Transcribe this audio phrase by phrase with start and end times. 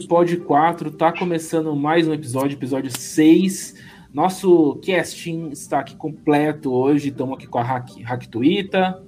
[0.00, 3.74] Pod 4, tá começando mais um episódio, episódio 6.
[4.12, 7.10] Nosso casting está aqui completo hoje.
[7.10, 9.02] Estamos aqui com a Hack, Hack Tuita.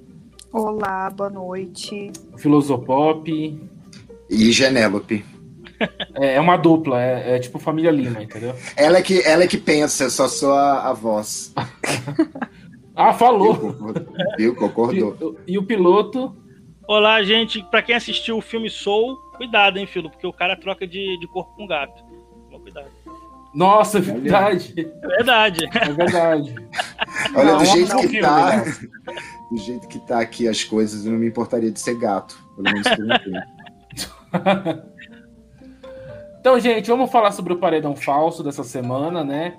[0.51, 2.11] Olá, boa noite.
[2.37, 3.59] Filosopop.
[4.29, 5.25] E Genélope.
[6.17, 8.55] É, é uma dupla, é, é, tipo família Lima, entendeu?
[8.77, 11.53] Ela é que, ela é que pensa, eu só sou a, a voz.
[12.95, 13.75] ah, falou!
[14.37, 14.55] Viu?
[14.55, 15.37] Concordou.
[15.45, 16.33] E, e o piloto?
[16.87, 17.61] Olá, gente.
[17.63, 21.27] Para quem assistiu o filme Soul, cuidado, hein, filho, porque o cara troca de, de
[21.27, 22.03] corpo com gato.
[22.49, 22.87] Toma cuidado.
[23.53, 24.73] Nossa, é verdade.
[24.77, 25.69] É verdade.
[25.73, 26.55] É verdade.
[27.35, 28.63] Olha, não, do jeito que tá.
[29.51, 32.35] Do jeito que tá aqui as coisas, eu não me importaria de ser gato.
[32.55, 34.95] Pelo menos por um tempo.
[36.39, 39.55] Então, gente, vamos falar sobre o paredão falso dessa semana, né?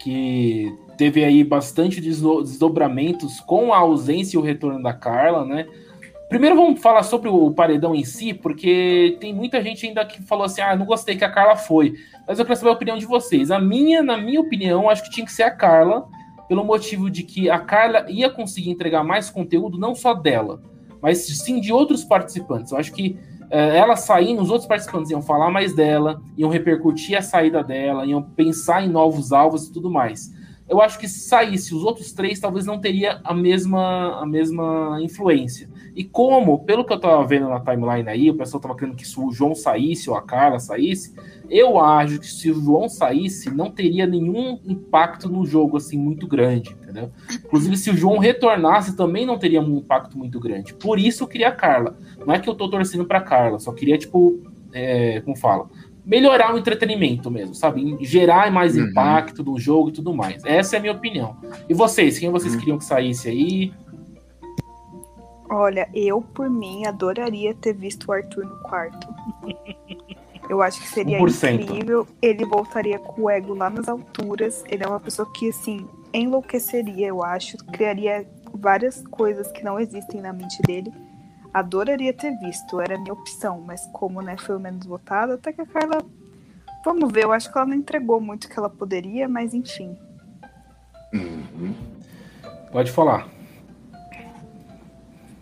[0.00, 5.66] Que teve aí bastante desdobramentos com a ausência e o retorno da Carla, né?
[6.28, 10.44] Primeiro vamos falar sobre o paredão em si, porque tem muita gente ainda que falou
[10.44, 11.94] assim: ah, não gostei que a Carla foi.
[12.26, 13.50] Mas eu quero saber a opinião de vocês.
[13.50, 16.08] A minha, na minha opinião, acho que tinha que ser a Carla,
[16.48, 20.60] pelo motivo de que a Carla ia conseguir entregar mais conteúdo, não só dela,
[21.00, 22.72] mas sim de outros participantes.
[22.72, 23.16] Eu acho que
[23.48, 28.04] é, ela saindo, os outros participantes iam falar mais dela, iam repercutir a saída dela,
[28.04, 30.34] iam pensar em novos alvos e tudo mais.
[30.68, 34.98] Eu acho que se saísse os outros três, talvez não teria a mesma, a mesma
[35.00, 35.68] influência.
[35.94, 39.04] E como, pelo que eu tava vendo na timeline aí, o pessoal tava querendo que
[39.18, 41.14] o João saísse ou a Carla saísse,
[41.48, 46.26] eu acho que se o João saísse, não teria nenhum impacto no jogo, assim, muito
[46.26, 47.10] grande, entendeu?
[47.32, 50.74] Inclusive, se o João retornasse, também não teria um impacto muito grande.
[50.74, 51.96] Por isso eu queria a Carla.
[52.26, 54.40] Não é que eu tô torcendo pra Carla, só queria, tipo,
[54.72, 55.68] é, como fala,
[56.06, 57.98] melhorar o entretenimento mesmo, sabe?
[58.00, 58.84] Gerar mais uhum.
[58.84, 60.44] impacto no jogo e tudo mais.
[60.44, 61.36] Essa é a minha opinião.
[61.68, 62.60] E vocês, quem vocês uhum.
[62.60, 63.72] queriam que saísse aí?
[65.50, 69.08] Olha, eu, por mim, adoraria ter visto o Arthur no quarto.
[70.48, 71.60] Eu acho que seria 1%.
[71.60, 72.06] incrível.
[72.22, 74.64] Ele voltaria com o ego lá nas alturas.
[74.68, 77.56] Ele é uma pessoa que, assim, enlouqueceria, eu acho.
[77.72, 80.92] Criaria várias coisas que não existem na mente dele.
[81.58, 83.62] Adoraria ter visto, era a minha opção.
[83.66, 86.04] Mas como né, foi o menos votado, até que a Carla.
[86.84, 89.96] Vamos ver, eu acho que ela não entregou muito o que ela poderia, mas enfim.
[91.12, 91.74] Uhum.
[92.70, 93.26] Pode falar.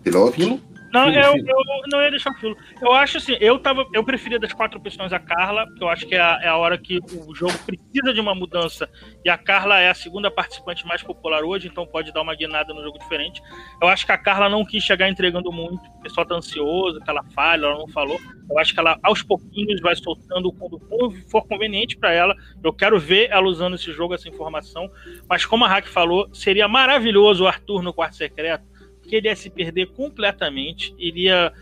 [0.02, 0.32] Piloto?
[0.32, 0.60] Filo?
[0.94, 1.56] Não, eu, eu
[1.90, 2.56] não ia deixar o filo.
[2.80, 3.84] Eu acho assim, eu tava.
[3.92, 6.56] Eu preferia das quatro opções a Carla, porque eu acho que é a, é a
[6.56, 8.88] hora que o jogo precisa de uma mudança.
[9.24, 12.72] E a Carla é a segunda participante mais popular hoje, então pode dar uma guinada
[12.72, 13.42] no jogo diferente.
[13.82, 15.82] Eu acho que a Carla não quis chegar entregando muito.
[15.84, 18.20] O pessoal tá ansioso, que ela falha, ela não falou.
[18.48, 20.80] Eu acho que ela, aos pouquinhos, vai soltando quando
[21.28, 22.36] for conveniente para ela.
[22.62, 24.88] Eu quero ver ela usando esse jogo, essa informação.
[25.28, 28.73] Mas como a Hack falou, seria maravilhoso o Arthur no quarto secreto
[29.04, 31.52] que ele ia se perder completamente, iria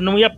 [0.00, 0.36] não ia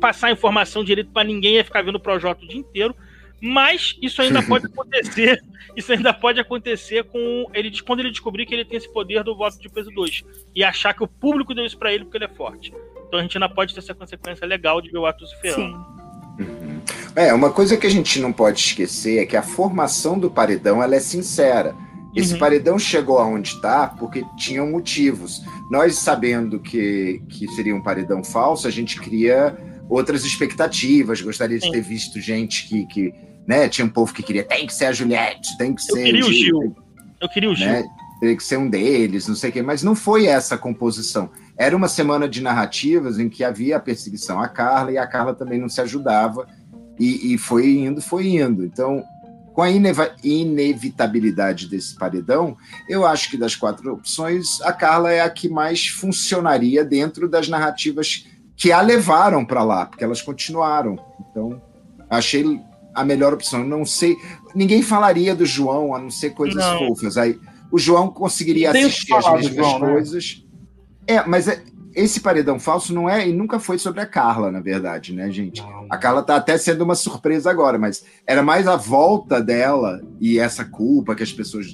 [0.00, 2.94] passar informação direito para ninguém, ia ficar vendo o projeto o dia inteiro.
[3.40, 5.42] Mas isso ainda pode acontecer.
[5.76, 9.36] Isso ainda pode acontecer com ele quando ele descobrir que ele tem esse poder do
[9.36, 10.24] voto de peso 2
[10.54, 12.72] e achar que o público deu isso para ele porque ele é forte.
[13.06, 15.76] Então a gente ainda pode ter essa consequência legal de ver o se ferrando.
[16.38, 16.80] Uhum.
[17.14, 20.82] É, uma coisa que a gente não pode esquecer é que a formação do paredão
[20.82, 21.74] ela é sincera.
[22.16, 22.38] Esse uhum.
[22.38, 25.42] paredão chegou aonde está porque tinham motivos.
[25.70, 29.54] Nós, sabendo que, que seria um paredão falso, a gente cria
[29.86, 31.20] outras expectativas.
[31.20, 33.14] Gostaria de ter visto gente que, que
[33.46, 35.98] né, tinha um povo que queria, tem que ser a Juliette, tem que ser.
[35.98, 36.60] Eu queria o Gil.
[36.62, 36.76] Gil.
[37.20, 37.68] Eu queria o Gil.
[37.68, 37.84] Né,
[38.18, 39.60] teria que ser um deles, não sei o quê.
[39.60, 41.30] Mas não foi essa a composição.
[41.56, 45.34] Era uma semana de narrativas em que havia a perseguição à Carla e a Carla
[45.34, 46.46] também não se ajudava.
[46.98, 48.64] E, e foi indo, foi indo.
[48.64, 49.04] Então,
[49.56, 55.30] com a inevitabilidade desse paredão, eu acho que das quatro opções, a Carla é a
[55.30, 60.98] que mais funcionaria dentro das narrativas que a levaram para lá, porque elas continuaram.
[61.30, 61.58] Então,
[62.10, 62.60] achei
[62.94, 63.64] a melhor opção.
[63.64, 64.14] Não sei,
[64.54, 66.88] ninguém falaria do João, a não ser coisas não.
[66.88, 67.16] fofas.
[67.16, 67.40] Aí,
[67.72, 69.92] o João conseguiria assistir as mesmas João, né?
[69.94, 70.44] coisas.
[71.08, 71.14] Né?
[71.16, 71.64] É, mas é,
[71.96, 75.62] esse paredão falso não é e nunca foi sobre a Carla, na verdade, né, gente?
[75.62, 75.86] Não.
[75.88, 80.38] A Carla tá até sendo uma surpresa agora, mas era mais a volta dela e
[80.38, 81.68] essa culpa que as pessoas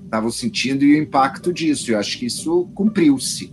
[0.00, 1.90] estavam é, sentindo e o impacto disso.
[1.90, 3.52] Eu acho que isso cumpriu-se.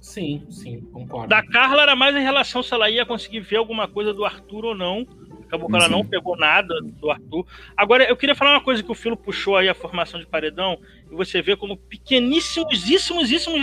[0.00, 1.26] Sim, sim, concordo.
[1.26, 4.64] Da Carla era mais em relação se ela ia conseguir ver alguma coisa do Arthur
[4.64, 5.04] ou não.
[5.44, 7.44] Acabou que ela não pegou nada do Arthur.
[7.76, 10.78] Agora, eu queria falar uma coisa que o Filo puxou aí, a formação de paredão,
[11.10, 12.84] e você vê como pequeníssimos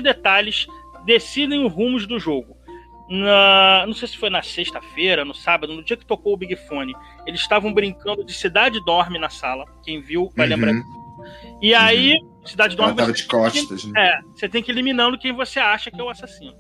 [0.02, 0.68] detalhes
[1.06, 2.58] decidem os rumos do jogo.
[3.10, 6.56] Na, não sei se foi na sexta-feira, no sábado, no dia que tocou o Big
[6.56, 6.94] Fone,
[7.28, 9.66] eles estavam brincando de Cidade Dorme na sala.
[9.84, 10.56] Quem viu vai uhum.
[10.56, 10.74] lembrar.
[11.62, 12.46] E aí, uhum.
[12.46, 12.92] Cidade Dorme.
[12.92, 14.08] Ela tava de costas, que, né?
[14.08, 16.56] É, você tem que ir eliminando quem você acha que é o assassino.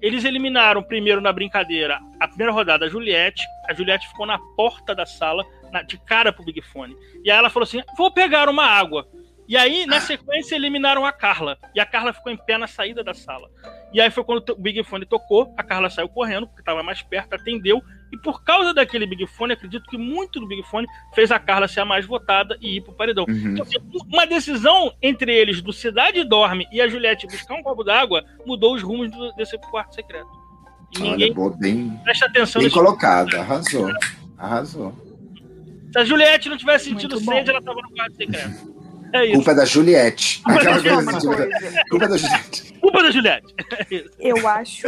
[0.00, 3.44] eles eliminaram primeiro na brincadeira a primeira rodada a Juliette.
[3.68, 6.96] A Juliette ficou na porta da sala, na, de cara pro Big Fone.
[7.24, 9.06] E aí ela falou assim: vou pegar uma água.
[9.48, 11.56] E aí, na sequência, eliminaram a Carla.
[11.74, 13.48] E a Carla ficou em pé na saída da sala.
[13.94, 17.00] E aí foi quando o Big Fone tocou, a Carla saiu correndo, porque estava mais
[17.00, 17.82] perto, atendeu.
[18.12, 21.66] E por causa daquele Big Fone, acredito que muito do Big Fone fez a Carla
[21.66, 23.24] ser a mais votada e ir pro paredão.
[23.26, 23.52] Uhum.
[23.52, 23.78] Então, assim,
[24.12, 28.74] uma decisão entre eles do Cidade Dorme e a Juliette buscar um copo d'água mudou
[28.74, 30.28] os rumos do, desse quarto secreto.
[30.94, 33.90] E Olha, ninguém boa, bem, presta atenção bem colocado, arrasou.
[34.36, 34.94] Arrasou.
[35.90, 38.77] Se a Juliette não tivesse sentido sede, ela estava no quarto secreto.
[39.12, 39.34] É isso.
[39.34, 40.42] Culpa da Juliette.
[40.42, 41.84] Culpa da, Juliette.
[41.90, 42.74] Culpa da Juliette.
[42.80, 43.54] Culpa da Juliette.
[44.18, 44.86] Eu acho,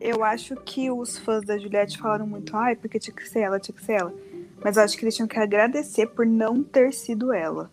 [0.00, 3.58] eu acho que os fãs da Juliette falaram muito, ai, porque tinha que ser ela,
[3.58, 4.14] tinha que ser ela.
[4.62, 7.70] Mas eu acho que eles tinham que agradecer por não ter sido ela.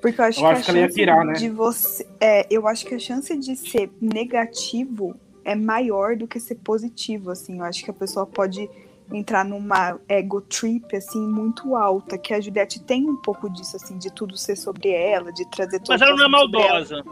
[0.00, 1.32] Porque eu acho eu que acho a que chance pirar, né?
[1.34, 2.06] de você.
[2.20, 7.30] É, eu acho que a chance de ser negativo é maior do que ser positivo,
[7.30, 7.58] assim.
[7.58, 8.68] Eu acho que a pessoa pode
[9.12, 13.98] entrar numa ego trip, assim, muito alta, que a Juliette tem um pouco disso, assim,
[13.98, 15.90] de tudo ser sobre ela, de trazer tudo.
[15.90, 17.04] Mas ela não é maldosa.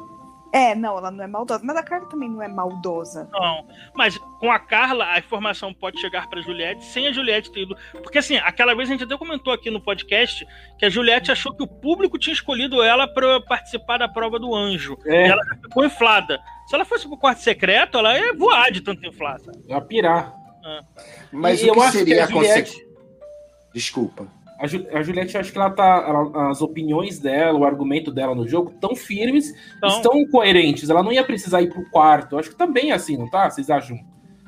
[0.52, 1.60] É, não, ela não é maldosa.
[1.62, 3.28] Mas a Carla também não é maldosa.
[3.30, 3.66] Não.
[3.94, 7.76] Mas com a Carla, a informação pode chegar pra Juliette sem a Juliette ter ido.
[7.92, 10.46] Porque assim, aquela vez a gente até comentou aqui no podcast
[10.78, 14.54] que a Juliette achou que o público tinha escolhido ela para participar da prova do
[14.54, 14.96] anjo.
[15.04, 15.26] É.
[15.26, 16.40] E ela ficou inflada.
[16.68, 19.52] Se ela fosse pro quarto secreto, ela ia voar de tanto inflada.
[19.68, 20.45] Ia pirar.
[21.32, 22.86] Mas e o que seria a, a consequência?
[23.72, 24.26] Desculpa.
[24.58, 26.04] A, Ju, a Juliette, acho que ela tá.
[26.08, 29.88] Ela, as opiniões dela, o argumento dela no jogo, tão firmes, então...
[29.90, 30.88] estão coerentes.
[30.88, 32.38] Ela não ia precisar ir pro quarto.
[32.38, 33.50] Acho que também é assim, não tá?
[33.50, 33.98] Vocês acham?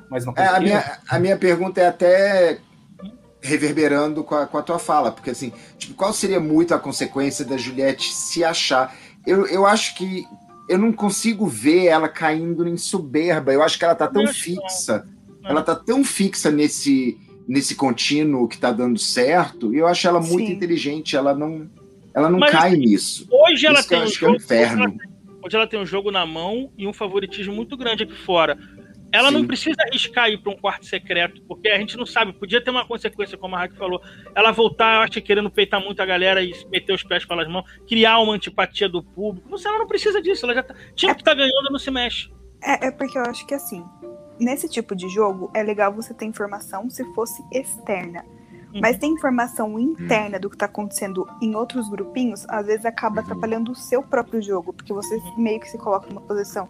[0.09, 0.49] Mais uma coisa?
[0.49, 2.59] É, a, minha, a minha pergunta é até
[3.41, 7.45] reverberando com a, com a tua fala, porque assim, tipo, qual seria muito a consequência
[7.45, 8.95] da Juliette se achar?
[9.25, 10.25] Eu, eu acho que
[10.67, 13.53] eu não consigo ver ela caindo em soberba.
[13.53, 15.05] Eu acho que ela tá tão fixa
[15.43, 20.19] ela tá tão fixa nesse nesse contínuo que tá dando certo, e eu acho ela
[20.19, 20.53] muito Sim.
[20.53, 21.67] inteligente, ela não
[22.13, 23.27] ela não Mas, cai assim, nisso.
[23.31, 24.83] Hoje ela Isso tem um jogo, é um inferno.
[24.83, 25.09] Hoje ela, tem,
[25.43, 28.57] hoje ela, tem, um jogo na mão e um favoritismo muito grande aqui fora.
[29.11, 29.33] Ela Sim.
[29.33, 32.69] não precisa arriscar ir para um quarto secreto, porque a gente não sabe, podia ter
[32.69, 33.99] uma consequência, como a Raque falou.
[34.35, 37.65] Ela voltar, eu acho, querendo peitar muito a galera e meter os pés pelas mãos,
[37.87, 39.49] criar uma antipatia do público.
[39.49, 40.75] Não sei, ela não precisa disso, ela já tá.
[40.95, 42.29] Time que tá ganhando não se mexe.
[42.63, 43.83] É, é porque eu acho que assim,
[44.39, 48.23] nesse tipo de jogo, é legal você ter informação se fosse externa.
[48.73, 48.81] Uhum.
[48.81, 50.41] Mas ter informação interna uhum.
[50.41, 53.21] do que está acontecendo em outros grupinhos, às vezes acaba uhum.
[53.21, 55.37] atrapalhando o seu próprio jogo, porque você uhum.
[55.37, 56.69] meio que se coloca numa posição,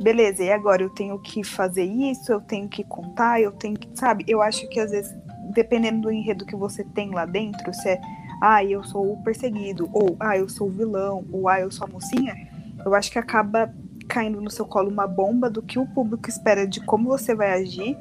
[0.00, 3.88] beleza, e agora eu tenho que fazer isso, eu tenho que contar, eu tenho que,
[3.94, 4.24] sabe?
[4.26, 5.14] Eu acho que às vezes,
[5.52, 8.00] dependendo do enredo que você tem lá dentro, se é,
[8.42, 11.86] ah, eu sou o perseguido, ou ah, eu sou o vilão, ou ah, eu sou
[11.86, 12.34] a mocinha,
[12.84, 13.72] eu acho que acaba
[14.08, 17.52] caindo no seu colo uma bomba do que o público espera de como você vai
[17.52, 17.96] agir,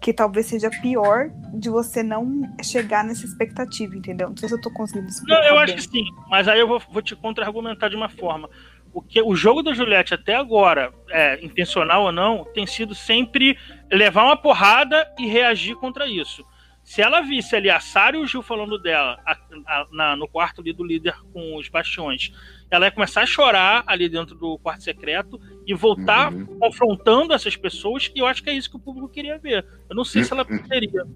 [0.00, 4.28] que talvez seja pior de você não chegar nessa expectativa, entendeu?
[4.28, 5.40] Não sei se eu tô conseguindo explicar.
[5.40, 5.62] Não, eu bem.
[5.62, 8.48] acho que sim, mas aí eu vou, vou te contra-argumentar de uma forma.
[8.92, 13.58] O, que, o jogo da Juliette até agora, é, intencional ou não, tem sido sempre
[13.90, 16.44] levar uma porrada e reagir contra isso.
[16.84, 20.28] Se ela visse ali a Sara e o Gil falando dela a, a, na, no
[20.28, 22.30] quarto ali do líder com os bastiões,
[22.70, 26.44] ela ia começar a chorar ali dentro do quarto secreto e voltar uhum.
[26.60, 29.64] confrontando essas pessoas, e eu acho que é isso que o público queria ver.
[29.88, 30.28] Eu não sei uhum.
[30.28, 31.06] se ela poderia.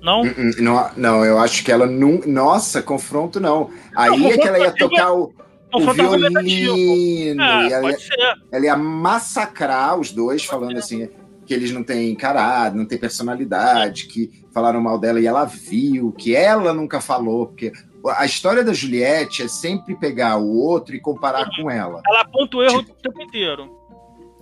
[0.00, 0.22] Não?
[0.58, 0.90] não?
[0.96, 2.20] Não, eu acho que ela não.
[2.26, 3.70] Nossa, confronto não.
[3.94, 5.34] Aí não, é que ela ia tocar o.
[5.70, 7.98] O violino, é, ela, ia,
[8.50, 11.10] ela ia massacrar os dois, falando assim:
[11.48, 16.12] que eles não têm caráter, não têm personalidade, que falaram mal dela e ela viu,
[16.12, 17.72] que ela nunca falou, porque
[18.06, 22.02] a história da Juliette é sempre pegar o outro e comparar com ela.
[22.06, 22.92] Ela aponta o erro tipo...
[22.92, 23.77] o tempo inteiro.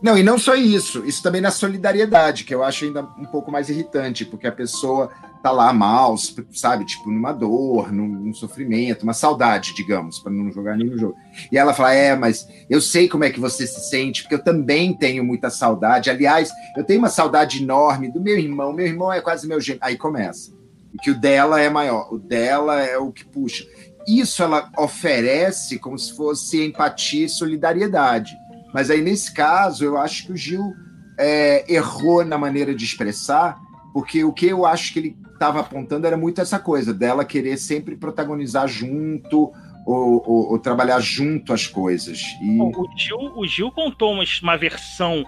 [0.02, 3.50] Não, e não só isso, isso também na solidariedade, que eu acho ainda um pouco
[3.50, 5.10] mais irritante, porque a pessoa
[5.42, 6.16] tá lá mal,
[6.52, 11.16] sabe, tipo, numa dor, num, num sofrimento, uma saudade, digamos, para não jogar nenhum jogo.
[11.50, 14.44] E ela fala: É, mas eu sei como é que você se sente, porque eu
[14.44, 16.10] também tenho muita saudade.
[16.10, 19.80] Aliás, eu tenho uma saudade enorme do meu irmão, meu irmão é quase meu gêmeo.
[19.82, 20.52] Aí começa.
[20.92, 23.64] E que o dela é maior, o dela é o que puxa.
[24.06, 28.36] Isso ela oferece como se fosse empatia e solidariedade.
[28.72, 30.74] Mas aí, nesse caso, eu acho que o Gil
[31.18, 33.58] é, errou na maneira de expressar,
[33.92, 37.56] porque o que eu acho que ele estava apontando era muito essa coisa dela querer
[37.56, 39.52] sempre protagonizar junto
[39.86, 42.20] ou, ou, ou trabalhar junto as coisas.
[42.42, 42.60] E...
[42.60, 45.24] O, Gil, o Gil contou uma, uma versão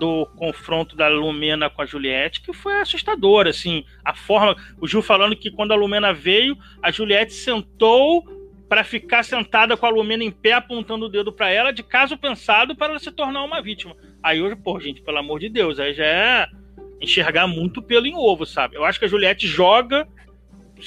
[0.00, 5.02] do confronto da Lumena com a Juliette que foi assustadora, assim, a forma, o Gil
[5.02, 8.24] falando que quando a Lumena veio, a Juliette sentou
[8.70, 12.16] para ficar sentada com a Lumena em pé apontando o dedo para ela de caso
[12.16, 13.96] pensado para ela se tornar uma vítima.
[14.22, 16.46] Aí hoje, pô, gente, pelo amor de Deus, aí já é
[17.00, 18.76] enxergar muito pelo em ovo, sabe?
[18.76, 20.06] Eu acho que a Juliette joga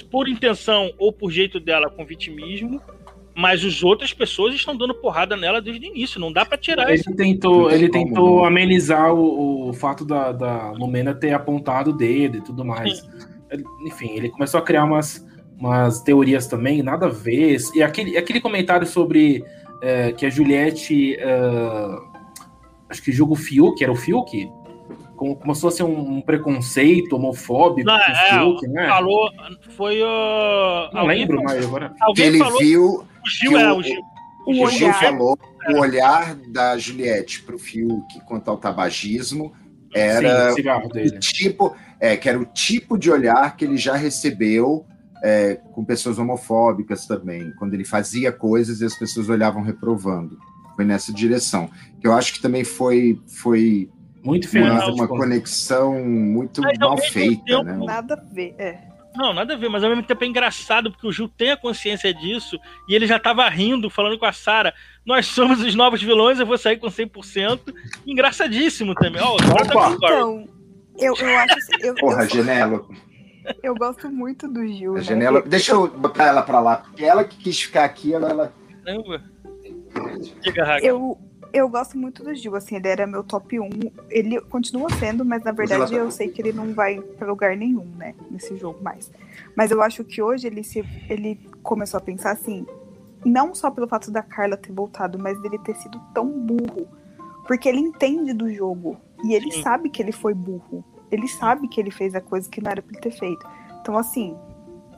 [0.10, 2.82] por intenção ou por jeito dela com vitimismo,
[3.36, 6.22] mas as outras pessoas estão dando porrada nela desde o início.
[6.22, 7.14] Não dá para tirar ele isso.
[7.14, 12.42] Tentou, ele tentou amenizar o, o fato da, da Lumena ter apontado o dedo e
[12.42, 13.06] tudo mais.
[13.52, 15.28] Ele, enfim, ele começou a criar umas,
[15.64, 17.58] umas teorias também, nada a ver.
[17.74, 19.44] E aquele, aquele comentário sobre
[19.82, 21.16] é, que a Juliette.
[21.20, 22.14] É,
[22.90, 24.50] acho que jogo Fiuk, era o Fiuk?
[25.24, 27.88] como, começou a ser um, um preconceito homofóbico.
[27.88, 28.88] Não, é, Fiuk, né?
[28.88, 29.30] Falou,
[29.70, 30.90] foi o.
[30.94, 31.94] Não lembro falou, mais agora.
[32.02, 32.86] Alguém ele falou, viu.
[32.86, 34.02] O Gil, é, o Gil.
[34.46, 35.38] O, o Gil falou
[35.70, 39.54] o olhar da Juliette para o Fiuk quanto ao tabagismo
[39.96, 44.86] era Sim, o tipo, é, que era o tipo de olhar que ele já recebeu
[45.24, 50.38] é, com pessoas homofóbicas também, quando ele fazia coisas e as pessoas olhavam reprovando.
[50.76, 51.70] Foi nessa direção.
[52.02, 53.90] Que eu acho que também foi, foi
[54.22, 57.78] muito uma, uma conexão muito Mas, mal feita, tempo, né?
[57.78, 58.94] Nada a ver, é.
[59.16, 61.58] Não, nada a ver, mas ao mesmo tempo é engraçado porque o Gil tem a
[61.58, 64.74] consciência disso e ele já tava rindo, falando com a Sara:
[65.06, 67.60] Nós somos os novos vilões, eu vou sair com 100%.
[68.08, 69.22] Engraçadíssimo também.
[69.22, 70.48] Ó, tá então,
[70.98, 72.90] eu, eu acho assim, eu, Porra, eu, Genelo.
[73.62, 74.94] Eu gosto muito do Gil.
[74.94, 75.04] A né?
[75.04, 78.30] Genelo, deixa eu botar ela pra lá, porque ela que quis ficar aqui, ela.
[78.30, 78.54] ela...
[80.82, 81.18] Eu,
[81.54, 83.70] eu gosto muito do Gil, assim, ele era meu top 1.
[84.10, 87.86] Ele continua sendo, mas na verdade eu sei que ele não vai para lugar nenhum,
[87.96, 89.12] né, nesse jogo mais.
[89.56, 92.66] Mas eu acho que hoje ele se ele começou a pensar assim,
[93.24, 96.88] não só pelo fato da Carla ter voltado, mas dele ter sido tão burro,
[97.46, 99.62] porque ele entende do jogo e ele Sim.
[99.62, 100.84] sabe que ele foi burro.
[101.14, 103.46] Ele sabe que ele fez a coisa que não era para ele ter feito.
[103.82, 104.36] Então assim,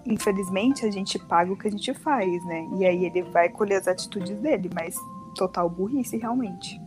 [0.06, 2.68] infelizmente a gente paga o que a gente faz, né?
[2.78, 4.96] E aí ele vai colher as atitudes dele, mas
[5.36, 6.80] total burrice, realmente.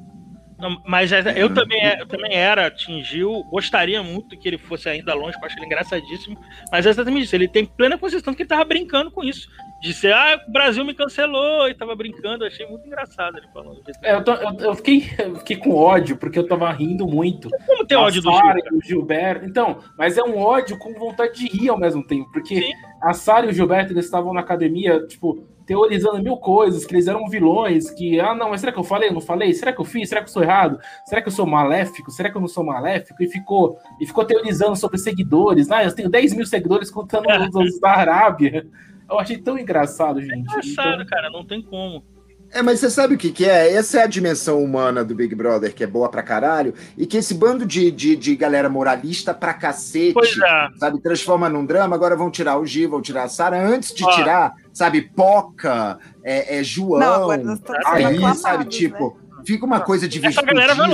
[0.59, 4.89] Não, mas é, eu também, é, eu também era, atingiu, gostaria muito que ele fosse
[4.89, 6.37] ainda longe, eu acho ele engraçadíssimo,
[6.73, 9.49] mas é exatamente isso, ele tem plena consciência que ele tava brincando com isso,
[9.81, 13.81] de ser, ah, o Brasil me cancelou, e tava brincando, achei muito engraçado ele falando.
[14.03, 17.49] É, eu, tô, eu, eu, fiquei, eu, fiquei, com ódio, porque eu tava rindo muito.
[17.67, 19.47] Como tem ódio do Sara e o Gilberto?
[19.47, 22.73] Então, mas é um ódio com vontade de rir ao mesmo tempo, porque Sim.
[23.03, 27.07] a Sara e o Gilberto, eles estavam na academia, tipo, teorizando mil coisas, que eles
[27.07, 29.11] eram vilões, que, ah, não, mas será que eu falei?
[29.11, 29.53] Eu não falei?
[29.53, 30.09] Será que eu fiz?
[30.09, 30.81] Será que eu sou errado?
[31.05, 32.11] Será que eu sou maléfico?
[32.11, 33.23] Será que eu não sou maléfico?
[33.23, 35.71] E ficou, e ficou teorizando sobre seguidores.
[35.71, 38.67] Ah, eu tenho 10 mil seguidores contando os, os da Arábia.
[39.11, 40.33] Eu achei tão engraçado, gente.
[40.33, 41.07] É engraçado, então...
[41.07, 42.05] cara, não tem como.
[42.51, 43.75] É, mas você sabe o que, que é?
[43.75, 47.19] Essa é a dimensão humana do Big Brother, que é boa pra caralho, e que
[47.19, 50.69] esse bando de, de, de galera moralista pra cacete, é.
[50.79, 54.05] sabe, transforma num drama, agora vão tirar o G, vão tirar a Sara, antes de
[54.15, 59.43] tirar, sabe, Poca, é, é João, Não, aí, sabe, tipo, né?
[59.45, 60.85] fica uma coisa de virtudismo,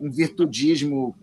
[0.00, 1.14] um virtudismo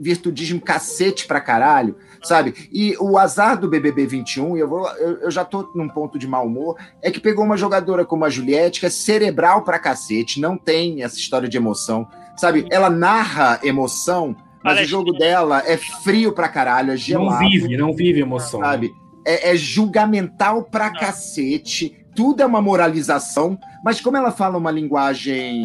[0.00, 2.68] virtudismo cacete pra caralho, sabe?
[2.72, 6.26] E o azar do BBB 21, eu, vou, eu, eu, já tô num ponto de
[6.26, 10.40] mau humor, é que pegou uma jogadora como a Juliette, que é cerebral pra cacete,
[10.40, 12.66] não tem essa história de emoção, sabe?
[12.70, 17.42] Ela narra emoção, mas o jogo dela é frio pra caralho, é gelado.
[17.42, 18.60] Não vive, não vive emoção.
[18.60, 18.92] Sabe?
[19.26, 25.64] É, é julgamental pra cacete, tudo é uma moralização, mas como ela fala uma linguagem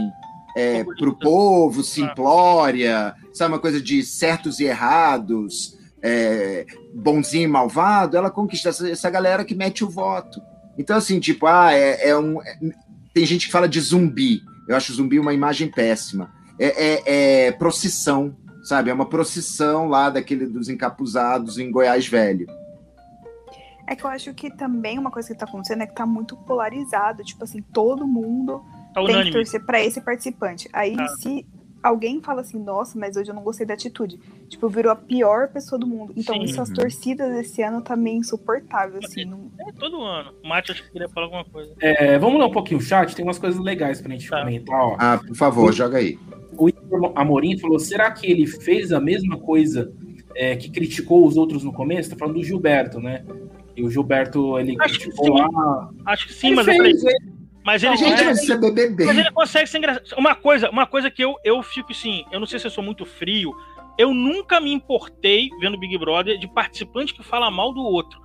[0.57, 7.47] é, para o povo, simplória, sabe, uma coisa de certos e errados, é, bonzinho e
[7.47, 10.41] malvado, ela conquista essa, essa, galera que mete o voto.
[10.77, 12.41] Então, assim, tipo, ah, é, é um.
[12.41, 12.59] É,
[13.13, 14.41] tem gente que fala de zumbi.
[14.67, 16.31] Eu acho zumbi uma imagem péssima.
[16.59, 18.89] É, é, é procissão, sabe?
[18.89, 22.47] É uma procissão lá daquele dos encapuzados em Goiás Velho.
[23.87, 26.35] É que eu acho que também uma coisa que tá acontecendo é que tá muito
[26.35, 27.23] polarizado.
[27.23, 28.61] Tipo assim, todo mundo
[28.93, 30.67] Tá tem que torcer pra esse participante.
[30.73, 31.07] Aí, ah.
[31.19, 31.45] se
[31.81, 34.19] alguém fala assim, nossa, mas hoje eu não gostei da atitude.
[34.47, 36.13] Tipo, virou a pior pessoa do mundo.
[36.15, 36.43] Então, Sim.
[36.43, 39.25] isso, as torcidas esse ano tá meio insuportável, assim.
[39.25, 39.51] Não...
[39.59, 40.33] É todo ano.
[40.43, 41.73] O Mate acho que queria falar alguma coisa.
[41.79, 44.39] É, vamos ler um pouquinho o chat, tem umas coisas legais pra gente tá.
[44.39, 44.95] comentar, ó.
[44.99, 46.17] Ah, por favor, o, joga aí.
[46.57, 46.69] O
[47.15, 49.91] Amorim falou, será que ele fez a mesma coisa
[50.35, 52.09] é, que criticou os outros no começo?
[52.09, 53.23] Tá falando do Gilberto, né?
[53.75, 55.89] E o Gilberto, ele acho criticou lá...
[56.05, 57.36] Acho que sim, ele mas fez, eu falei...
[57.67, 59.03] Mas ele, gente, é, mas, BBB.
[59.03, 60.17] mas ele consegue ser engraçado.
[60.17, 62.81] Uma coisa, uma coisa que eu, eu fico assim, eu não sei se eu sou
[62.81, 63.51] muito frio,
[63.97, 68.21] eu nunca me importei vendo Big Brother de participante que fala mal do outro.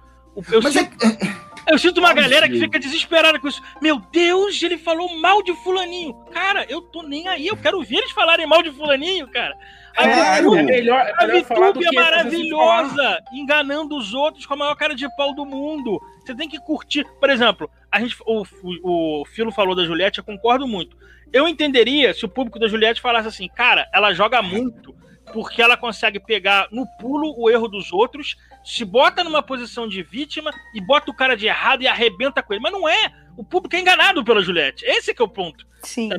[0.48, 1.51] Eu, mas sinto, é...
[1.66, 3.62] eu sinto uma galera que fica desesperada com isso.
[3.80, 6.14] Meu Deus, ele falou mal de fulaninho.
[6.32, 9.56] Cara, eu tô nem aí, eu quero ver eles falarem mal de fulaninho, cara.
[9.96, 14.94] A é, é melhor, é, melhor é maravilhosa, enganando os outros com a maior cara
[14.94, 16.00] de pau do mundo.
[16.24, 17.04] Você tem que curtir.
[17.20, 18.42] Por exemplo, a gente, o,
[18.82, 20.96] o, o Filo falou da Juliette, eu concordo muito.
[21.32, 24.94] Eu entenderia se o público da Juliette falasse assim, cara, ela joga muito,
[25.32, 30.02] porque ela consegue pegar no pulo o erro dos outros, se bota numa posição de
[30.02, 32.62] vítima e bota o cara de errado e arrebenta com ele.
[32.62, 33.12] Mas não é.
[33.36, 34.84] O público é enganado pela Juliette.
[34.84, 35.66] Esse que é o ponto.
[35.82, 36.10] Sim.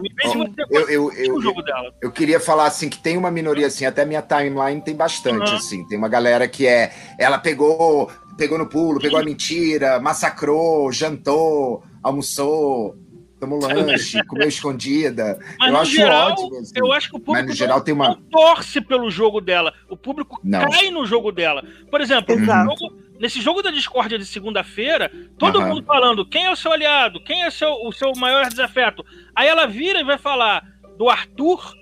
[0.69, 1.93] eu, eu, eu, jogo dela.
[2.01, 5.57] eu queria falar assim que tem uma minoria assim, até minha timeline tem bastante uhum.
[5.57, 5.87] assim.
[5.87, 11.83] Tem uma galera que é, ela pegou, pegou no pulo, pegou a mentira, massacrou, jantou,
[12.01, 12.97] almoçou,
[13.43, 15.37] tomou lanche, comeu escondida.
[15.59, 16.59] Mas eu acho geral, ótimo.
[16.59, 16.73] Assim.
[16.75, 18.09] Eu acho que o público Mas, no geral, tem uma...
[18.09, 19.73] não torce pelo jogo dela.
[19.89, 20.69] O público não.
[20.69, 21.63] cai no jogo dela.
[21.91, 25.67] Por exemplo, jogo, nesse jogo da discórdia de segunda-feira, todo uhum.
[25.67, 29.05] mundo falando quem é o seu aliado, quem é o seu, o seu maior desafeto.
[29.35, 30.63] Aí ela vira e vai falar
[30.97, 31.73] do Arthur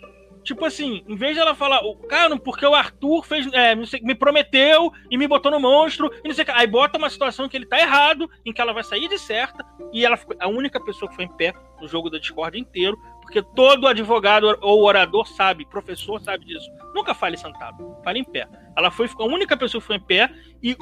[0.43, 4.91] Tipo assim, em vez de ela falar, cara, porque o Arthur fez, é, me prometeu
[5.09, 6.51] e me botou no monstro, e não sei o que.
[6.51, 9.63] Aí bota uma situação que ele tá errado, em que ela vai sair de certa,
[9.93, 12.97] e ela foi a única pessoa que foi em pé no jogo da Discord inteiro,
[13.21, 16.69] porque todo advogado ou orador sabe, professor sabe disso.
[16.93, 18.47] Nunca fale sentado, fale em pé.
[18.75, 20.29] Ela foi a única pessoa que foi em pé
[20.61, 20.75] e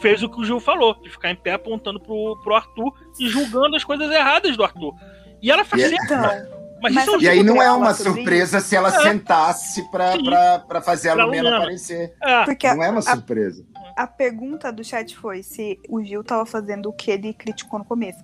[0.00, 3.28] fez o que o Gil falou, de ficar em pé apontando pro, pro Arthur e
[3.28, 4.94] julgando as coisas erradas do Arthur.
[5.40, 5.96] E ela fazia.
[6.02, 6.22] Então...
[6.82, 9.02] Mas, Mas e aí não é uma surpresa se ela é.
[9.02, 12.12] sentasse para fazer a Lumena aparecer.
[12.20, 12.44] É.
[12.44, 13.64] Porque não é uma surpresa.
[13.96, 17.78] A, a, pergunta do chat foi se o Gil estava fazendo o que ele criticou
[17.78, 18.22] no começo.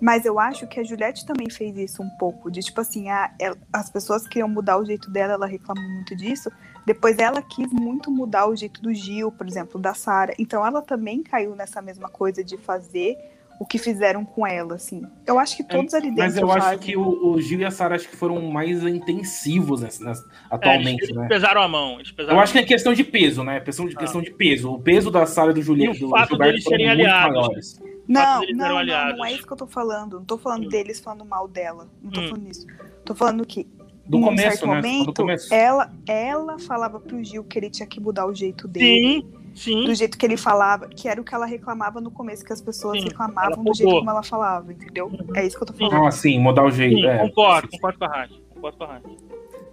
[0.00, 3.32] Mas eu acho que a Juliette também fez isso um pouco, de tipo assim, a,
[3.38, 6.50] ela, as pessoas queriam mudar o jeito dela, ela reclamou muito disso.
[6.84, 10.34] Depois ela quis muito mudar o jeito do Gil, por exemplo, da Sara.
[10.38, 13.16] Então ela também caiu nessa mesma coisa de fazer
[13.58, 15.02] o que fizeram com ela, assim.
[15.26, 16.22] Eu acho que todos é, ali dentro.
[16.22, 16.68] Mas eu fazem...
[16.68, 20.28] acho que o, o, Gil e a Sara acho que foram mais intensivos nessa, nessa,
[20.50, 21.28] atualmente, é, eles, né?
[21.28, 21.98] pesaram a mão.
[22.16, 23.60] Pesaram eu acho que é questão de peso, né?
[23.60, 23.98] Questão de, ah.
[23.98, 24.72] questão de peso.
[24.72, 26.02] O peso da Sara e do Juliette.
[26.02, 27.34] E o fato deles serem aliados.
[27.34, 27.82] Maiores.
[28.08, 30.18] Não, não, não, não, é isso que eu tô falando.
[30.18, 30.68] Não tô falando hum.
[30.68, 31.88] deles falando mal dela.
[32.02, 32.28] Não tô hum.
[32.28, 32.66] falando isso.
[33.04, 33.66] Tô falando que
[34.06, 34.74] do em começo, certo né?
[34.74, 35.54] momento, começo.
[35.54, 39.22] ela, ela falava pro Gil que ele tinha que mudar o jeito dele.
[39.22, 39.41] Sim.
[39.54, 39.84] Sim.
[39.84, 42.60] do jeito que ele falava, que era o que ela reclamava no começo, que as
[42.60, 45.10] pessoas sim, reclamavam do jeito como ela falava, entendeu?
[45.34, 46.06] É isso que eu tô falando.
[46.06, 46.96] Ah, sim, mudar o jeito.
[46.96, 47.18] Sim, é.
[47.18, 48.36] Concordo, concordo com a rádio.
[48.54, 49.16] Concordo com a rádio.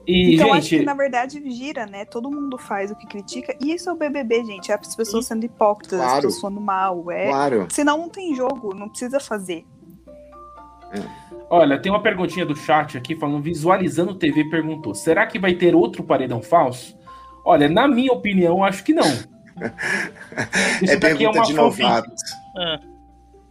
[0.07, 0.57] E, então, gente...
[0.57, 2.03] acho que na verdade gira, né?
[2.03, 3.55] Todo mundo faz o que critica.
[3.61, 4.71] E isso é o BBB, gente.
[4.71, 6.13] É as pessoas sendo hipócritas, claro.
[6.13, 7.11] as pessoas falando mal.
[7.11, 7.27] É...
[7.27, 7.67] Claro.
[7.69, 9.65] Senão não tem jogo, não precisa fazer.
[10.91, 11.29] É.
[11.47, 15.75] Olha, tem uma perguntinha do chat aqui falando, visualizando TV, perguntou: será que vai ter
[15.75, 16.97] outro paredão falso?
[17.45, 19.07] Olha, na minha opinião, acho que não.
[20.81, 22.11] Isso é pergunta é de novato.
[22.57, 22.79] É.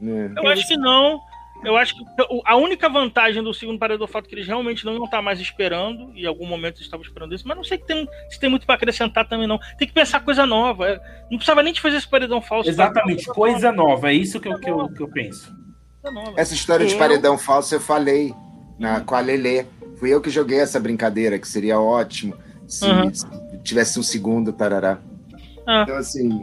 [0.03, 0.31] É.
[0.37, 1.21] Eu acho que não.
[1.65, 2.05] Eu acho que
[2.45, 5.41] a única vantagem do segundo paredão é o fato que eles realmente não estar mais
[5.41, 8.39] esperando, e em algum momento eles estavam esperando isso, mas não sei que tem, se
[8.39, 9.59] tem muito para acrescentar também, não.
[9.77, 10.89] Tem que pensar coisa nova.
[10.89, 12.69] É, não precisava nem de fazer esse paredão falso.
[12.69, 14.11] Exatamente, coisa nova.
[14.11, 15.53] É isso que eu, que eu, que eu penso.
[16.37, 16.89] Essa história eu...
[16.89, 18.33] de paredão falso eu falei
[18.79, 19.67] na, com a Lelê.
[19.99, 22.37] Fui eu que joguei essa brincadeira, que seria ótimo
[22.69, 23.13] se, uhum.
[23.13, 23.27] se
[23.65, 24.99] tivesse um segundo tarará.
[25.69, 25.83] Ah.
[25.83, 26.43] Então, assim.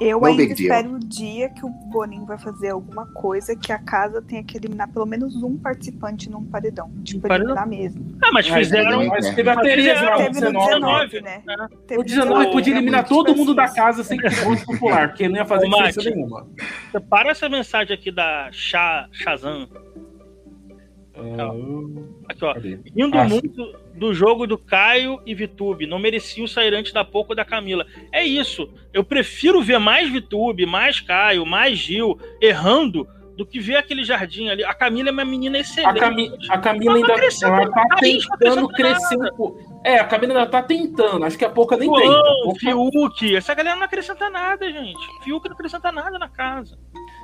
[0.00, 4.22] Eu ainda espero o dia que o Boninho vai fazer alguma coisa que a casa
[4.22, 6.88] tenha que eliminar pelo menos um participante num paredão.
[7.02, 7.48] Tipo, paredão?
[7.48, 8.16] eliminar mesmo.
[8.22, 9.06] Ah, mas fizeram.
[9.06, 11.42] Mas teve a Tereza no 19, né?
[11.98, 15.44] o 19 podia eliminar todo mundo da casa sem que fosse popular, porque não ia
[15.44, 16.46] fazer diferença nenhuma.
[17.10, 19.68] Para essa mensagem aqui da Shazam
[22.28, 22.52] Aqui, ó.
[22.52, 23.30] Rindo Acho.
[23.30, 25.86] muito do jogo do Caio e Vitube.
[25.86, 27.84] Não merecia o sair antes da pouco da Camila.
[28.12, 28.68] É isso.
[28.92, 33.06] Eu prefiro ver mais Vitube, mais Caio, mais Gil errando
[33.38, 34.64] do que ver aquele jardim ali.
[34.64, 36.02] A Camila é uma menina excelente.
[36.50, 39.80] A, a Camila ainda ela tá tentando crescer um pouco.
[39.84, 41.24] É, a Camila ainda tá tentando.
[41.24, 42.10] Acho que a pouca nem tem.
[42.58, 43.36] Fiuk.
[43.36, 44.98] Essa galera não acrescenta nada, gente.
[45.22, 46.76] Fiuk não acrescenta nada na casa.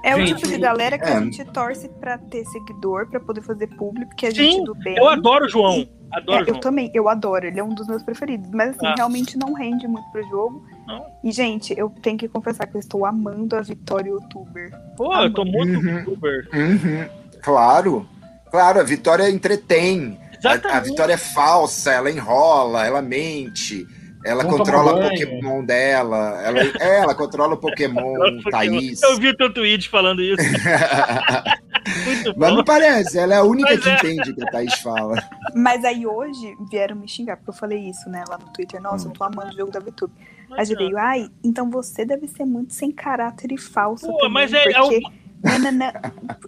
[0.05, 1.15] É gente, o tipo de galera que é.
[1.15, 4.75] a gente torce pra ter seguidor, pra poder fazer público, que a Sim, gente do
[4.75, 4.95] bem.
[4.99, 5.89] Eu adoro o João.
[6.13, 6.57] Adoro é, João.
[6.57, 7.47] Eu também, eu adoro.
[7.47, 8.51] Ele é um dos meus preferidos.
[8.51, 8.95] Mas assim, ah.
[8.99, 10.63] realmente não rende muito pro jogo.
[10.87, 11.07] Não.
[11.25, 14.71] E, gente, eu tenho que confessar que eu estou amando a Vitória Youtuber.
[14.95, 15.25] Pô, amando.
[15.25, 15.99] eu tô muito uhum.
[15.99, 16.49] Youtuber.
[16.53, 17.09] Uhum.
[17.41, 18.07] Claro.
[18.51, 20.21] Claro, a Vitória entretém.
[20.45, 23.87] A, a, Vitória é falsa, ela enrola, ela mente.
[24.25, 26.43] Ela controla o Pokémon dela.
[26.43, 29.03] Ela, é, ela controla o Pokémon, Thaís.
[29.03, 30.43] Eu vi o teu tweet falando isso.
[32.35, 33.95] Mas não parece, ela é a única Mas que é.
[33.95, 35.23] entende o que a Thaís fala.
[35.55, 38.81] Mas aí hoje vieram me xingar, porque eu falei isso, né, lá no Twitter.
[38.81, 39.11] Nossa, hum.
[39.11, 40.13] eu tô amando o jogo da VTube.
[40.57, 44.07] Aí veio, ai, então você deve ser muito sem caráter e falsa.
[44.07, 44.77] Pô, também, mas é, porque...
[44.77, 45.24] é o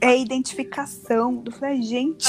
[0.00, 1.42] é identificação.
[1.44, 2.26] Eu falei, gente.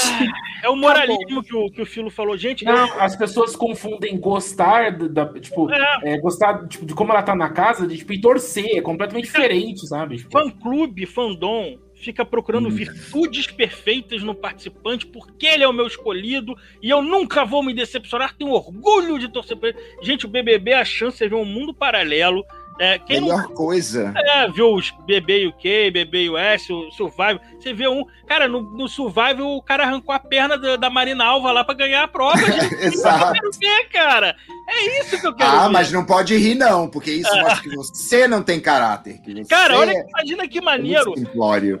[0.62, 2.64] É o moralismo que o, que o Filo falou, gente.
[2.64, 3.00] Não, eu...
[3.00, 6.14] as pessoas confundem gostar da, tipo, é.
[6.14, 9.26] É, gostar tipo, de como ela tá na casa, de tipo, e torcer, é completamente
[9.26, 10.18] diferente, sabe?
[10.18, 10.30] Tipo...
[10.32, 12.72] Fã clube, fandom, fica procurando hum.
[12.72, 17.74] virtudes perfeitas no participante, porque ele é o meu escolhido e eu nunca vou me
[17.74, 18.36] decepcionar.
[18.36, 19.78] Tenho orgulho de torcer por ele.
[20.02, 22.44] Gente, o BBB é a chance de ver um mundo paralelo
[22.78, 24.12] é, quem Melhor não, coisa.
[24.16, 27.40] É, viu os BB UK, BB US, o Survival.
[27.58, 28.04] Você vê um.
[28.26, 31.74] Cara, no, no Survival o cara arrancou a perna da, da Marina Alva lá pra
[31.74, 32.38] ganhar a prova.
[32.80, 33.26] Exato.
[33.26, 34.36] Eu quero ver, cara.
[34.68, 35.66] É isso que eu quero ah, ver.
[35.66, 37.42] Ah, mas não pode rir, não, porque isso ah.
[37.42, 39.20] mostra que você não tem caráter.
[39.48, 41.14] cara, olha, imagina que maneiro.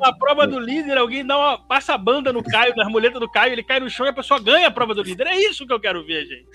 [0.00, 3.30] Na prova do líder, alguém dá uma, passa a banda no Caio, nas muletas do
[3.30, 5.26] Caio, ele cai no chão e a pessoa ganha a prova do líder.
[5.28, 6.46] É isso que eu quero ver, gente.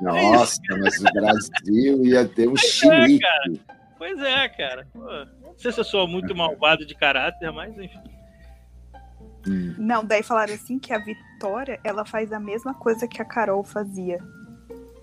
[0.00, 3.24] É Nossa, é mas o Brasil ia ter um chilique.
[3.24, 4.86] É, Pois é, cara.
[4.92, 5.00] Pô,
[5.42, 7.98] não sei se eu sou muito malvado de caráter, mas enfim.
[9.78, 13.64] Não, daí falaram assim que a Vitória, ela faz a mesma coisa que a Carol
[13.64, 14.18] fazia.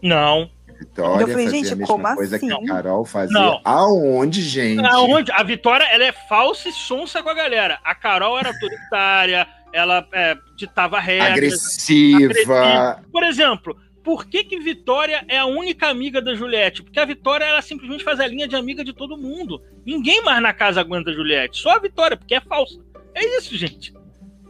[0.02, 0.50] Não.
[0.78, 2.48] Vitória eu falei, gente, a mesma como coisa assim?
[2.48, 2.66] que a assim?
[2.66, 3.40] Carol fazia.
[3.40, 3.62] Não.
[3.64, 4.86] Aonde, gente?
[4.86, 5.32] Aonde?
[5.32, 7.80] A Vitória, ela é falsa e sonsa com a galera.
[7.84, 11.32] A Carol era autoritária, ela é, ditava regras.
[11.32, 12.26] Agressiva.
[12.26, 13.04] agressiva.
[13.12, 16.84] Por exemplo, por que, que Vitória é a única amiga da Juliette?
[16.84, 19.60] Porque a Vitória ela simplesmente faz a linha de amiga de todo mundo.
[19.84, 22.80] Ninguém mais na casa aguenta a Juliette, só a Vitória, porque é falsa.
[23.16, 23.92] É isso, gente.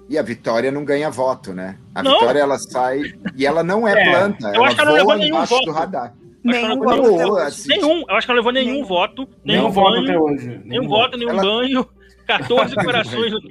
[0.09, 1.79] E a Vitória não ganha voto, né?
[1.95, 2.19] A não.
[2.19, 4.11] Vitória ela sai e ela não é, é.
[4.11, 4.51] planta.
[4.53, 5.65] Eu acho que ela não levou nenhum voto.
[5.65, 6.13] do radar.
[6.43, 7.37] Nenhum voto.
[7.37, 8.03] Assim, nenhum.
[8.09, 8.85] Eu acho que ela não levou nenhum, nenhum.
[8.85, 9.29] voto.
[9.43, 10.47] Nenhum, nenhum voto até hoje.
[10.47, 11.41] Nenhum, nenhum voto, nenhum ela...
[11.41, 11.87] banho.
[12.25, 13.41] 14 corações, do,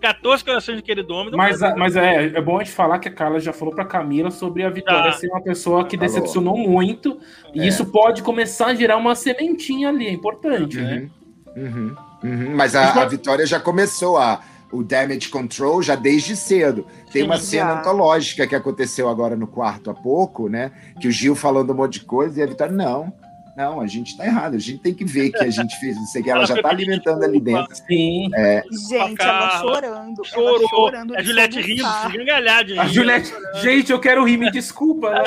[0.00, 1.36] 14 corações do queridômetro.
[1.36, 3.84] Mas, a, mas é, é bom a gente falar que a Carla já falou para
[3.84, 7.18] Camila sobre a Vitória ser uma pessoa que decepcionou muito.
[7.54, 7.58] É.
[7.58, 11.08] E isso pode começar a gerar uma sementinha ali, é importante, né?
[11.56, 11.64] uhum.
[11.64, 11.66] né?
[11.68, 11.96] Uhum.
[12.22, 12.56] Uhum.
[12.56, 14.40] Mas a, a, Vitória já começou a,
[14.72, 16.86] o damage control já desde cedo.
[17.12, 20.72] Tem uma cena antológica que aconteceu agora no quarto há pouco, né?
[21.00, 23.12] Que o Gil falando um monte de coisa e a Vitória, não
[23.56, 26.18] não, a gente tá errado, a gente tem que ver que a gente fez isso
[26.18, 27.74] aqui, ela, ela já tá alimentando ali dentro.
[27.74, 28.28] Sim.
[28.34, 28.62] É.
[28.86, 30.24] Gente, ela chorando.
[30.26, 30.58] Chorou.
[30.58, 32.78] Ela chorando a Juliette rindo, rir.
[32.78, 35.24] A Juliette, gente, eu quero rir, me desculpa.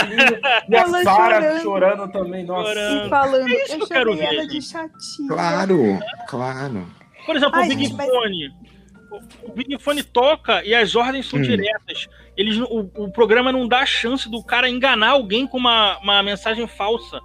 [0.69, 1.61] E a Sara chorando.
[1.61, 2.11] chorando.
[2.11, 2.73] também, nossa.
[2.73, 3.05] Chorando.
[3.05, 4.23] E falando, é isso que eu, quero ver.
[4.25, 5.27] ela de chatinha.
[5.27, 6.87] Claro, claro.
[7.25, 8.53] Por exemplo, Ai, o Big gente, Fone.
[9.09, 9.23] Mas...
[9.43, 11.41] O Big Fone toca e as ordens são hum.
[11.41, 12.07] diretas.
[12.37, 16.21] Eles, o, o programa não dá a chance do cara enganar alguém com uma, uma
[16.21, 17.19] mensagem falsa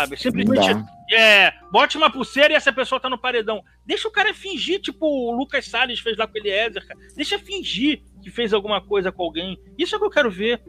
[0.00, 0.16] sabe?
[0.16, 3.62] Simplesmente é, bote uma pulseira e essa pessoa tá no paredão.
[3.84, 6.98] Deixa o cara fingir, tipo o Lucas Salles fez lá com o Eliezer, cara.
[7.14, 9.58] Deixa fingir que fez alguma coisa com alguém.
[9.78, 10.60] Isso é o que eu quero ver.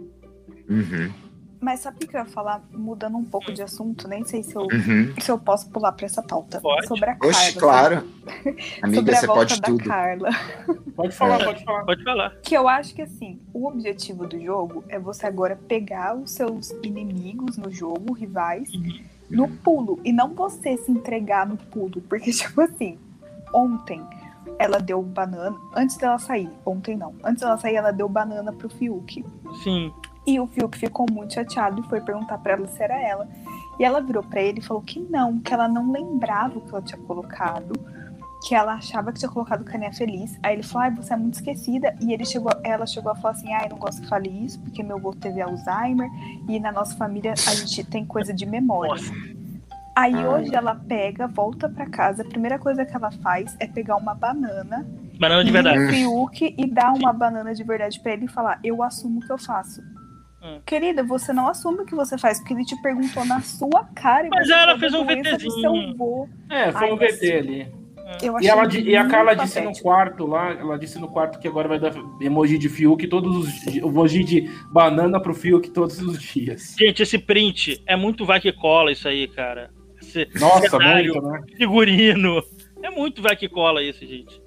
[0.69, 1.11] Uhum.
[1.59, 4.07] Mas sabe o que eu ia falar, mudando um pouco de assunto?
[4.07, 5.11] Nem sei se eu, uhum.
[5.19, 6.61] se eu posso pular para essa pauta.
[6.61, 6.87] Pode.
[6.87, 7.29] Sobre a Carla.
[7.31, 8.07] Oxe, claro.
[8.83, 9.83] Amiga, sobre a você pode da tudo.
[9.83, 10.29] Carla.
[10.97, 11.45] Pode falar, é.
[11.45, 11.85] pode falar.
[11.85, 12.29] Pode falar.
[12.41, 16.71] Que eu acho que assim, o objetivo do jogo é você agora pegar os seus
[16.81, 22.31] inimigos no jogo, rivais, uhum no pulo e não você se entregar no pulo, porque
[22.31, 22.97] tipo assim,
[23.53, 24.03] ontem
[24.59, 28.69] ela deu banana, antes dela sair, ontem não, antes dela sair ela deu banana pro
[28.69, 29.25] Fiuk.
[29.63, 29.91] Sim.
[30.25, 33.29] E o Fiuk ficou muito chateado e foi perguntar para ela se era ela.
[33.79, 36.69] E ela virou para ele e falou que não, que ela não lembrava o que
[36.69, 37.73] ela tinha colocado
[38.45, 40.37] que ela achava que tinha colocado Caninha Feliz.
[40.43, 41.95] Aí ele falou, ai, você é muito esquecida.
[42.01, 44.83] E ele chegou, ela chegou a falar assim, ai, não gosto que fale isso, porque
[44.83, 46.09] meu avô teve Alzheimer
[46.47, 48.91] e na nossa família a gente tem coisa de memória.
[48.91, 49.13] Nossa.
[49.95, 50.27] Aí ai.
[50.27, 54.13] hoje ela pega, volta para casa, a primeira coisa que ela faz é pegar uma
[54.13, 54.87] banana.
[55.19, 55.87] Banana de verdade.
[55.87, 59.31] Fiuk e dar uma banana de verdade para ele e falar, eu assumo o que
[59.31, 59.81] eu faço.
[60.43, 60.61] Hum.
[60.63, 64.27] Querida, você não assume o que você faz, porque ele te perguntou na sua cara.
[64.29, 66.29] Mas ela fez um VTzinho.
[66.47, 67.76] É, foi Ai, um VT ali.
[68.41, 71.67] E, ela, e a Carla disse no quarto lá, ela disse no quarto que agora
[71.67, 76.73] vai dar emoji de Fiuk todos os emoji de banana pro Fiuk todos os dias.
[76.79, 79.71] Gente, esse print é muito vai que cola isso aí, cara.
[80.01, 81.41] Esse Nossa, cenário, muito, né?
[81.57, 82.41] Figurino.
[82.81, 84.41] É muito vai que cola isso, gente.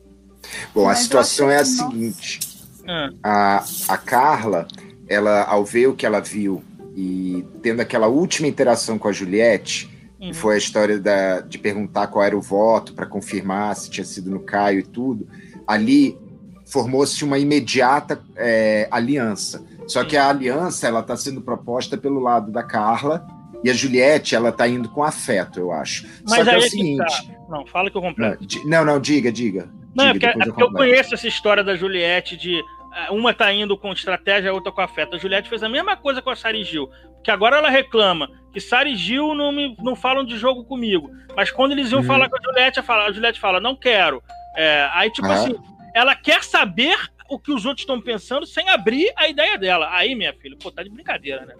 [0.74, 2.40] Bom, a situação é a seguinte.
[2.88, 3.10] Ah.
[3.22, 4.66] A, a Carla,
[5.06, 6.64] ela, ao ver o que ela viu
[6.96, 9.90] e tendo aquela última interação com a Juliette,
[10.20, 10.34] Uhum.
[10.34, 14.30] Foi a história da, de perguntar qual era o voto para confirmar se tinha sido
[14.30, 15.26] no Caio e tudo.
[15.66, 16.18] Ali
[16.66, 19.64] formou-se uma imediata é, aliança.
[19.86, 23.26] Só que a aliança ela está sendo proposta pelo lado da Carla
[23.64, 26.06] e a Juliette ela está indo com afeto, eu acho.
[26.28, 26.98] Mas Só que é o seguinte.
[26.98, 27.34] Tá.
[27.48, 28.46] Não, fala que eu completo.
[28.64, 29.68] Não, não, diga, diga.
[29.94, 32.62] Não, diga, é porque, é porque eu, eu conheço essa história da Juliette de é,
[33.10, 35.16] uma tá indo com estratégia, a outra com afeto.
[35.16, 36.88] A Juliette fez a mesma coisa com a Sari Gil.
[37.14, 41.10] Porque agora ela reclama que Sari Gil não, me, não falam de jogo comigo.
[41.36, 42.06] Mas quando eles iam uhum.
[42.06, 44.22] falar com a Juliette, a, Juliette fala, não quero.
[44.56, 45.34] É, aí, tipo uhum.
[45.34, 45.54] assim,
[45.94, 46.98] ela quer saber
[47.28, 49.88] o que os outros estão pensando sem abrir a ideia dela.
[49.92, 51.54] Aí, minha filha, pô, tá de brincadeira, né?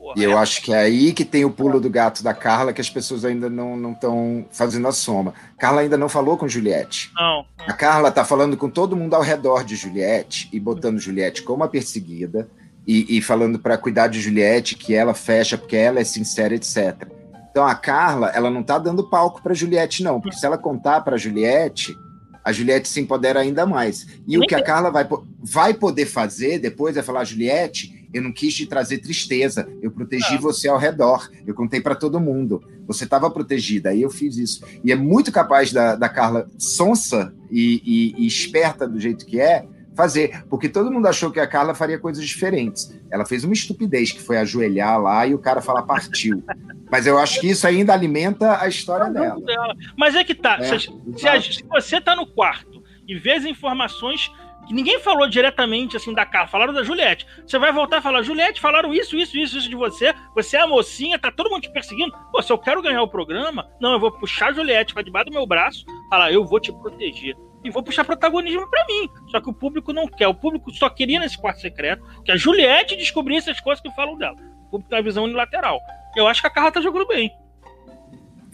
[0.00, 0.34] Porra, e eu é.
[0.36, 3.22] acho que é aí que tem o pulo do gato da Carla, que as pessoas
[3.22, 5.34] ainda não estão fazendo a soma.
[5.58, 7.12] Carla ainda não falou com Juliette.
[7.14, 7.44] Não.
[7.58, 11.64] A Carla está falando com todo mundo ao redor de Juliette e botando Juliette como
[11.64, 12.48] a perseguida
[12.86, 17.06] e, e falando para cuidar de Juliette, que ela fecha porque ela é sincera, etc.
[17.50, 21.02] Então a Carla, ela não está dando palco para Juliette, não, porque se ela contar
[21.02, 21.94] para Juliette,
[22.42, 24.06] a Juliette se empodera ainda mais.
[24.26, 25.06] E o que a Carla vai,
[25.42, 30.34] vai poder fazer depois é falar, Juliette, eu não quis te trazer tristeza, eu protegi
[30.34, 30.40] ah.
[30.40, 34.64] você ao redor, eu contei para todo mundo, você estava protegida, aí eu fiz isso.
[34.82, 39.40] E é muito capaz da, da Carla sonsa e, e, e esperta do jeito que
[39.40, 42.98] é, fazer, porque todo mundo achou que a Carla faria coisas diferentes.
[43.10, 46.42] Ela fez uma estupidez, que foi ajoelhar lá e o cara falar partiu.
[46.90, 49.40] Mas eu acho que isso ainda alimenta a história dela.
[49.40, 49.74] dela.
[49.96, 53.44] Mas é que tá, é, se, se, se, você tá no quarto e vê as
[53.44, 54.30] informações
[54.72, 57.26] ninguém falou diretamente assim da Carla, falaram da Juliette.
[57.46, 60.60] Você vai voltar e falar, Juliette, falaram isso, isso, isso, isso de você, você é
[60.62, 62.12] a mocinha, tá todo mundo te perseguindo.
[62.32, 65.30] Pô, se eu quero ganhar o programa, não, eu vou puxar a Juliette pra debaixo
[65.30, 69.08] do meu braço, falar, eu vou te proteger e vou puxar protagonismo para mim.
[69.30, 70.28] Só que o público não quer.
[70.28, 74.16] O público só queria nesse quarto secreto que a Juliette descobrisse as coisas que falam
[74.16, 74.36] dela.
[74.66, 75.80] O público tem uma visão unilateral.
[76.16, 77.30] Eu acho que a Carla tá jogando bem.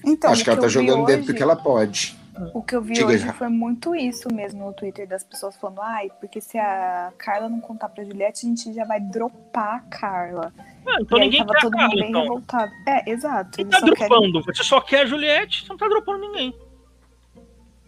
[0.05, 2.17] Então, acho que ela tá jogando hoje, dentro do que ela pode.
[2.53, 3.33] O que eu vi Diga hoje já.
[3.33, 7.61] foi muito isso mesmo no Twitter, das pessoas falando, ai, porque se a Carla não
[7.61, 10.53] contar pra Juliette, a gente já vai dropar a Carla.
[10.87, 12.23] Ah, então e ninguém tava quer todo Carla, mundo bem então.
[12.23, 12.73] revoltado.
[12.87, 13.57] É, exato.
[13.57, 14.43] Você tá dropando, querem...
[14.43, 16.55] você só quer a Juliette, você não tá dropando ninguém.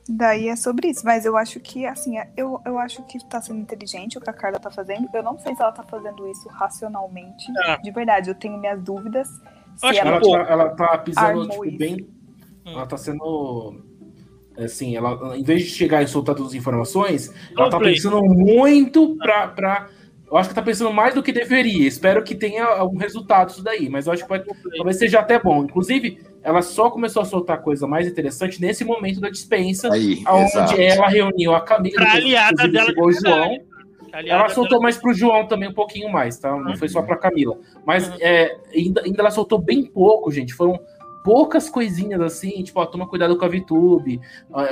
[0.08, 3.42] Daí é sobre isso, mas eu acho que, assim, é, eu, eu acho que tá
[3.42, 5.06] sendo inteligente o que a Carla tá fazendo.
[5.12, 7.46] Eu não sei se ela tá fazendo isso racionalmente.
[7.66, 7.76] É.
[7.76, 9.28] De verdade, eu tenho minhas dúvidas.
[9.76, 11.76] Se ela, ela, tá, ela tá pisando, tipo, isso.
[11.76, 12.08] bem.
[12.64, 12.72] Hum.
[12.72, 13.84] Ela tá sendo.
[14.59, 19.16] Assim, ela, em vez de chegar e soltar todas as informações, ela tá pensando muito
[19.16, 19.88] pra, pra.
[20.31, 21.87] Eu acho que tá pensando mais do que deveria.
[21.87, 24.44] Espero que tenha algum resultado isso daí, mas eu acho que pode,
[24.77, 25.64] talvez seja até bom.
[25.64, 30.51] Inclusive, ela só começou a soltar coisa mais interessante nesse momento da dispensa, Aí, onde
[30.51, 30.81] exato.
[30.81, 33.59] ela reuniu a Camila, pra aliada dela o João.
[34.12, 36.51] Ela soltou mais pro João também um pouquinho mais, tá?
[36.51, 36.77] Não uhum.
[36.77, 37.59] foi só pra Camila.
[37.87, 38.16] Mas uhum.
[38.21, 40.55] é, ainda, ainda ela soltou bem pouco, gente.
[40.55, 40.81] Foram
[41.28, 44.18] poucas coisinhas assim, tipo, ó, toma cuidado com a VTube,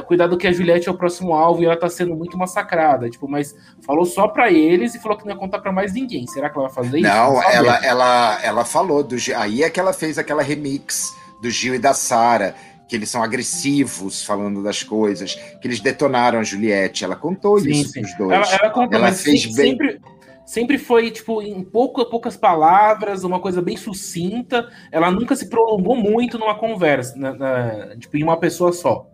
[0.07, 3.29] cuidado que a Juliette é o próximo alvo e ela tá sendo muito massacrada, tipo,
[3.29, 6.27] mas falou só para eles e falou que não ia contar para mais ninguém.
[6.27, 7.09] Será que ela vai fazer isso?
[7.09, 11.75] Não, ela, ela, ela falou do aí é que ela fez aquela remix do Gil
[11.75, 12.55] e da Sara,
[12.89, 17.05] que eles são agressivos falando das coisas, que eles detonaram a Juliette.
[17.05, 18.01] Ela contou sim, isso sim.
[18.01, 18.33] os dois.
[18.33, 19.73] Ela, ela, contou, ela fez sim, bem.
[19.73, 20.01] Sempre,
[20.47, 24.71] sempre foi, tipo, em pouco, poucas palavras, uma coisa bem sucinta.
[24.91, 29.11] Ela nunca se prolongou muito numa conversa, na, na, tipo, em uma pessoa só.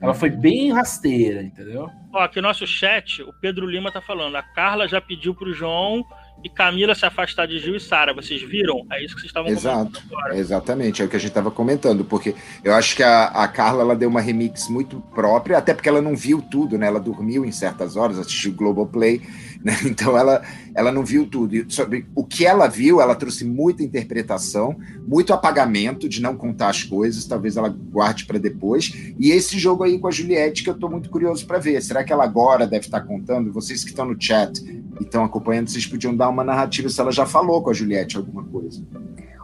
[0.00, 1.86] Ela foi bem rasteira, entendeu?
[2.12, 4.34] Ó, aqui no nosso chat, o Pedro Lima tá falando.
[4.34, 6.02] A Carla já pediu pro João
[6.42, 8.14] e Camila se afastar de Gil e Sara.
[8.14, 8.86] Vocês viram?
[8.90, 10.36] É isso que vocês estavam Exato, agora.
[10.36, 13.82] exatamente, é o que a gente estava comentando, porque eu acho que a, a Carla
[13.82, 16.86] ela deu uma remix muito própria, até porque ela não viu tudo, né?
[16.86, 19.20] Ela dormiu em certas horas, assistiu Globoplay,
[19.62, 19.76] né?
[19.84, 20.42] Então ela,
[20.74, 21.54] ela não viu tudo.
[21.54, 26.70] E sobre o que ela viu, ela trouxe muita interpretação, muito apagamento de não contar
[26.70, 28.92] as coisas, talvez ela guarde para depois.
[29.18, 31.82] E esse jogo aí com a Juliette que eu estou muito curioso para ver.
[31.82, 33.52] Será que ela agora deve estar tá contando?
[33.52, 37.12] Vocês que estão no chat e estão acompanhando, vocês podiam dar uma narrativa se ela
[37.12, 38.82] já falou com a Juliette alguma coisa.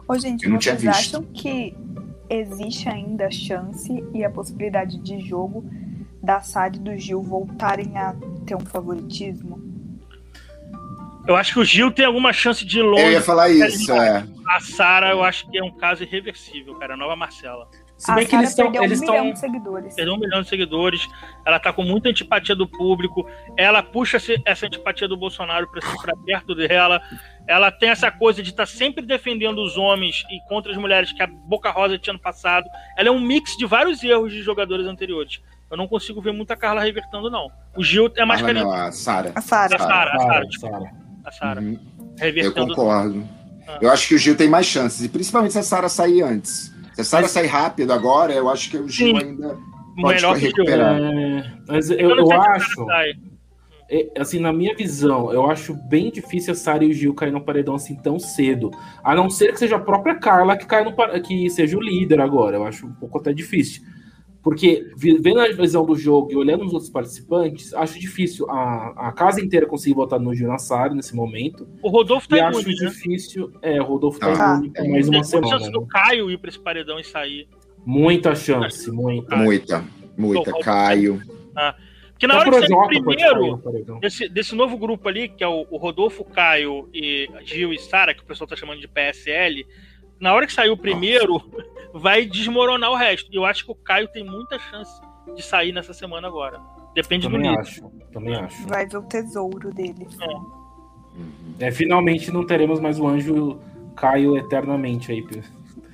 [0.07, 1.17] Ô, gente, eu não vocês tinha visto.
[1.17, 1.75] acham que
[2.29, 5.65] existe ainda a chance e a possibilidade de jogo
[6.23, 9.66] da Sara e do Gil voltarem a ter um favoritismo?
[11.27, 13.03] Eu acho que o Gil tem alguma chance de ir longe.
[13.03, 14.25] Eu ia falar isso, é.
[14.47, 16.93] A Sara, eu acho que é um caso irreversível, cara.
[16.93, 17.67] A nova Marcela.
[17.97, 18.73] Se bem a que eles estão.
[18.73, 19.15] Eles um estão...
[19.15, 19.95] milhão de seguidores.
[19.95, 21.09] Perdeu um milhão de seguidores.
[21.45, 23.27] Ela tá com muita antipatia do público.
[23.57, 27.01] Ela puxa essa antipatia do Bolsonaro pra, pra perto dela.
[27.45, 31.11] Ela tem essa coisa de estar tá sempre defendendo os homens e contra as mulheres
[31.11, 32.67] que a Boca Rosa tinha no passado.
[32.95, 35.41] Ela é um mix de vários erros de jogadores anteriores.
[35.69, 37.51] Eu não consigo ver muita Carla revertendo, não.
[37.75, 38.73] O Gil é mais carinhoso.
[38.73, 39.31] A Sara.
[39.35, 39.75] A Sara.
[39.75, 40.11] A Sara.
[40.15, 41.61] A Sara a Sara.
[41.61, 41.77] Uhum.
[42.35, 43.27] Eu concordo.
[43.67, 43.79] Ah.
[43.81, 46.73] Eu acho que o Gil tem mais chances, e principalmente se a Sara sair antes.
[46.93, 47.31] Se a Sara mas...
[47.31, 49.25] sair rápido agora, eu acho que o Gil Sim.
[49.25, 49.57] ainda
[50.01, 50.99] pode Melhor recuperar.
[50.99, 52.85] É, mas eu, eu, eu acho.
[53.89, 57.31] É, assim, na minha visão, eu acho bem difícil a Sara e o Gil cair
[57.31, 58.71] no paredão assim tão cedo.
[59.03, 62.21] A não ser que seja a própria Carla que caia no que seja o líder
[62.21, 62.57] agora.
[62.57, 63.83] Eu acho um pouco até difícil.
[64.47, 69.11] Porque, vendo a visão do jogo e olhando os outros participantes, acho difícil a, a
[69.11, 71.67] casa inteira conseguir votar no Gil Nassar nesse momento.
[71.83, 72.73] O Rodolfo tá e acho né?
[72.73, 73.51] difícil.
[73.61, 75.49] É, o Rodolfo tá ah, por mais uma semana.
[75.49, 77.49] Tem chance do Caio ir para esse paredão e sair.
[77.85, 79.35] Muita chance, muita.
[79.35, 79.83] Muita,
[80.17, 80.59] muita.
[80.61, 81.21] Caio.
[81.53, 81.75] Ah,
[82.17, 85.67] Que na hora que saiu o primeiro desse, desse novo grupo ali, que é o,
[85.69, 89.67] o Rodolfo, Caio, e Gil e Sara, que o pessoal tá chamando de PSL,
[90.19, 91.65] na hora que sair o primeiro, Nossa.
[91.93, 93.29] vai desmoronar o resto.
[93.31, 95.01] E eu acho que o Caio tem muita chance
[95.35, 96.59] de sair nessa semana agora.
[96.93, 97.61] Depende também do nível.
[97.61, 98.67] Acho, também acho.
[98.67, 100.07] Vai ver o tesouro dele.
[101.59, 101.67] É.
[101.67, 101.71] é.
[101.71, 103.59] finalmente não teremos mais o anjo
[103.95, 105.23] Caio eternamente aí.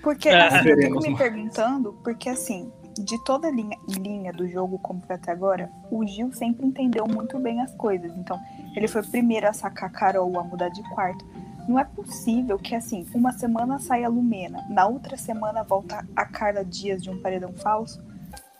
[0.01, 0.47] Porque é.
[0.47, 5.01] assim, eu fico me perguntando, porque assim, de toda a linha, linha do jogo como
[5.01, 8.15] foi até agora, o Gil sempre entendeu muito bem as coisas.
[8.17, 8.39] Então,
[8.75, 11.25] ele foi o primeiro a sacar a Carol, a mudar de quarto.
[11.67, 16.25] Não é possível que, assim, uma semana saia a Lumena, na outra semana volta a
[16.25, 18.03] Carla Dias de um paredão falso.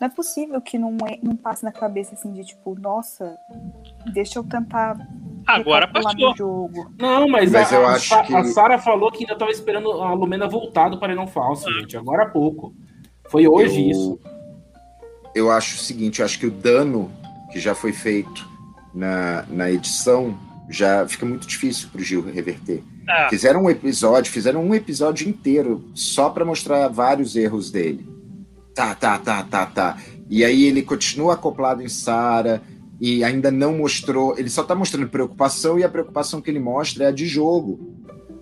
[0.00, 3.36] Não é possível que não, é, não passe na cabeça, assim, de tipo, nossa,
[4.12, 4.96] deixa eu tentar
[5.46, 6.34] Agora passou.
[6.36, 6.90] Jogo.
[6.98, 8.34] Não, mas, mas a, eu acho a, que...
[8.34, 11.72] a Sara falou que ainda estava esperando a Lumena voltar do paredão falso, ah.
[11.72, 11.96] gente.
[11.96, 12.74] Agora há pouco.
[13.28, 14.20] Foi hoje eu, isso.
[15.34, 17.10] Eu acho o seguinte, eu acho que o dano
[17.52, 18.48] que já foi feito
[18.94, 20.36] na, na edição
[20.68, 22.82] já fica muito difícil para o Gil reverter.
[23.08, 23.28] Ah.
[23.28, 28.08] Fizeram um episódio, fizeram um episódio inteiro só para mostrar vários erros dele.
[28.74, 29.98] Tá, tá, tá, tá, tá.
[30.28, 32.62] E aí ele continua acoplado em Sara
[33.00, 34.36] e ainda não mostrou.
[34.38, 37.94] Ele só está mostrando preocupação e a preocupação que ele mostra é a de jogo.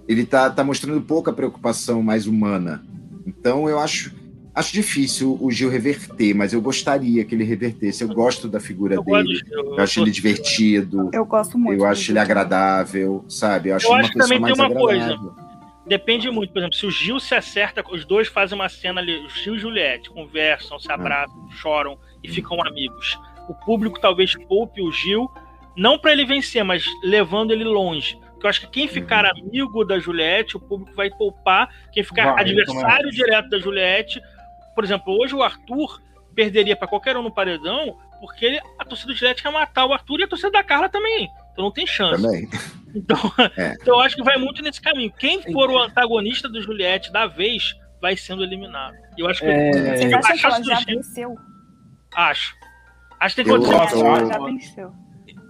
[0.09, 2.85] Ele tá, tá mostrando pouca preocupação mais humana.
[3.27, 4.15] Então eu acho
[4.55, 8.05] Acho difícil o Gil reverter, mas eu gostaria que ele revertesse.
[8.05, 9.41] Eu gosto da figura eu dele.
[9.41, 11.11] Gosto, eu, eu, acho ele divertido.
[11.13, 11.83] Eu gosto muito.
[11.83, 13.71] Eu acho ele agradável, sabe?
[13.71, 15.19] Eu acho, eu acho uma pessoa mais agradável.
[15.19, 15.53] Coisa.
[15.87, 19.25] Depende muito, por exemplo, se o Gil se acerta, os dois fazem uma cena ali,
[19.25, 21.55] o Gil e Juliette conversam, se abraçam, ah.
[21.55, 23.19] choram e ficam amigos.
[23.49, 25.31] O público talvez poupe o Gil,
[25.77, 28.17] não para ele vencer, mas levando ele longe.
[28.43, 29.31] Porque eu acho que quem ficar uhum.
[29.31, 31.69] amigo da Juliette, o público vai poupar.
[31.93, 34.21] Quem ficar vai, adversário direto da Juliette,
[34.75, 36.01] por exemplo, hoje o Arthur
[36.35, 39.93] perderia para qualquer um no paredão, porque ele, a torcida do Gillette quer matar o
[39.93, 41.29] Arthur e a torcida da Carla também.
[41.53, 42.23] Então não tem chance.
[42.23, 42.49] Também.
[42.95, 43.19] Então,
[43.57, 43.77] é.
[43.81, 45.13] então eu acho que vai muito nesse caminho.
[45.19, 48.95] Quem for o antagonista do Juliette da vez vai sendo eliminado.
[49.17, 49.97] Eu acho que é...
[49.97, 50.97] Você acha que ela já Gil...
[50.97, 51.39] venceu?
[52.15, 52.55] Acho.
[53.21, 53.97] Acho que tem que acontecer.
[53.97, 54.93] Eu, ela já venceu.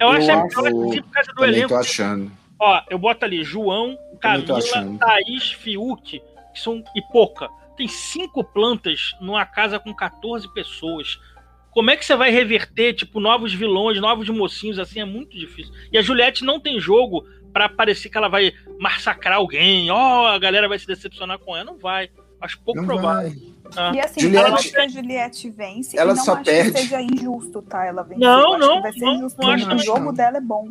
[0.00, 1.68] Eu, acho, eu acho, que por causa do elenco.
[1.68, 2.32] Tô achando.
[2.58, 4.60] Ó, eu boto ali João, Camila,
[4.98, 6.20] Thaís, Fiuk,
[6.52, 7.48] que são e pouca
[7.82, 11.18] tem cinco plantas numa casa com 14 pessoas.
[11.72, 15.74] Como é que você vai reverter, tipo, novos vilões, novos mocinhos, assim, é muito difícil.
[15.90, 20.26] E a Juliette não tem jogo para parecer que ela vai massacrar alguém, ó, oh,
[20.26, 21.64] a galera vai se decepcionar com ela.
[21.64, 22.08] Não vai.
[22.42, 23.32] Acho pouco não provável.
[23.76, 23.92] Ah.
[23.94, 25.98] E assim, Juliette, eu acho que a Juliette vence.
[25.98, 26.72] Ela só acho perde.
[26.72, 27.86] que seja injusto, tá?
[27.86, 28.20] Ela vence.
[28.20, 28.82] Não, não.
[28.82, 29.40] vai ser não, injusto.
[29.40, 30.12] Não, não o jogo não.
[30.12, 30.68] dela é bom.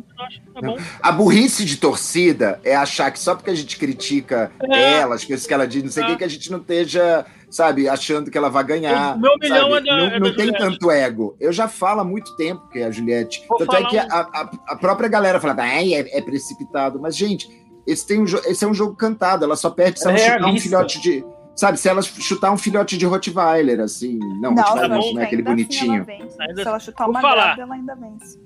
[0.54, 0.76] É bom.
[1.00, 5.00] A burrice de torcida é achar que só porque a gente critica é.
[5.00, 6.08] ela, as coisas que ela diz, não sei o é.
[6.10, 9.16] que, que a gente não esteja, sabe, achando que ela vai ganhar.
[9.16, 11.36] O meu milhão é da, Não, é não tem tanto ego.
[11.40, 13.44] Eu já falo há muito tempo que é a Juliette.
[13.48, 14.00] Vou Tanto é que um...
[14.00, 17.00] a, a, a, própria galera fala, ah, é, é precipitado.
[17.00, 17.48] Mas, gente,
[17.86, 19.44] esse, tem um, esse é um jogo cantado.
[19.44, 22.58] Ela só perde se ela é chutar um filhote de Sabe, se ela chutar um
[22.58, 24.18] filhote de Rottweiler, assim.
[24.40, 26.02] Não, não Rottweiler não, é aquele bonitinho.
[26.02, 28.40] Assim se ela chutar uma falar, ela ainda vence.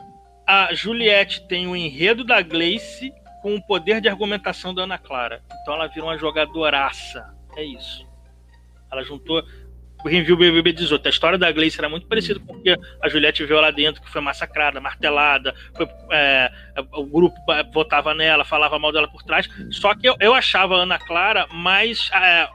[0.47, 5.43] A Juliette tem o enredo da Gleice com o poder de argumentação da Ana Clara.
[5.63, 7.33] Então ela vira uma jogadoraça.
[7.57, 8.07] É isso.
[8.91, 9.43] Ela juntou.
[10.03, 12.77] Quem viu o BBB 18, a história da Gleice era muito parecida com o que
[13.03, 16.51] a Juliette viu lá dentro, que foi massacrada, martelada, foi, é,
[16.93, 17.37] o grupo
[17.73, 19.49] votava nela, falava mal dela por trás.
[19.71, 22.11] Só que eu, eu achava a Ana Clara mais.
[22.13, 22.49] É,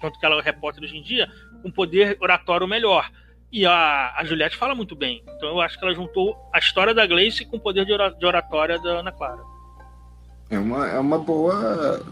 [0.00, 1.28] tanto que ela é repórter hoje em dia,
[1.62, 3.10] com poder oratório melhor.
[3.50, 5.22] E a, a Juliette fala muito bem.
[5.36, 8.78] Então eu acho que ela juntou a história da Gleice com o poder de oratória
[8.78, 9.40] da Ana Clara.
[10.50, 12.04] É uma, é uma boa.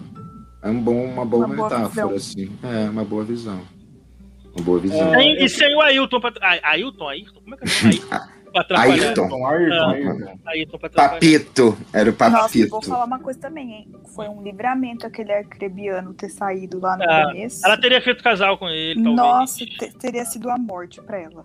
[0.62, 2.58] É um bom, uma boa uma metáfora, boa assim.
[2.62, 3.62] É, uma boa visão.
[4.54, 5.14] Uma boa visão.
[5.14, 6.32] É, e sem o Ailton pra.
[6.62, 7.40] Ailton, Ailton?
[7.40, 7.68] Como é que é?
[7.88, 8.35] Ailton?
[8.56, 9.46] Ayrton.
[9.46, 10.78] Ayrton, Ayrton.
[10.94, 11.78] Papito.
[11.92, 12.38] Era o Papito.
[12.38, 13.88] Nossa, vou falar uma coisa também, hein?
[14.14, 17.64] Foi um livramento aquele arcrebiano ter saído lá no ah, começo.
[17.64, 19.16] Ela teria feito casal com ele, talvez.
[19.16, 19.64] Nossa,
[20.00, 21.44] teria sido a morte pra ela.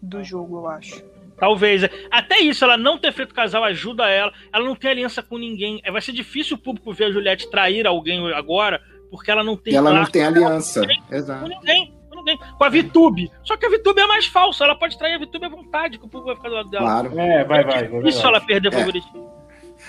[0.00, 1.02] Do jogo, eu acho.
[1.38, 1.82] Talvez.
[2.10, 4.32] Até isso, ela não ter feito casal ajuda ela.
[4.52, 5.80] Ela não tem aliança com ninguém.
[5.90, 9.74] Vai ser difícil o público ver a Juliette trair alguém agora, porque ela não tem.
[9.74, 10.82] Ela não tem aliança.
[11.10, 11.42] Exato.
[11.42, 12.38] Com ninguém ninguém.
[12.56, 13.30] Com a VTube.
[13.44, 14.64] Só que a VTube é mais falsa.
[14.64, 16.84] Ela pode trair a VTube à vontade, que o povo vai ficar do lado dela.
[16.84, 17.20] Claro.
[17.20, 17.88] É, vai, vai.
[17.88, 18.78] vai Isso ela perder é.
[18.78, 19.32] favoritismo.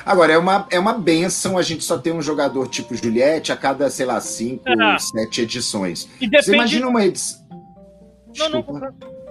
[0.06, 3.58] Agora, é uma, é uma benção a gente só ter um jogador tipo Juliette a
[3.58, 5.00] cada, sei lá, cinco, é.
[5.00, 6.10] sete edições.
[6.20, 6.46] E depende...
[6.46, 7.44] Você imagina uma edição.
[8.38, 8.62] Não, não,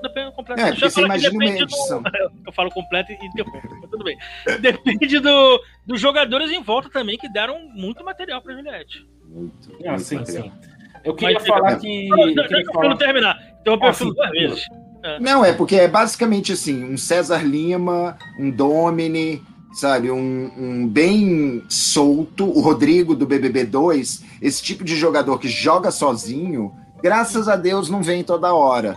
[0.02, 0.60] depende completo.
[0.60, 2.02] É, porque você imagina uma edição.
[2.02, 2.10] Do...
[2.46, 4.16] Eu falo completo e interrompo, mas tudo bem.
[4.60, 9.06] Depende do, dos jogadores em volta também, que deram muito material pra Juliette.
[9.24, 9.72] Muito.
[9.84, 10.52] Ah, muito sim, sim.
[11.04, 12.08] Eu queria Mas, falar que.
[12.08, 12.96] Não, eu queria falar...
[12.96, 13.38] terminar.
[13.60, 14.66] Então eu ah, duas vezes.
[15.04, 15.18] É.
[15.18, 19.42] Não, é porque é basicamente assim, um César Lima, um Domini,
[19.72, 25.48] sabe, um, um, bem solto, o Rodrigo do BBB 2, esse tipo de jogador que
[25.48, 26.72] joga sozinho,
[27.02, 28.96] graças a Deus não vem toda hora,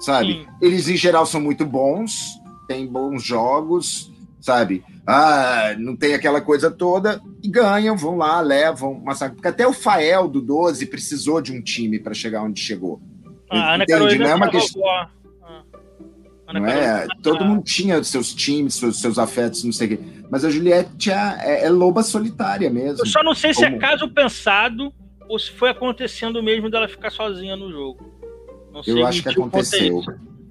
[0.00, 0.32] sabe?
[0.32, 0.46] Sim.
[0.60, 4.11] Eles em geral são muito bons, têm bons jogos,
[4.42, 4.84] sabe?
[5.06, 9.36] Ah, não tem aquela coisa toda e ganham, vão lá, levam, massacre.
[9.36, 13.00] Porque até o Fael do 12 precisou de um time para chegar onde chegou.
[13.48, 14.18] Ah, Entende?
[14.18, 14.82] Não é uma questão.
[16.52, 17.06] Não é?
[17.22, 20.04] Todo mundo tinha seus times, seus, seus afetos, não sei o quê.
[20.30, 23.00] Mas a Juliette é, é, é loba solitária mesmo.
[23.00, 23.66] Eu só não sei Como...
[23.66, 24.92] se é caso pensado
[25.28, 28.12] ou se foi acontecendo mesmo dela ficar sozinha no jogo.
[28.72, 30.02] Não sei, Eu acho que aconteceu.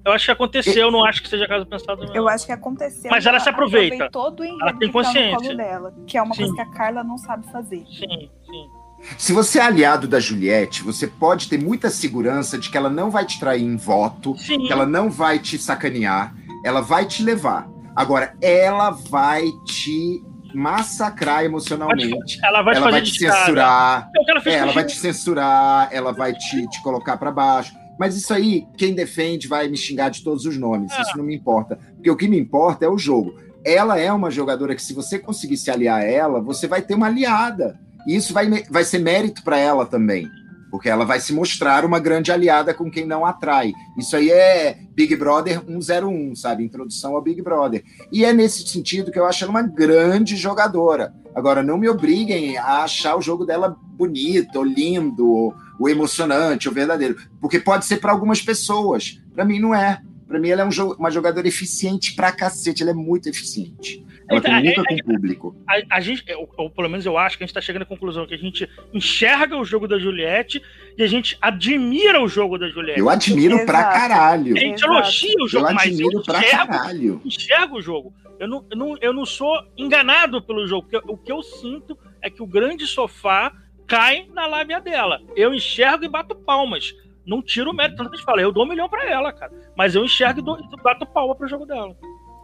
[0.04, 2.04] Eu acho que aconteceu, não acho que seja caso pensado.
[2.04, 2.14] Não.
[2.14, 3.10] Eu acho que aconteceu.
[3.10, 4.10] Mas ela, ela se aproveita.
[4.10, 5.56] Todo ela tem consciência.
[5.56, 6.42] dela, que é uma sim.
[6.42, 7.84] coisa que a Carla não sabe fazer.
[7.86, 8.82] Sim, sim.
[9.18, 13.10] Se você é aliado da Juliette, você pode ter muita segurança de que ela não
[13.10, 14.66] vai te trair em voto, Sim.
[14.66, 16.32] que ela não vai te sacanear,
[16.64, 17.68] ela vai te levar.
[17.96, 20.22] Agora, ela vai te
[20.54, 22.38] massacrar emocionalmente.
[22.44, 24.08] Ela vai, ela vai te censurar.
[24.46, 27.74] É, é ela vai te censurar, ela vai te, te colocar para baixo.
[28.02, 30.90] Mas isso aí, quem defende vai me xingar de todos os nomes.
[30.90, 31.78] Isso não me importa.
[31.94, 33.32] Porque o que me importa é o jogo.
[33.64, 36.94] Ela é uma jogadora que, se você conseguir se aliar a ela, você vai ter
[36.96, 37.78] uma aliada.
[38.04, 40.28] E isso vai, vai ser mérito para ela também,
[40.68, 43.72] porque ela vai se mostrar uma grande aliada com quem não atrai.
[43.96, 46.64] Isso aí é Big Brother 101, sabe?
[46.64, 47.84] Introdução ao Big Brother.
[48.10, 51.14] E é nesse sentido que eu acho ela uma grande jogadora.
[51.36, 56.68] Agora, não me obriguem a achar o jogo dela bonito, ou lindo, ou, ou emocionante,
[56.68, 59.20] ou verdadeiro, porque pode ser para algumas pessoas.
[59.34, 60.00] Para mim, não é.
[60.28, 64.04] Para mim, ela é um, uma jogadora eficiente pra cacete, ela é muito eficiente.
[64.30, 65.56] Ela então, comunica é, com o público.
[65.68, 67.86] A, a gente, ou, ou, pelo menos eu acho que a gente tá chegando à
[67.86, 70.62] conclusão que a gente enxerga o jogo da Juliette
[70.96, 73.00] e a gente admira o jogo da Juliette.
[73.00, 73.66] Eu admiro Exato.
[73.66, 74.56] pra caralho.
[74.56, 77.20] A gente elogia o jogo, eu mas admiro eu pra caralho.
[77.24, 78.14] enxergo o jogo.
[78.38, 81.98] Eu não, eu, não, eu não sou enganado pelo jogo, porque o que eu sinto
[82.22, 83.52] é que o grande sofá
[83.92, 85.20] cai na lábia dela.
[85.36, 86.94] Eu enxergo e bato palmas
[87.26, 87.98] não tiro o mérito.
[87.98, 89.52] Tanto que a gente fala, eu dou um milhão pra ela, cara.
[89.76, 91.94] Mas eu enxergo e dou, bato palma pro jogo dela.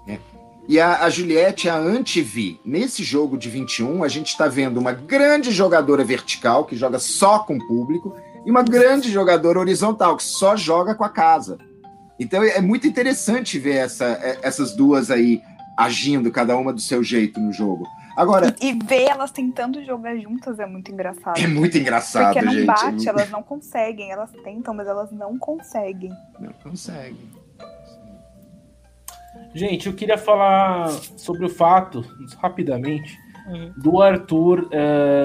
[0.07, 0.19] É.
[0.69, 2.61] E a, a Juliette a anti-Vi.
[2.63, 7.39] Nesse jogo de 21, a gente está vendo uma grande jogadora vertical, que joga só
[7.39, 11.57] com o público, e uma grande jogadora horizontal, que só joga com a casa.
[12.21, 15.41] Então é muito interessante ver essa, é, essas duas aí
[15.79, 17.87] agindo, cada uma do seu jeito no jogo.
[18.19, 18.53] Agora.
[18.61, 21.39] E, e ver elas tentando jogar juntas é muito engraçado.
[21.39, 22.67] É muito engraçado, Porque não gente.
[22.67, 24.11] bate, é elas não conseguem.
[24.11, 26.11] Elas tentam, mas elas não conseguem.
[26.41, 27.31] Não conseguem.
[29.55, 32.05] Gente, eu queria falar sobre o fato,
[32.43, 33.17] rapidamente,
[33.47, 33.73] uhum.
[33.77, 35.23] do Arthur é,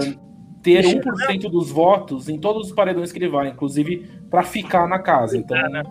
[0.62, 5.00] ter 1% dos votos em todos os paredões que ele vai, inclusive para ficar na
[5.00, 5.36] casa.
[5.36, 5.84] Então, é, né?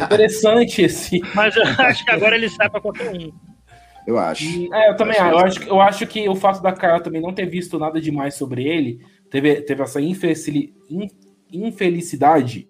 [0.00, 1.20] é interessante esse.
[1.34, 3.53] Mas eu acho que agora ele sai para qualquer um.
[4.06, 4.44] Eu acho.
[4.72, 5.62] é, eu também eu acho.
[5.64, 8.98] Eu acho que o fato da Carla também não ter visto nada demais sobre ele,
[9.30, 12.68] teve, teve essa infelicidade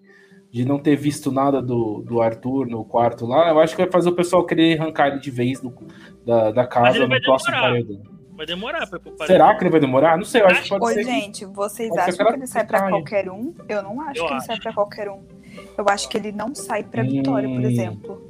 [0.55, 3.91] de não ter visto nada do, do Arthur no quarto lá, eu acho que vai
[3.91, 5.73] fazer o pessoal querer arrancar ele de vez do,
[6.25, 8.15] da, da casa no próximo paredão.
[8.35, 10.17] Vai demorar pra Será que ele vai demorar?
[10.17, 11.03] Não sei, eu acho que pode Oi, ser.
[11.03, 13.53] gente, vocês acham que ele sai pra qualquer um?
[13.67, 14.33] Eu não acho eu que acho.
[14.33, 15.23] ele sai pra qualquer um.
[15.77, 17.09] Eu acho que ele não sai pra hum...
[17.09, 18.27] Vitória, por exemplo.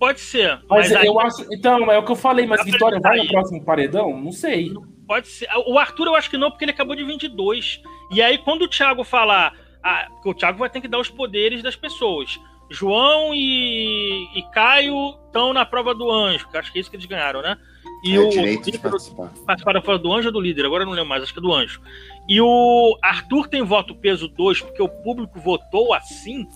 [0.00, 0.58] Pode ser.
[0.66, 1.26] Mas, mas eu aí...
[1.26, 1.46] acho.
[1.52, 4.18] Então, é o que eu falei, mas Vitória vai no próximo paredão?
[4.18, 4.72] Não sei.
[5.06, 5.46] Pode ser.
[5.66, 7.82] O Arthur eu acho que não, porque ele acabou de 22.
[8.10, 9.54] E aí, quando o Thiago falar.
[9.82, 12.40] Ah, o Thiago vai ter que dar os poderes das pessoas.
[12.70, 16.96] João e, e Caio estão na prova do anjo, que acho que é isso que
[16.96, 17.58] eles ganharam, né?
[18.04, 19.30] E é, o direito de participar.
[19.44, 21.38] participar da prova do anjo ou do líder, agora eu não lembro mais, acho que
[21.38, 21.80] é do anjo.
[22.28, 26.46] E o Arthur tem voto peso 2, porque o público votou assim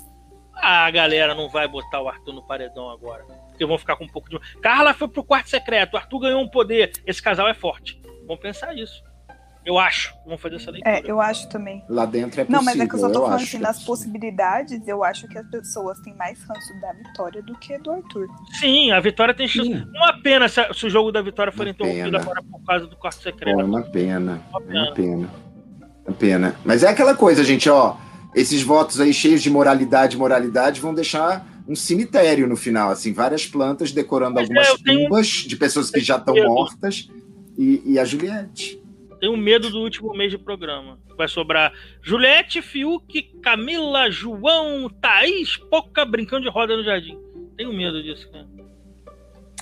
[0.56, 3.24] a galera não vai botar o Arthur no paredão agora.
[3.50, 4.38] Porque vão ficar com um pouco de.
[4.60, 6.92] Carla foi pro quarto secreto, o Arthur ganhou um poder.
[7.06, 8.00] Esse casal é forte.
[8.26, 9.02] Vamos pensar isso.
[9.64, 10.14] Eu acho.
[10.26, 10.98] Vamos fazer essa leitura.
[10.98, 11.82] É, eu acho também.
[11.88, 12.58] Lá dentro é possível.
[12.58, 15.46] Não, mas é que eu só tô falando assim, nas possibilidades, eu acho que as
[15.48, 18.28] pessoas têm mais ranço da Vitória do que do Arthur.
[18.60, 19.70] Sim, a Vitória tem chance.
[19.70, 19.86] Sim.
[19.94, 22.20] Uma pena se, se, o jogo da Vitória for uma interrompido pena.
[22.20, 23.58] agora por causa do quarto secreto.
[23.58, 24.42] é uma pena.
[24.50, 24.78] Uma pena.
[24.78, 25.30] É uma pena.
[26.06, 26.56] Uma pena.
[26.62, 27.96] Mas é aquela coisa, gente, ó
[28.34, 33.46] esses votos aí cheios de moralidade, moralidade, vão deixar um cemitério no final, assim, várias
[33.46, 37.08] plantas decorando Mas algumas tumbas de pessoas que já estão mortas
[37.56, 38.82] e, e, a Juliette.
[39.20, 40.98] Tenho medo do último mês de programa.
[41.16, 41.72] Vai sobrar
[42.02, 47.18] Juliette, Fiuk, Camila, João, Thaís, Poca brincando de roda no jardim.
[47.56, 48.46] Tenho medo disso, cara.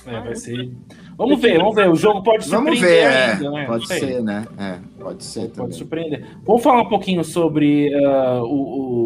[0.05, 0.71] É, vai ser.
[1.17, 1.89] Vamos ver, vamos ver.
[1.89, 2.73] O jogo pode surpreender.
[2.73, 3.31] Vamos ver, é.
[3.31, 3.65] ainda, né?
[3.65, 4.47] Pode ser, né?
[4.57, 5.41] É, pode ser.
[5.41, 6.27] Pode, pode surpreender.
[6.43, 8.55] Vamos falar um pouquinho sobre uh, o,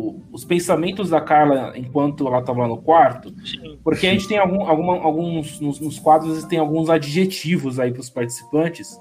[0.09, 3.33] o, os pensamentos da Carla enquanto ela estava lá no quarto.
[3.45, 3.77] Sim.
[3.83, 5.59] Porque a gente tem algum, alguma, alguns.
[5.59, 8.99] Nos, nos quadros tem alguns adjetivos aí para os participantes.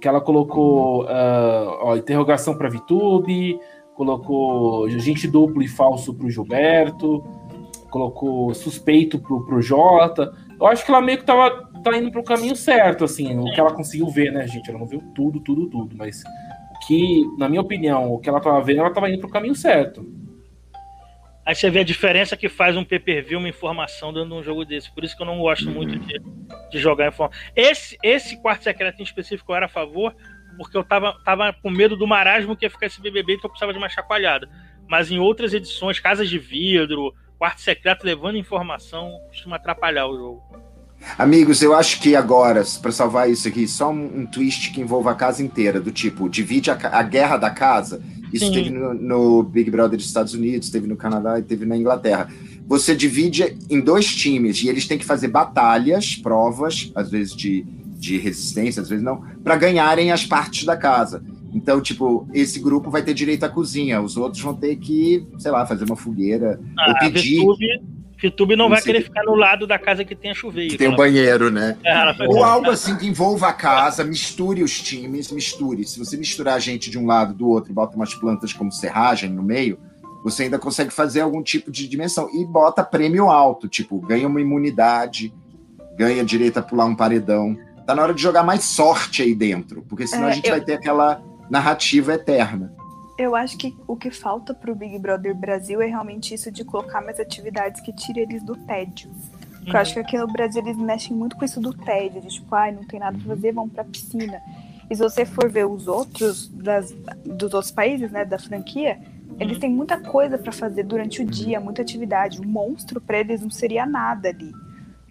[0.00, 3.60] Que ela colocou uh, ó, interrogação para VTube,
[3.94, 7.22] colocou gente duplo e falso para o Gilberto,
[7.90, 10.32] colocou suspeito pro, pro Jota.
[10.58, 13.60] Eu acho que ela meio que tava tá indo pro caminho certo, assim, o que
[13.60, 14.68] ela conseguiu ver, né, gente?
[14.68, 16.22] Ela não viu tudo, tudo, tudo, mas
[16.86, 20.06] que, na minha opinião, o que ela tava vendo, ela tava indo pro caminho certo.
[21.44, 24.92] Aí você vê a diferença que faz um pay-per-view, uma informação dando um jogo desse.
[24.94, 25.74] Por isso que eu não gosto uhum.
[25.74, 26.20] muito de,
[26.70, 27.38] de jogar informação.
[27.56, 30.14] Esse, esse quarto secreto em específico eu era a favor,
[30.56, 33.50] porque eu tava, tava com medo do marasmo que ia ficar esse BBB, então eu
[33.50, 34.48] precisava de uma chacoalhada.
[34.86, 40.69] Mas em outras edições, Casas de Vidro, Quarto Secreto levando informação, costuma atrapalhar o jogo.
[41.18, 45.10] Amigos, eu acho que agora, para salvar isso aqui, só um, um, twist que envolva
[45.10, 48.02] a casa inteira, do tipo, divide a, a guerra da casa.
[48.32, 48.52] Isso Sim.
[48.52, 52.28] teve no, no, Big Brother dos Estados Unidos, teve no Canadá e teve na Inglaterra.
[52.66, 57.64] Você divide em dois times e eles têm que fazer batalhas, provas, às vezes de,
[57.98, 61.22] de resistência, às vezes não, para ganharem as partes da casa.
[61.52, 65.50] Então, tipo, esse grupo vai ter direito à cozinha, os outros vão ter que, sei
[65.50, 67.40] lá, fazer uma fogueira ah, ou pedir.
[68.26, 70.70] YouTube não, não vai querer ficar no lado da casa que tem a chuveiro.
[70.70, 71.76] Que tem um banheiro, né?
[71.84, 75.84] É, Ou algo assim que envolva a casa, misture os times, misture.
[75.84, 78.70] Se você misturar a gente de um lado do outro e bota umas plantas como
[78.70, 79.78] serragem no meio,
[80.22, 82.28] você ainda consegue fazer algum tipo de dimensão.
[82.32, 85.32] E bota prêmio alto, tipo, ganha uma imunidade,
[85.96, 87.56] ganha direito a pular um paredão.
[87.86, 90.52] Tá na hora de jogar mais sorte aí dentro, porque senão é, a gente eu...
[90.52, 92.72] vai ter aquela narrativa eterna.
[93.20, 97.02] Eu acho que o que falta pro Big Brother Brasil é realmente isso de colocar
[97.02, 99.10] mais atividades que tirem eles do tédio.
[99.58, 102.28] Porque eu acho que aqui no Brasil eles mexem muito com isso do tédio, de
[102.28, 104.40] tipo, ai, não tem nada pra fazer, vamos pra piscina.
[104.88, 106.96] E se você for ver os outros das,
[107.26, 108.98] dos outros países, né, da franquia,
[109.38, 112.40] eles têm muita coisa para fazer durante o dia, muita atividade.
[112.40, 114.50] O monstro para eles não seria nada ali.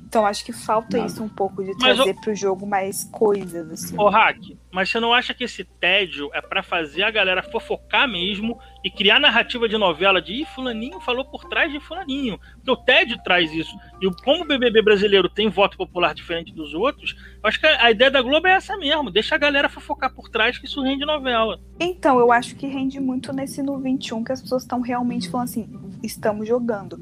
[0.09, 1.07] Então acho que falta Nada.
[1.07, 3.95] isso um pouco de trazer para o jogo mais coisas assim.
[3.95, 8.09] Ô Hack, mas você não acha que esse tédio é para fazer a galera fofocar
[8.09, 12.39] mesmo e criar narrativa de novela de Ih, fulaninho falou por trás de fulaninho?
[12.55, 13.71] Porque o tédio traz isso.
[14.01, 17.91] E como o BBB brasileiro tem voto popular diferente dos outros, eu acho que a
[17.91, 21.05] ideia da Globo é essa mesmo, deixa a galera fofocar por trás que isso rende
[21.05, 21.59] novela.
[21.79, 25.49] Então, eu acho que rende muito nesse no 21 que as pessoas estão realmente falando
[25.49, 25.69] assim,
[26.01, 26.99] estamos jogando.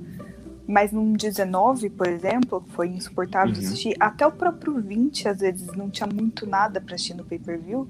[0.68, 3.60] Mas num 19, por exemplo, foi insuportável uhum.
[3.60, 3.96] assistir.
[4.00, 7.88] Até o próprio 20, às vezes, não tinha muito nada para assistir no pay-per-view.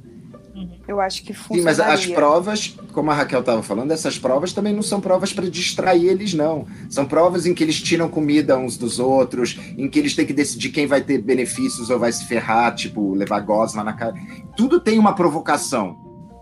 [0.58, 0.70] Uhum.
[0.88, 1.60] Eu acho que funciona.
[1.60, 5.34] Sim, mas as provas, como a Raquel estava falando, essas provas também não são provas
[5.34, 6.68] para distrair eles, não.
[6.90, 10.34] São provas em que eles tiram comida uns dos outros, em que eles têm que
[10.34, 14.16] decidir quem vai ter benefícios ou vai se ferrar, tipo, levar gosma na cara.
[14.56, 15.96] Tudo tem uma provocação.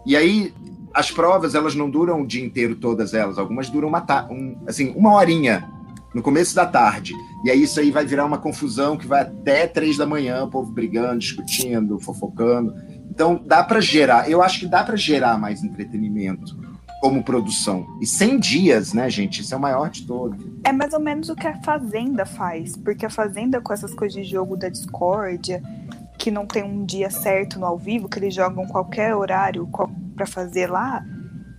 [0.05, 0.53] E aí,
[0.93, 3.38] as provas, elas não duram o dia inteiro, todas elas.
[3.38, 5.74] Algumas duram uma, um, assim, uma horinha
[6.16, 7.13] no começo da tarde.
[7.43, 10.49] E aí isso aí vai virar uma confusão que vai até três da manhã, o
[10.49, 12.74] povo brigando, discutindo, fofocando.
[13.11, 16.57] Então dá para gerar, eu acho que dá para gerar mais entretenimento
[17.01, 17.86] como produção.
[18.01, 19.41] E 100 dias, né, gente?
[19.41, 20.43] Isso é o maior de todos.
[20.63, 24.16] É mais ou menos o que a Fazenda faz, porque a Fazenda com essas coisas
[24.16, 25.61] de jogo da discórdia,
[26.18, 29.70] que não tem um dia certo no ao vivo, que eles jogam qualquer horário
[30.16, 31.05] para fazer lá,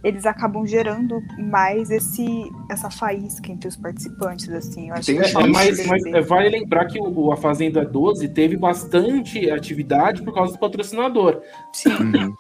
[0.07, 4.89] eles acabam gerando mais esse essa faísca entre os participantes, assim.
[4.89, 8.57] Eu acho Tem, que é, mas, mas vale lembrar que o, a Fazenda 12 teve
[8.57, 11.43] bastante atividade por causa do patrocinador.
[11.73, 11.91] Sim.
[11.91, 12.35] Uhum.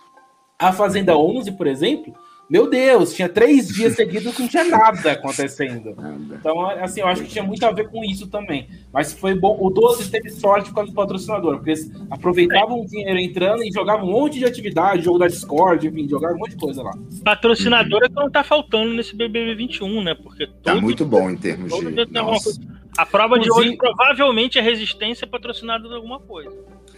[0.56, 2.14] A Fazenda 11, por exemplo,
[2.48, 5.96] meu Deus, tinha três dias seguidos que não tinha nada acontecendo.
[6.30, 8.68] Então, assim, eu acho que tinha muito a ver com isso também.
[8.92, 9.56] Mas foi bom.
[9.60, 13.72] O 12 teve sorte por causa do patrocinador, porque eles aproveitavam o dinheiro entrando e
[13.72, 16.92] jogavam um monte de atividade, jogo da Discord, enfim, jogavam um monte de coisa lá.
[17.24, 20.14] Patrocinador é que não tá faltando nesse BBB 21, né?
[20.14, 22.76] Porque tá muito bom em termos de.
[22.96, 26.50] A prova de hoje provavelmente é resistência patrocinada de alguma coisa.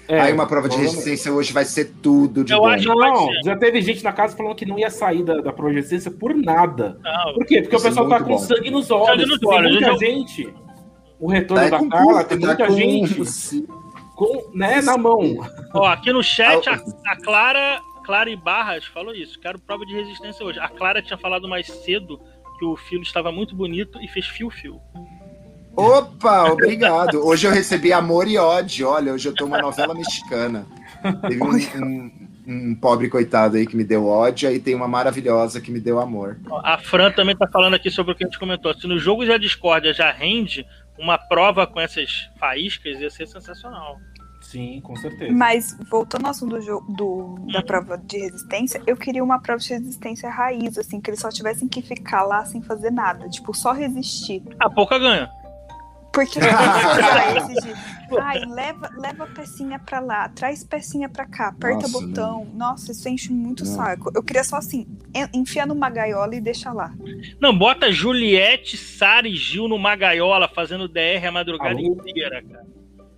[0.09, 2.69] É, Aí uma prova de resistência hoje vai ser tudo de Eu bom.
[2.69, 5.69] acho não, já teve gente na casa falando que não ia sair da, da prova
[5.69, 6.99] de resistência por nada.
[7.05, 7.61] Não, por quê?
[7.61, 8.39] Porque o pessoal tá com bom.
[8.39, 9.07] sangue nos olhos.
[9.07, 9.79] Sangue nos olhos.
[9.79, 10.55] Tem muita gente.
[11.21, 13.67] O retorno tá da Carla, tem tá muita tá gente
[14.17, 15.37] com, né, na mão.
[15.75, 19.39] Ó, aqui no chat, a, a Clara, Clara e Barras falou isso.
[19.39, 20.59] Quero prova de resistência hoje.
[20.59, 22.19] A Clara tinha falado mais cedo
[22.59, 24.81] que o filho estava muito bonito e fez fio-fio.
[25.79, 27.25] Opa, obrigado.
[27.25, 28.89] Hoje eu recebi amor e ódio.
[28.89, 30.67] Olha, hoje eu tô uma novela mexicana.
[31.29, 32.11] Teve um, um,
[32.49, 36.01] um, pobre coitado aí que me deu ódio, e tem uma maravilhosa que me deu
[36.01, 36.37] amor.
[36.65, 38.75] A Fran também tá falando aqui sobre o que a gente comentou.
[38.75, 40.67] Se no jogo a discórdia já rende,
[40.99, 43.99] uma prova com essas faíscas ia ser sensacional.
[44.41, 45.33] Sim, com certeza.
[45.33, 49.75] Mas, voltando ao assunto do, do, da prova de resistência, eu queria uma prova de
[49.75, 53.29] resistência raiz, assim, que eles só tivessem que ficar lá sem fazer nada.
[53.29, 54.43] Tipo, só resistir.
[54.59, 55.31] A pouca ganha.
[56.19, 62.01] Porque esse de, ai, leva, leva pecinha pra lá, traz pecinha pra cá, aperta Nossa,
[62.01, 62.45] botão.
[62.53, 62.71] Não.
[62.71, 63.77] Nossa, isso enche muito não.
[63.77, 64.11] saco.
[64.13, 64.85] Eu queria só assim,
[65.33, 66.93] enfiar numa gaiola e deixar lá.
[67.41, 71.87] Não, bota Juliette, Sara e Gil numa gaiola fazendo DR a madrugada Alô?
[71.87, 72.67] inteira, cara.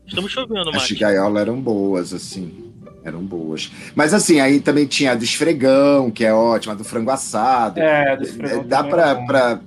[0.07, 2.71] Estamos chovendo, As gaiolas eram boas, assim.
[3.03, 3.71] Eram boas.
[3.95, 7.81] Mas assim, aí também tinha a do esfregão, que é ótima, a do frango assado.
[7.81, 8.63] É, do esfregão.
[8.67, 9.61] Dá pra, é pra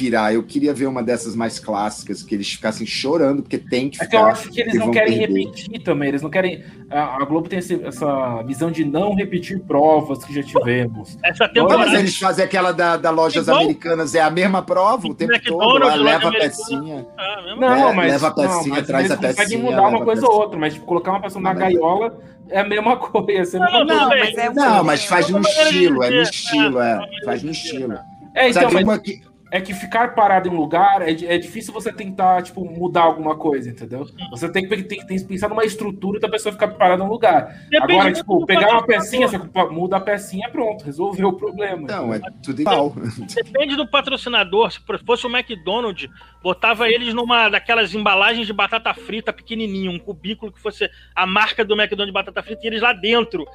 [0.00, 0.32] pirar.
[0.32, 4.06] Eu queria ver uma dessas mais clássicas, que eles ficassem chorando, porque tem que ficar.
[4.06, 5.44] É que eu acho que eles não querem perder.
[5.44, 6.64] repetir também, eles não querem.
[6.90, 11.18] A, Globo tem essa visão de não repetir provas que já tivemos.
[11.22, 11.90] Essa temporada...
[11.90, 15.84] Mas eles fazem aquela da, da lojas americanas, é a mesma prova o tempo todo,
[15.84, 17.06] lá, leva a pecinha.
[17.18, 18.12] Ah, não, é, mas.
[18.12, 19.34] Leva a pecinha, não, traz a pecinha.
[19.34, 22.64] Conseguem mudar uma coisa ou outra, mas tipo, colocar uma pessoa na gaiola é a
[22.64, 23.58] mesma coisa.
[23.58, 27.00] É não, não, mas, é não, mas faz no estilo, é no estilo, é.
[27.24, 27.98] Faz no estilo.
[28.34, 28.84] É, então, Sabe mas...
[28.84, 32.64] uma que é que ficar parado em um lugar é, é difícil você tentar, tipo,
[32.64, 34.06] mudar alguma coisa, entendeu?
[34.30, 37.10] Você tem que, tem, tem que pensar numa estrutura da pessoa ficar parada em um
[37.10, 37.54] lugar.
[37.68, 39.38] Depende Agora, tipo, pegar uma pecinha, você
[39.70, 41.86] muda a pecinha, pronto, resolveu o problema.
[41.88, 42.94] Não, é tudo igual.
[43.34, 44.70] Depende do patrocinador.
[44.70, 46.08] Se fosse o McDonald's,
[46.42, 51.64] botava eles numa daquelas embalagens de batata frita pequenininho, um cubículo que fosse a marca
[51.64, 53.46] do McDonald's de batata frita e eles lá dentro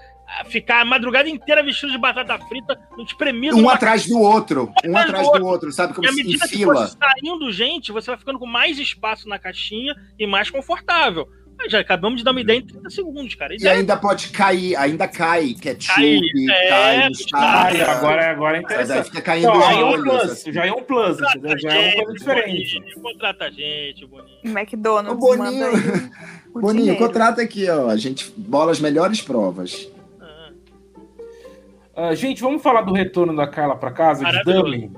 [0.49, 3.57] ficar a madrugada inteira vestido de batata frita, espremido.
[3.57, 4.71] Um atrás do outro.
[4.86, 5.93] Um atrás do outro, sabe?
[5.93, 9.39] Como e à medida que for saindo gente, você vai ficando com mais espaço na
[9.39, 11.28] caixinha e mais confortável.
[11.57, 13.55] Mas já acabamos de dar uma ideia em 30 segundos, cara.
[13.57, 19.05] E, ainda pode cair, ainda cai ketchup, é, cai, cai, agora, agora é interessante.
[19.05, 20.53] Fica caindo então, aí é um plus, assim.
[20.53, 21.17] já é um plus,
[21.61, 22.80] já é uma coisa diferente.
[22.80, 24.38] Boninho, contrata a gente, Boninho.
[24.43, 25.67] McDonald's, o Boninho,
[26.53, 29.88] o Boninho, contrata aqui, ó, a gente bola as melhores provas.
[31.96, 34.91] Uh, gente, vamos falar do retorno da Carla para casa, de Dublin.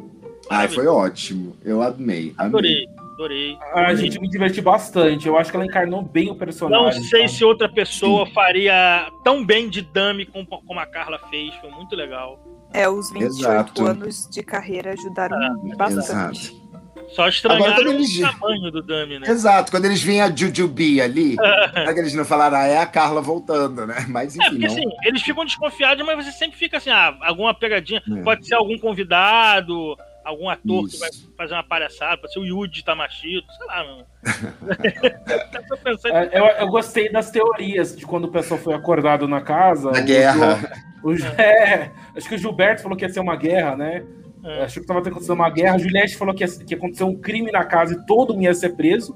[0.49, 1.55] Ai, foi ótimo.
[1.63, 2.33] Eu amei.
[2.37, 3.57] Adorei, adorei.
[3.73, 5.27] A gente me divertiu bastante.
[5.27, 6.99] Eu acho que ela encarnou bem o personagem.
[6.99, 7.27] Não sei tá?
[7.27, 8.33] se outra pessoa Sim.
[8.33, 11.53] faria tão bem de Dummy como, como a Carla fez.
[11.55, 12.39] Foi muito legal.
[12.73, 13.85] É, os 28 Exato.
[13.85, 16.51] anos de carreira ajudaram ah, bastante.
[16.51, 16.66] Exato.
[17.09, 18.17] Só estranharam eles...
[18.17, 19.29] o tamanho do Dummy, né?
[19.29, 21.35] Exato, quando eles vêm a Jujubi ali,
[21.73, 24.05] é que eles não falaram, ah, é a Carla voltando, né?
[24.09, 24.45] Mas enfim.
[24.45, 24.73] É, porque, não...
[24.73, 28.21] assim, eles ficam desconfiados, mas você sempre fica assim, ah, alguma pegadinha, é.
[28.21, 29.95] pode ser algum convidado,
[30.27, 30.93] algum ator Isso.
[30.93, 34.05] que vai fazer uma palhaçada, pode ser o Yuji Tamashito, sei lá, mano.
[36.05, 39.91] é, eu, eu, gostei das teorias de quando o pessoal foi acordado na casa.
[39.91, 40.59] Na guerra.
[41.01, 44.03] O, o, é, acho que o Gilberto falou que ia ser uma guerra, né?
[44.47, 44.63] É.
[44.63, 45.75] Achou que estava acontecendo uma guerra.
[45.75, 48.75] A Juliette falou que, que aconteceu um crime na casa e todo mundo ia ser
[48.75, 49.13] preso.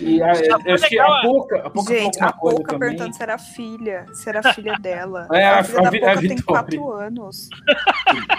[0.00, 4.06] E a, acho que a Boca, a Boca Gente, a Boca perguntando se era filha,
[4.12, 5.28] se era filha dela.
[5.32, 7.48] É, a, a filha a, da a tem quatro anos.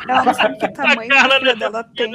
[0.10, 2.12] Ela não sabe que tamanho a filha dela tem.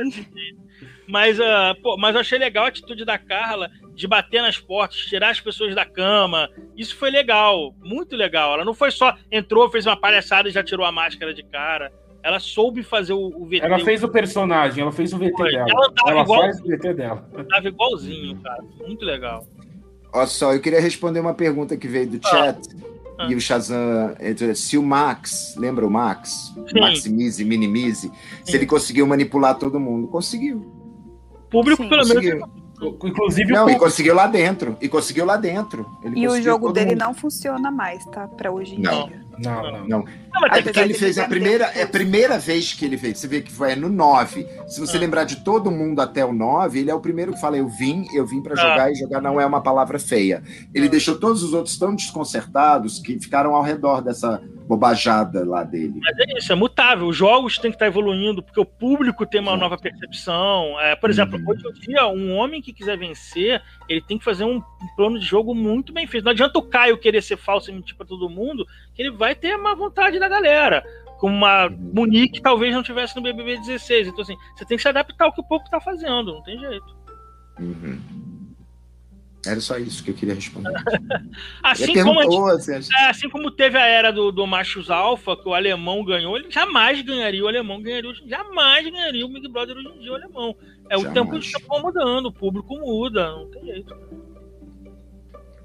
[1.09, 4.99] Mas, uh, pô, mas eu achei legal a atitude da Carla de bater nas portas,
[4.99, 6.49] tirar as pessoas da cama.
[6.77, 8.55] Isso foi legal, muito legal.
[8.55, 11.93] Ela não foi só entrou, fez uma palhaçada e já tirou a máscara de cara.
[12.23, 13.61] Ela soube fazer o, o VT.
[13.63, 15.67] Ela fez o personagem, ela fez o VT dela.
[15.69, 17.29] Ela, ela igual, faz o VT dela.
[17.51, 18.65] Tava igualzinho, cara.
[18.87, 19.45] Muito legal.
[20.13, 22.29] Olha só, eu queria responder uma pergunta que veio do ah.
[22.29, 22.69] chat.
[23.19, 23.27] Ah.
[23.31, 24.15] E o Shazam,
[24.55, 26.53] se o Max, lembra o Max?
[26.69, 26.81] Sim.
[26.81, 28.09] Maximize, minimize.
[28.09, 28.13] Sim.
[28.45, 30.59] Se ele conseguiu manipular todo mundo, conseguiu.
[31.35, 31.89] O público, Sim.
[31.89, 32.35] pelo conseguiu.
[32.37, 32.63] menos,
[33.05, 34.77] Inclusive não, e conseguiu lá dentro.
[34.81, 35.87] E conseguiu lá dentro.
[36.03, 36.99] Ele e o jogo dele mundo.
[36.99, 38.27] não funciona mais, tá?
[38.27, 39.07] Pra hoje em não.
[39.07, 39.25] dia.
[39.43, 39.89] Não, não.
[39.89, 40.05] não.
[40.51, 43.19] É porque ele fez a primeira, é a primeira vez que ele fez.
[43.19, 44.47] Você vê que foi no 9.
[44.67, 45.01] Se você ah.
[45.01, 48.07] lembrar de todo mundo até o 9, ele é o primeiro que fala: Eu vim,
[48.15, 48.91] eu vim para jogar ah.
[48.91, 50.43] e jogar não é uma palavra feia.
[50.75, 50.91] Ele ah.
[50.91, 56.01] deixou todos os outros tão desconcertados que ficaram ao redor dessa bobajada lá dele.
[56.01, 57.07] Mas é isso, é mutável.
[57.07, 60.81] Os jogos têm que estar evoluindo, porque o público tem uma nova percepção.
[60.81, 61.45] É, por exemplo, uhum.
[61.49, 64.63] hoje em dia, um homem que quiser vencer, ele tem que fazer um,
[64.97, 66.25] plano de jogo muito bem feito.
[66.25, 69.35] Não adianta o Caio querer ser falso e mentir pra todo mundo, que ele vai
[69.35, 70.83] ter uma vontade da galera.
[71.19, 71.93] Como uma uhum.
[71.95, 74.09] Monique talvez não tivesse no BBB 16.
[74.09, 76.59] Então, assim, você tem que se adaptar ao que o povo tá fazendo, não tem
[76.59, 76.97] jeito.
[77.61, 78.01] Uhum.
[79.45, 80.71] Era só isso que eu queria responder.
[81.63, 85.55] assim, como assim, é, assim como teve a era do, do Machos Alfa, que o
[85.55, 89.99] alemão ganhou, ele jamais ganharia o alemão, ganharia jamais ganharia o Big Brother hoje em
[89.99, 90.57] dia, o alemão.
[90.89, 91.11] É jamais.
[91.11, 93.97] o tempo que está mudando, o público muda, não tem jeito.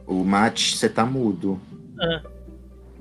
[0.08, 1.62] O Mate, você tá mudo.
[2.02, 2.22] É.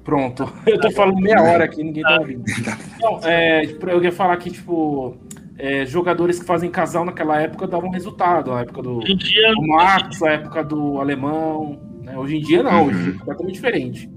[0.04, 2.44] Pronto, eu tô falando meia hora aqui, ninguém tá ouvindo.
[2.96, 5.16] Então, é, eu ia falar que, tipo,
[5.58, 8.52] é, jogadores que fazem casal naquela época davam resultado.
[8.52, 11.80] A época do, dia, do Max, a época do Alemão.
[12.02, 12.16] Né?
[12.16, 12.88] Hoje em dia não, uhum.
[12.88, 14.10] hoje em dia é completamente diferente.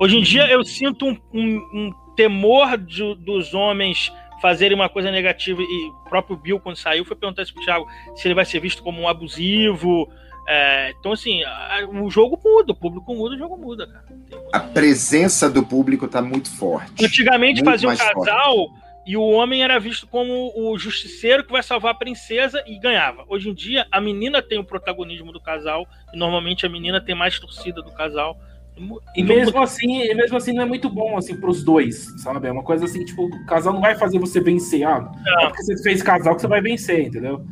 [0.00, 5.10] Hoje em dia eu sinto um, um, um temor de, dos homens fazerem uma coisa
[5.10, 8.44] negativa, e o próprio Bill, quando saiu, foi perguntar isso pro Thiago se ele vai
[8.44, 10.08] ser visto como um abusivo.
[10.46, 14.04] É, então, assim, a, o jogo muda, o público muda, o jogo muda, cara.
[14.52, 17.04] A presença do público tá muito forte.
[17.04, 18.87] Antigamente fazia um casal forte.
[19.08, 23.24] E o homem era visto como o justiceiro que vai salvar a princesa e ganhava.
[23.26, 27.14] Hoje em dia, a menina tem o protagonismo do casal e normalmente a menina tem
[27.14, 28.38] mais torcida do casal.
[29.16, 32.48] E mesmo assim, e mesmo assim não é muito bom assim pros dois, sabe?
[32.48, 35.62] É uma coisa assim, tipo, o casal não vai fazer você vencer, ah, é porque
[35.62, 37.42] você fez casal que você vai vencer, entendeu?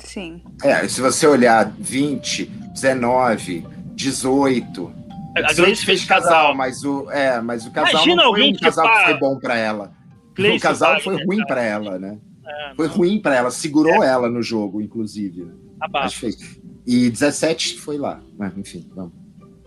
[0.00, 0.42] Sim.
[0.64, 4.94] É, se você olhar 20, 19, 18,
[5.36, 8.90] a 18 fez casal, mas o é, mas o casal Imagina não foi um casal
[8.90, 10.01] que, que foi bom para ela.
[10.38, 12.18] O casal foi ruim para ela, né?
[12.44, 14.08] É, foi ruim para ela, segurou é.
[14.08, 15.48] ela no jogo, inclusive.
[15.80, 16.26] Abaixo.
[16.86, 19.12] E 17 foi lá, mas enfim, vamos.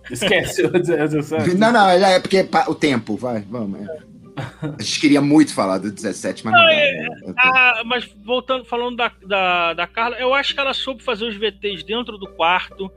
[0.09, 1.55] Esquece o 17.
[1.57, 3.81] Não, não, é porque o tempo, vai, vamos.
[3.81, 4.15] É.
[4.61, 7.33] A gente queria muito falar do 17, mas não, não é, né?
[7.37, 11.37] ah, Mas voltando, falando da, da, da Carla, eu acho que ela soube fazer os
[11.37, 12.91] VTs dentro do quarto.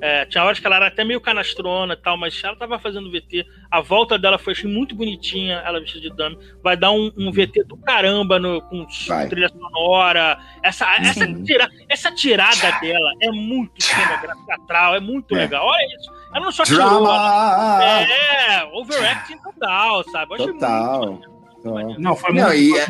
[0.00, 3.10] É, tinha horas que ela era até meio canastrona e tal, mas ela tava fazendo
[3.10, 3.46] VT.
[3.70, 6.38] A volta dela foi assim, muito bonitinha, ela vestida de dame.
[6.62, 9.28] Vai dar um, um VT do caramba no, com Vai.
[9.28, 10.38] trilha sonora.
[10.62, 13.72] Essa, essa, tira, essa tirada dela é muito
[14.46, 15.38] teatral, é muito é.
[15.38, 15.66] legal.
[15.66, 16.12] Olha isso.
[16.34, 17.82] Ela não só Drama!
[17.82, 20.36] é, overacting total, sabe?
[20.36, 21.06] Total.
[21.64, 22.86] Muito, não, foi não, muito e é,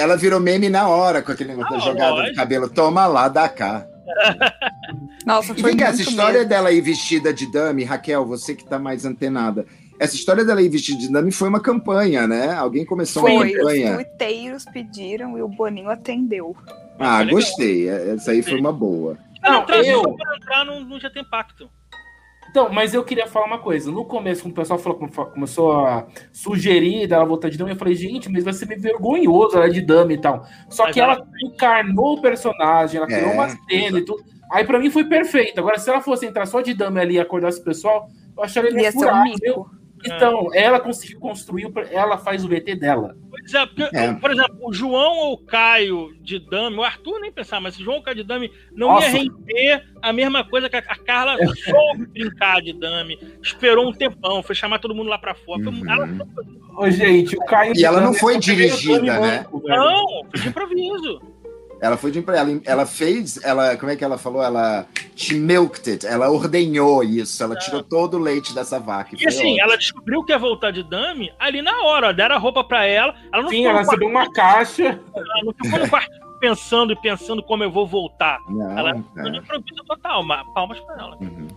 [0.00, 2.30] ela virou meme na hora com aquele negócio ah, da jogada lógico.
[2.30, 2.70] de cabelo.
[2.70, 3.86] Toma lá, dá cá.
[5.24, 6.48] Nossa, foi e essa história mesmo.
[6.48, 9.66] dela aí vestida de dame, Raquel, você que tá mais antenada.
[9.98, 12.52] Essa história dela aí vestida de dame foi uma campanha, né?
[12.52, 13.90] Alguém começou foi, uma campanha.
[13.90, 16.56] Os tuiteiros pediram e o Boninho atendeu.
[16.98, 17.88] Ah, gostei.
[17.88, 19.16] Essa aí foi uma boa.
[19.42, 20.14] Não, não eu...
[20.14, 21.68] para entrar não, não já tem pacto.
[22.54, 23.90] Então, mas eu queria falar uma coisa.
[23.90, 24.96] No começo, quando o pessoal falou,
[25.32, 29.56] começou a sugerir dela voltar de dama, eu falei, gente, mas vai ser meio vergonhoso
[29.56, 30.46] ela é de dama e tal.
[30.68, 34.22] Só mas que ela, ela encarnou o personagem, ela criou é, uma cena e tudo.
[34.52, 35.58] Aí para mim foi perfeito.
[35.58, 38.70] Agora, se ela fosse entrar só de dama ali e acordasse o pessoal, eu acharia
[38.70, 39.24] ele ia furar,
[40.04, 43.16] Então, ela conseguiu construir, ela faz o VT dela.
[43.30, 44.12] Pois é, porque, é.
[44.14, 47.82] por exemplo, o João ou o Caio de Dame, o Arthur nem pensava, mas o
[47.82, 49.08] João ou o Caio de Dame não Nossa.
[49.08, 53.92] ia render a mesma coisa que a, a Carla soube brincar de Dame, esperou um
[53.92, 55.68] tempão, foi chamar todo mundo lá pra fora.
[55.68, 55.90] Uhum.
[55.90, 56.08] Ela...
[56.76, 57.72] Ô, gente, o Caio.
[57.76, 59.46] E ela não foi dirigida, né?
[59.52, 61.33] Não, foi de improviso.
[61.84, 64.42] Ela foi de ela, ela fez, ela, como é que ela falou?
[64.42, 69.14] Ela she milked it, ela ordenhou isso, ela tirou todo o leite dessa vaca.
[69.14, 69.60] E, e assim, ótimo.
[69.60, 72.86] ela descobriu que ia voltar de dame ali na hora, ó, deram a roupa pra
[72.86, 73.14] ela.
[73.30, 74.98] ela não Sim, ela recebeu uma caixa.
[75.14, 76.10] Ela não ficou no quarto
[76.40, 78.38] pensando e pensando como eu vou voltar.
[78.48, 80.24] Não, ela foi no improviso total,
[80.54, 81.18] palmas pra ela.
[81.20, 81.48] Uhum.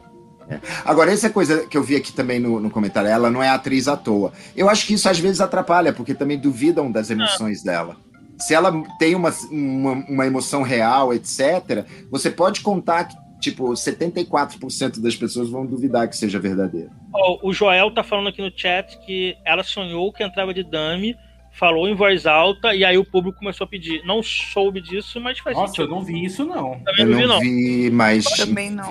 [0.50, 0.60] É.
[0.84, 3.88] Agora, essa coisa que eu vi aqui também no, no, comentário, ela não é atriz
[3.88, 4.34] à toa.
[4.56, 7.96] Eu acho que isso às vezes atrapalha, porque também duvidam das emoções dela
[8.38, 15.00] se ela tem uma, uma, uma emoção real, etc., você pode contar que tipo, 74%
[15.00, 16.90] das pessoas vão duvidar que seja verdadeiro.
[17.14, 21.16] Oh, o Joel tá falando aqui no chat que ela sonhou que entrava de dame
[21.58, 24.04] falou em voz alta e aí o público começou a pedir.
[24.06, 25.86] Não soube disso, mas faz Nossa, sentido.
[25.86, 26.80] eu não vi isso, não.
[26.86, 27.40] Também eu não vi, não.
[27.40, 28.26] vi mas.
[28.26, 28.90] Também não.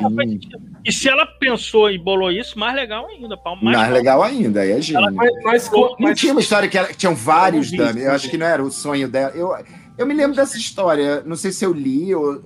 [0.84, 3.38] E se ela pensou e bolou isso, mais legal ainda.
[3.62, 5.14] Mais, mais legal ainda, aí é gênio.
[5.14, 8.04] Mas, mas, não mas, tinha uma história que, ela, que tinham vários dummies.
[8.04, 9.32] Eu acho que não era o sonho dela.
[9.34, 9.56] Eu,
[9.96, 11.22] eu me lembro dessa história.
[11.24, 12.42] Não sei se eu li ou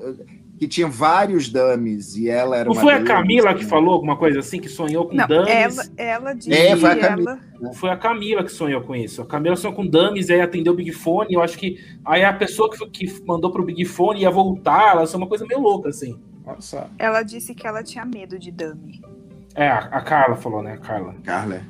[0.60, 4.40] que tinha vários dummies e ela era Não foi a Camila que falou alguma coisa
[4.40, 5.48] assim, que sonhou com não, dummies?
[5.48, 6.52] Ela, ela disse.
[6.52, 7.40] É, foi a Camila.
[7.62, 7.72] Ela...
[7.72, 9.22] Foi a Camila que sonhou com isso.
[9.22, 11.32] A Camila sonhou com dummies e aí atendeu o Big Fone.
[11.32, 14.96] Eu acho que aí a pessoa que, que mandou pro Big Fone ia voltar.
[14.96, 16.20] Ela foi uma coisa meio louca, assim.
[16.44, 16.90] Nossa.
[16.98, 19.00] Ela disse que ela tinha medo de dummy.
[19.54, 20.74] É, a, a Carla falou, né?
[20.74, 21.14] A Carla.
[21.24, 21.54] Carla.
[21.54, 21.62] É.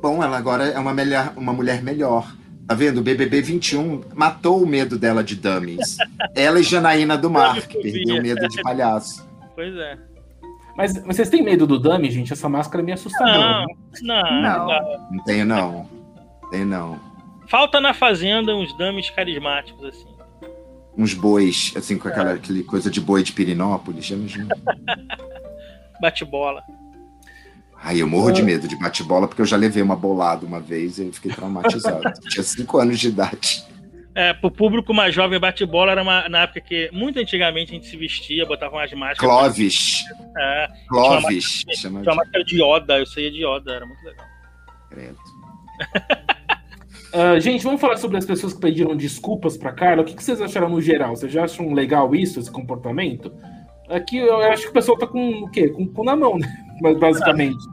[0.00, 2.32] Bom, ela agora é uma, melhor, uma mulher melhor.
[2.66, 2.98] Tá vendo?
[2.98, 5.96] O BBB 21 matou o medo dela de dummies.
[6.34, 9.28] ela e Janaína do Mar, que perdeu o medo de palhaço.
[9.54, 9.98] Pois é.
[10.76, 12.32] Mas, vocês têm medo do dummy, gente?
[12.32, 13.66] Essa máscara é meio assustadora.
[14.02, 14.42] Não, né?
[14.42, 15.10] não, não.
[15.10, 15.88] Não tenho, não.
[16.50, 17.00] Tenho, não.
[17.48, 20.06] Falta na fazenda uns dummies carismáticos, assim.
[20.96, 22.62] Uns bois, assim, com aquela é.
[22.66, 24.10] coisa de boi de Pirinópolis.
[26.00, 26.62] Bate bola.
[27.84, 30.98] Ai, eu morro de medo de bate-bola porque eu já levei uma bolada uma vez
[30.98, 32.00] e eu fiquei traumatizado.
[32.30, 33.64] Tinha cinco anos de idade.
[34.14, 37.86] É, pro público mais jovem, bate-bola era uma, na época que muito antigamente a gente
[37.86, 39.18] se vestia, botava umas máscaras.
[39.18, 40.04] Clovis.
[40.38, 41.64] É, Clovis.
[41.64, 44.26] Tinha uma, tinha uma máscara de Yoda, eu saía de Yoda, era muito legal.
[44.88, 45.18] Credo.
[47.14, 50.02] uh, gente, vamos falar sobre as pessoas que pediram desculpas pra Carla.
[50.02, 51.16] O que, que vocês acharam no geral?
[51.16, 53.32] Vocês já acham legal isso, esse comportamento?
[53.88, 55.68] Aqui eu acho que o pessoal tá com o quê?
[55.68, 56.46] Com o cu na mão, né?
[57.00, 57.71] Basicamente.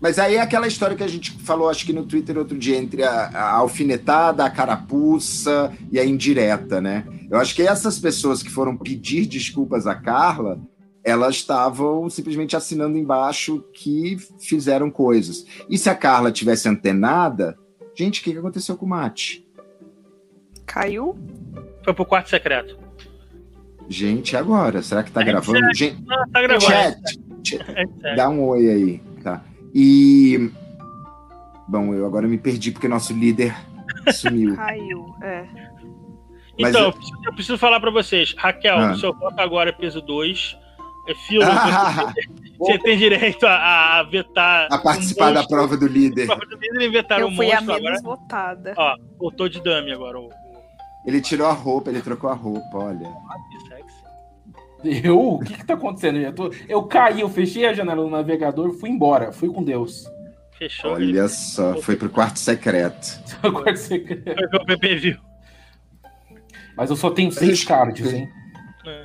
[0.00, 2.76] Mas aí é aquela história que a gente falou, acho que no Twitter outro dia,
[2.76, 7.04] entre a, a, alfinetada, a carapuça e a indireta, né?
[7.30, 10.60] Eu acho que essas pessoas que foram pedir desculpas a Carla,
[11.02, 15.46] elas estavam simplesmente assinando embaixo que fizeram coisas.
[15.68, 17.56] E se a Carla tivesse antenada,
[17.94, 19.46] gente, o que aconteceu com o Mate?
[20.66, 21.16] Caiu?
[21.84, 22.78] Foi pro quarto secreto.
[23.88, 24.82] Gente, agora?
[24.82, 25.58] Será que tá é gravando?
[25.58, 25.78] Chat.
[25.78, 26.72] Gente, Não, tá gravando.
[26.72, 27.62] Chat, chat.
[28.04, 29.13] É dá um oi aí?
[29.74, 30.50] E.
[31.66, 33.54] Bom, eu agora me perdi porque nosso líder
[34.12, 34.54] sumiu.
[34.56, 35.44] Caiu, é.
[36.60, 38.34] Mas Então, eu- eu preciso, eu preciso falar pra vocês.
[38.38, 38.92] Raquel, Ah.
[38.92, 40.56] o seu voto agora é peso 2.
[41.08, 42.12] É filo, Ah,
[42.58, 44.68] você, você tem direito a, a vetar.
[44.70, 46.26] a participar um da prova do líder.
[46.26, 48.00] Prova do líder e vetar Eu um fui a menos agora.
[48.02, 48.74] votada.
[48.76, 50.18] Ó, voltou de dummy agora.
[50.18, 50.30] O, o,
[51.06, 53.12] Ele tirou a roupa, ele trocou a roupa, olha.
[53.68, 53.73] sexy.
[54.84, 55.34] Eu?
[55.34, 56.18] O que que tá acontecendo?
[56.18, 60.04] Eu, tô- eu caí, eu fechei a janela do navegador, fui embora, fui com Deus.
[60.58, 60.96] Fechou.
[61.00, 63.20] ele Olha só, foi pro quarto secreto.
[63.42, 65.16] Agora você quer- Foi ver o PPV.
[66.76, 68.28] Mas eu só tenho seis cards, hein?
[68.86, 69.02] É.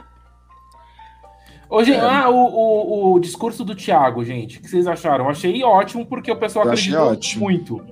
[1.69, 2.01] Ô, gente, É.
[2.01, 5.25] ah, o, o, o discurso do Thiago, gente, o que vocês acharam?
[5.25, 7.43] Eu achei ótimo porque o pessoal Eu acreditou ótimo.
[7.43, 7.85] muito.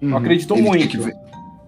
[0.00, 0.16] Uhum.
[0.16, 0.90] acreditou Ele tinha muito.
[0.90, 1.14] que ve-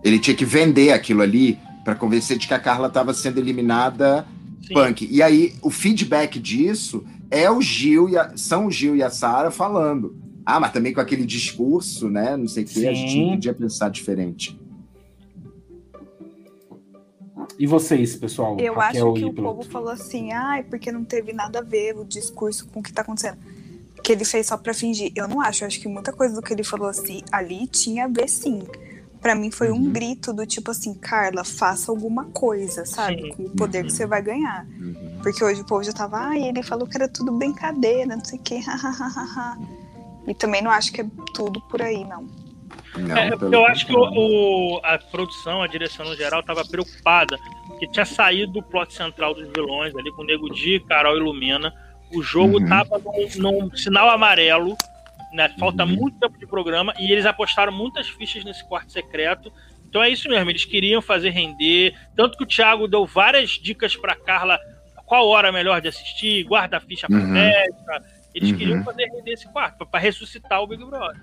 [0.04, 4.24] ele tinha que vender aquilo ali para convencer de que a Carla estava sendo eliminada
[4.70, 4.74] Sim.
[4.74, 5.08] punk.
[5.10, 9.10] E aí, o feedback disso é o Gil e a, são o Gil e a
[9.10, 10.16] Sara falando.
[10.46, 12.36] Ah, mas também com aquele discurso, né?
[12.36, 14.58] Não sei o que, a gente podia pensar diferente.
[17.58, 18.58] E vocês, pessoal?
[18.58, 19.56] Eu Raquel acho que o Piloto?
[19.56, 22.92] povo falou assim, ai, porque não teve nada a ver o discurso com o que
[22.92, 23.36] tá acontecendo.
[24.02, 25.12] Que ele fez só pra fingir.
[25.14, 28.06] Eu não acho, eu acho que muita coisa do que ele falou assim ali tinha
[28.06, 28.62] a ver sim.
[29.20, 29.92] Pra mim foi um Uhum.
[29.92, 33.22] grito do tipo assim, Carla, faça alguma coisa, sabe?
[33.22, 33.28] Sim.
[33.32, 33.96] Com o poder que Uhum.
[33.96, 34.66] você vai ganhar.
[34.78, 35.18] Uhum.
[35.22, 38.38] Porque hoje o povo já tava, ai, ele falou que era tudo brincadeira, não sei
[38.38, 39.58] o quê, hahaha.
[40.26, 42.26] E também não acho que é tudo por aí, não.
[42.96, 47.38] Não, É, eu acho que o, o- a produção, a direção no geral, estava preocupada,
[47.66, 51.20] porque tinha saído do plot central dos vilões ali com o Nego Di, Carol e
[51.20, 51.72] Lumena.
[52.12, 52.68] O jogo Uhum.
[52.68, 54.76] tava num, num sinal amarelo,
[55.32, 55.48] né?
[55.58, 55.90] Falta Uhum.
[55.94, 59.52] muito tempo de programa, e eles apostaram muitas fichas nesse quarto secreto.
[59.88, 61.94] Então é isso mesmo, eles queriam fazer render.
[62.16, 64.58] Tanto que o Thiago deu várias dicas pra Carla
[65.06, 67.32] qual hora é melhor de assistir, guarda a ficha pra Uhum.
[67.34, 68.04] festa.
[68.32, 68.56] Eles Uhum.
[68.58, 71.20] queriam fazer render esse quarto, pra ressuscitar o Big Brother.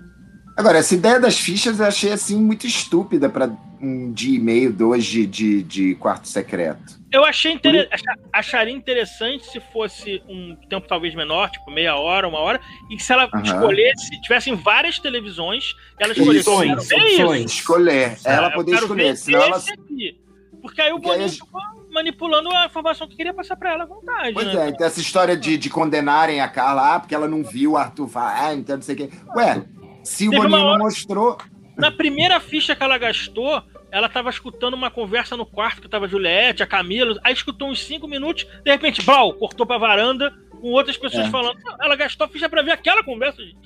[0.58, 3.48] Agora, essa ideia das fichas eu achei assim muito estúpida para
[3.80, 6.98] um dia e meio, dois de, de, de quarto secreto.
[7.12, 7.88] Eu achei inter...
[7.92, 12.98] acha- acharia interessante se fosse um tempo talvez menor, tipo meia hora, uma hora, e
[13.00, 13.42] se ela Aham.
[13.44, 16.48] escolhesse, tivessem várias televisões, ela escolhesse.
[16.48, 17.22] Opções, "Eu quero ver isso.
[17.22, 17.50] opções.
[17.52, 19.56] Escolher, É, ela eu poder escolher, senão ela.
[19.58, 20.20] aqui.
[20.60, 21.60] Porque aí o Porque Boninho gente- ficou
[21.92, 24.32] manipulando a informação que queria passar pra ela à vontade.
[24.34, 24.66] Pois né?
[24.66, 27.76] é, então essa história de, de condenarem a Carla, ah, porque ela não viu o
[27.76, 29.10] Arthur falar, ah, então não sei o quê.
[29.36, 29.62] Ué,
[30.08, 31.38] se o Boninho não mostrou.
[31.76, 36.06] Na primeira ficha que ela gastou, ela tava escutando uma conversa no quarto que tava
[36.06, 40.34] a Juliette, a Camila, aí escutou uns cinco minutos, de repente, blau, cortou pra varanda,
[40.60, 41.30] com outras pessoas É.
[41.30, 41.56] falando.
[41.80, 43.56] Ela gastou a ficha pra ver aquela conversa, gente.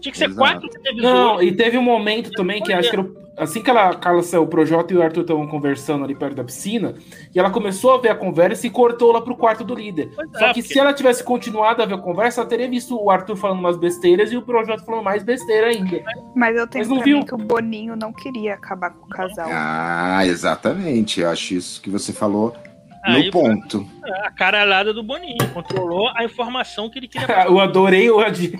[0.00, 0.38] Tinha que ser Exato.
[0.38, 1.02] quatro televisores.
[1.02, 4.22] Não, e teve um momento também que acho que era, o- assim que ela, Carla
[4.22, 6.94] saiu, o Projota e o Arthur estavam conversando ali perto da piscina,
[7.34, 10.10] e ela começou a ver a conversa e cortou lá pro quarto do líder.
[10.14, 12.68] Pois Só é, que porque- se ela tivesse continuado a ver a conversa, ela teria
[12.68, 16.02] visto o Arthur falando umas besteiras e o Projota falando mais besteira ainda.
[16.34, 17.24] Mas eu tenho Mas não viu?
[17.24, 19.48] que o Boninho não queria acabar com o casal.
[19.50, 21.20] Ah, exatamente.
[21.20, 22.54] Eu acho isso que você falou
[23.12, 23.88] no ponto.
[24.24, 25.36] a caralhada do Boninho.
[25.54, 28.52] Controlou a informação que ele queria Eu adorei o Adi.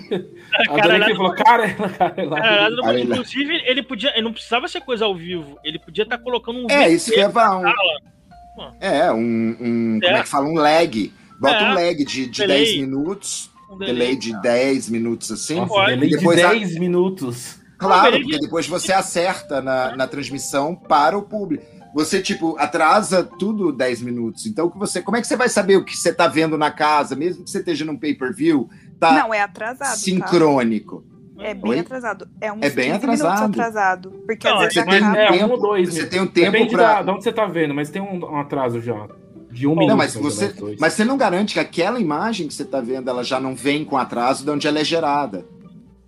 [0.69, 3.09] A Adorei que ele do falou, cara, A caralhada do Boninho.
[3.09, 3.15] Lá.
[3.15, 4.11] Inclusive, ele podia.
[4.13, 5.57] Ele não precisava ser coisa ao vivo.
[5.63, 7.59] Ele podia estar colocando um É, isso que falar.
[7.59, 9.17] Um, é, um,
[9.59, 10.19] um- Como É.
[10.19, 10.47] é que fala?
[10.47, 11.13] Um lag.
[11.39, 11.69] Bota É.
[11.71, 12.63] um lag de, de Delay.
[12.65, 13.51] 10 minutos.
[13.69, 15.55] um Delay de 10 minutos assim.
[15.57, 17.59] Nossa, delay de Depois a- 10 minutos.
[17.77, 21.63] Claro, Delay porque depois você acerta na, na transmissão para o público.
[21.93, 24.45] Você, tipo, atrasa tudo 10 minutos.
[24.45, 26.69] Então, que você, como é que você vai saber o que você tá vendo na
[26.71, 28.69] casa, mesmo que você esteja num pay-per-view?
[28.99, 29.89] Tá Não, é atrasado.
[29.89, 29.95] Tá?
[29.95, 31.03] sincrônico.
[31.39, 31.79] É bem Oi?
[31.79, 32.27] atrasado.
[32.41, 33.49] É uns É bem 15 minutos atrasado.
[33.51, 34.09] atrasado.
[34.25, 35.17] Porque Não, às vezes você tem acaba.
[35.17, 35.93] É, tempo, um ou dois.
[35.93, 36.07] Você né?
[36.07, 38.81] tem um tempo Depende para de onde você tá vendo, mas tem um, um atraso
[38.81, 39.07] já.
[39.51, 39.97] De um Não, minuto.
[39.97, 43.39] mas você, mas você não garante que aquela imagem que você está vendo, ela já
[43.39, 45.45] não vem com atraso de onde ela é gerada.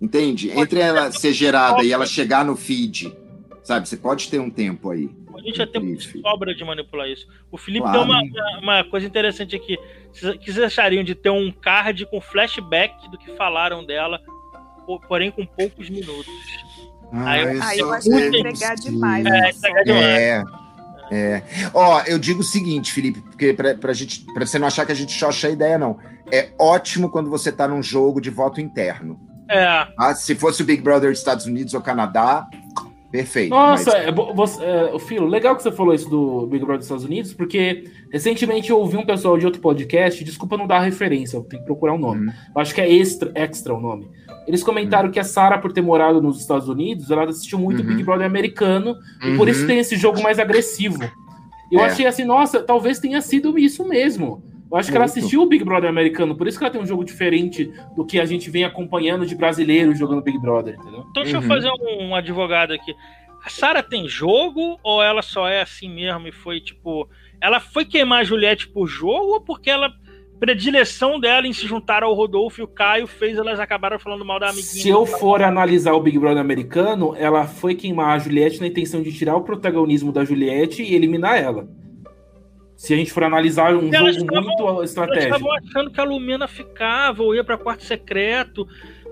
[0.00, 0.50] Entende?
[0.50, 3.16] Entre ela ser gerada e ela chegar no feed,
[3.62, 3.88] sabe?
[3.88, 5.10] Você pode ter um tempo aí.
[5.40, 7.26] A gente já tem sobra de manipular isso.
[7.50, 7.98] O Felipe Claro.
[7.98, 8.20] deu uma,
[8.60, 9.76] uma- coisa interessante aqui.
[10.12, 14.20] Que vocês achariam de ter um card com flashback do que falaram dela,
[14.86, 16.26] po- porém com poucos minutos?
[17.12, 19.26] Ah, Aí eu- Aí eu só acho que é entregar demais.
[19.26, 20.04] É, entregar demais.
[20.04, 20.42] É.
[21.12, 21.42] É.
[21.74, 24.92] Ó, eu digo o seguinte, Felipe, porque pra, pra, gente, pra você não achar que
[24.92, 25.98] a gente xoxa a ideia, não.
[26.30, 29.18] É ótimo quando você tá num jogo de voto interno.
[29.48, 29.88] É.
[29.98, 32.46] Ah, se fosse o Big Brother dos Estados Unidos ou Canadá,
[33.10, 33.50] perfeito.
[33.50, 34.06] Nossa, mas...
[34.06, 37.34] é, você, é, Filo, legal que você falou isso do Big Brother dos Estados Unidos,
[37.34, 41.42] porque recentemente eu ouvi um pessoal de outro podcast, desculpa não dar a referência, eu
[41.42, 42.26] tenho que procurar o um nome.
[42.26, 42.32] Uhum.
[42.54, 44.08] Eu acho que é extra, extra o nome.
[44.46, 45.12] Eles comentaram uhum.
[45.12, 47.88] que a Sarah, por ter morado nos Estados Unidos, ela assistiu muito uhum.
[47.88, 49.66] Big Brother americano, e por isso uhum.
[49.66, 50.98] tem esse jogo mais agressivo.
[51.70, 51.84] Eu é.
[51.84, 54.42] achei assim, nossa, talvez tenha sido isso mesmo.
[54.70, 56.86] Eu acho que ela assistiu o Big Brother americano, por isso que ela tem um
[56.86, 61.06] jogo diferente do que a gente vem acompanhando de brasileiros jogando Big Brother, entendeu?
[61.10, 61.42] Então deixa uhum.
[61.42, 62.94] eu fazer um, um, advogado aqui.
[63.44, 67.08] A Sara tem jogo ou ela só é assim mesmo e foi tipo.
[67.40, 69.90] Ela foi queimar a Juliette por jogo ou porque ela.
[70.38, 74.40] Predileção dela em se juntar ao Rodolfo e o Caio fez elas acabaram falando mal
[74.40, 74.82] da amiguinha.
[74.82, 79.02] Se eu for analisar o Big Brother americano, ela foi queimar a Juliette na intenção
[79.02, 81.68] de tirar o protagonismo da Juliette e eliminar ela.
[82.80, 85.34] Se a gente for analisar um elas jogo estavam, muito estratégico.
[85.34, 88.66] Elas estavam achando que a Lumena ficava ou ia para quarto secreto.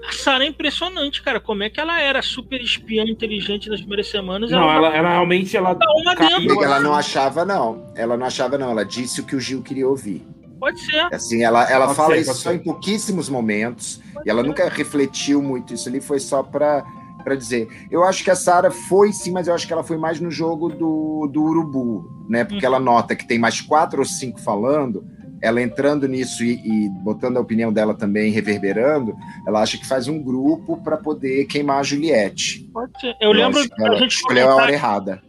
[0.08, 1.38] A Sarah é impressionante, cara.
[1.38, 4.50] Como é que ela era super espiã inteligente nas primeiras semanas?
[4.50, 5.76] Não, ela, ela, ela realmente ela.
[6.00, 6.64] Uma dentro.
[6.64, 7.92] Ela não achava, não.
[7.94, 8.70] Ela não achava, não.
[8.70, 10.26] Ela disse o que o Gil queria ouvir.
[10.58, 11.06] Pode ser.
[11.12, 12.56] Assim, ela, ela fala ser, isso só ser.
[12.56, 14.00] em pouquíssimos momentos.
[14.14, 14.48] Pode e ela ser.
[14.48, 15.74] nunca refletiu muito.
[15.74, 16.86] Isso ali foi só para
[17.22, 17.68] para dizer.
[17.90, 20.30] Eu acho que a Sara foi sim, mas eu acho que ela foi mais no
[20.30, 22.44] jogo do, do Urubu, né?
[22.44, 22.74] Porque uhum.
[22.74, 25.04] ela nota que tem mais quatro ou cinco falando,
[25.40, 29.16] ela entrando nisso e, e, botando a opinião dela também, reverberando,
[29.46, 32.68] ela acha que faz um grupo para poder queimar a Juliette.
[32.72, 33.16] Pode ser.
[33.20, 35.22] Eu, eu lembro que a gente escolheu a hora errada.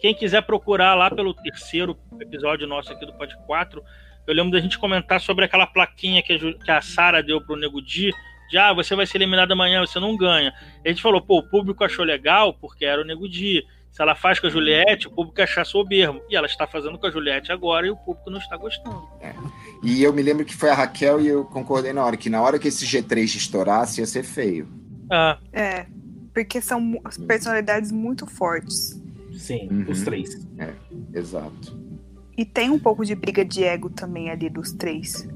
[0.00, 3.82] Quem quiser procurar lá pelo terceiro episódio nosso aqui do Pod 4,
[4.26, 7.56] eu lembro da gente comentar sobre aquela plaquinha que a, que a Sara deu pro
[7.56, 8.12] Nego Di,
[8.50, 10.52] de ah, você vai ser eliminado amanhã, você não ganha.
[10.84, 13.64] a gente falou, pô, o público achou legal porque era o Nego Di.
[13.94, 16.20] Se ela faz com a Juliette, o público achar soberbo.
[16.28, 19.08] E ela está fazendo com a Juliette agora e o público não está gostando.
[19.20, 19.32] É.
[19.84, 22.42] E eu me lembro que foi a Raquel e eu concordei na hora, que na
[22.42, 24.68] hora que esse G3 estourasse ia ser feio.
[25.08, 25.38] Ah.
[25.52, 25.86] É,
[26.34, 29.00] porque são personalidades muito fortes.
[29.32, 29.86] Sim, uhum.
[29.88, 30.44] os três.
[30.58, 30.72] É,
[31.16, 31.78] exato.
[32.36, 35.28] E tem um pouco de briga de ego também ali dos três.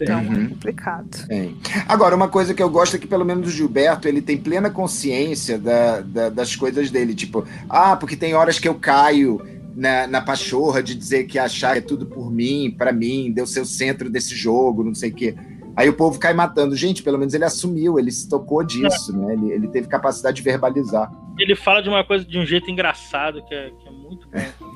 [0.00, 0.44] Então uhum.
[0.44, 1.26] é complicado.
[1.26, 1.56] Tem.
[1.88, 4.70] Agora, uma coisa que eu gosto é que, pelo menos, o Gilberto ele tem plena
[4.70, 7.14] consciência da, da, das coisas dele.
[7.14, 9.40] Tipo, ah, porque tem horas que eu caio
[9.74, 13.60] na, na pachorra de dizer que achar é tudo por mim, para mim, deu ser
[13.60, 15.34] o centro desse jogo, não sei o quê.
[15.76, 16.74] Aí o povo cai matando.
[16.74, 19.18] Gente, pelo menos ele assumiu, ele se tocou disso, é.
[19.18, 19.32] né?
[19.34, 21.12] Ele, ele teve capacidade de verbalizar.
[21.38, 24.38] Ele fala de uma coisa de um jeito engraçado, que é, que é muito bom.
[24.38, 24.75] É.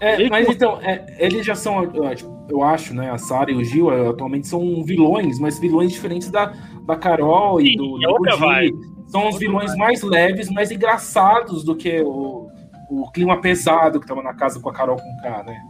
[0.00, 1.84] É, mas então, é, eles já são,
[2.48, 3.10] eu acho, né?
[3.10, 6.52] A Sara e o Gil é, atualmente são vilões, mas vilões diferentes da,
[6.86, 8.96] da Carol e do, do, do Gil.
[9.08, 12.50] São os vilões mais leves, mais engraçados do que o,
[12.90, 15.60] o clima pesado que tava na casa com a Carol com K, né?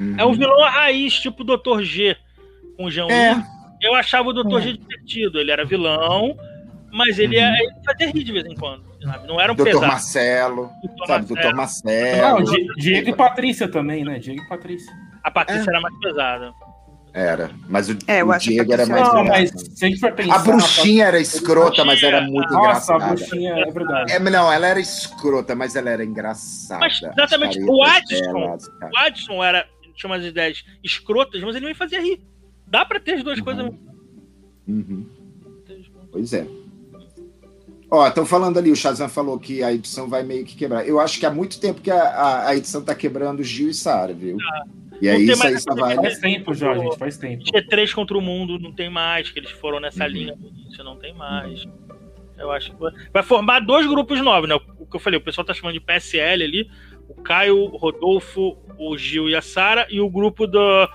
[0.00, 0.14] Uhum.
[0.18, 1.82] É um vilão raiz, tipo o Dr.
[1.82, 2.16] G
[2.76, 3.42] com o Jean é.
[3.80, 4.58] Eu achava o Dr.
[4.58, 4.60] É.
[4.62, 5.38] G divertido.
[5.38, 6.36] Ele era vilão,
[6.96, 7.44] mas ele, uhum.
[7.44, 8.84] é, ele fazia rir de vez em quando.
[9.02, 9.28] Sabe?
[9.28, 9.92] Não era um Doutor pesado.
[9.92, 11.26] Marcelo, Doutor sabe?
[11.26, 12.40] Doutor Marcelo.
[12.40, 14.18] Não, Diego e Patrícia também, né?
[14.18, 14.92] Diego e Patrícia.
[15.22, 15.72] A Patrícia é.
[15.72, 16.54] era mais pesada.
[17.12, 20.34] Era, mas o, é, o Diego era mais não, mas se a, gente for pensar,
[20.34, 23.04] a bruxinha era escrota, mas era muito Nossa, engraçada.
[23.04, 24.12] a bruxinha é verdade.
[24.12, 26.80] É, não, ela era escrota, mas ela era engraçada.
[26.80, 28.58] Mas exatamente, o Adson, dela,
[28.92, 32.20] o Adson era, tinha umas ideias escrotas, mas ele me fazia rir.
[32.66, 33.44] Dá pra ter as duas uhum.
[33.44, 33.64] coisas.
[34.68, 35.06] Uhum.
[36.12, 36.46] Pois é.
[37.90, 40.86] Ó, estão falando ali, o Shazam falou que a edição vai meio que quebrar.
[40.86, 43.74] Eu acho que há muito tempo que a, a, a edição tá quebrando Gil e
[43.74, 44.36] Sara, viu?
[44.40, 44.64] Ah,
[45.00, 45.94] e aí isso aí só vai.
[45.94, 47.44] Faz tempo já, gente, faz tempo.
[47.44, 50.10] G3 contra o mundo não tem mais, que eles foram nessa uhum.
[50.10, 51.64] linha do início, não tem mais.
[52.36, 52.76] Eu acho que
[53.12, 54.56] vai formar dois grupos novos, né?
[54.78, 56.70] O que eu falei, o pessoal tá chamando de PSL ali,
[57.08, 60.88] o Caio, o Rodolfo, o Gil e a Sara, e o grupo do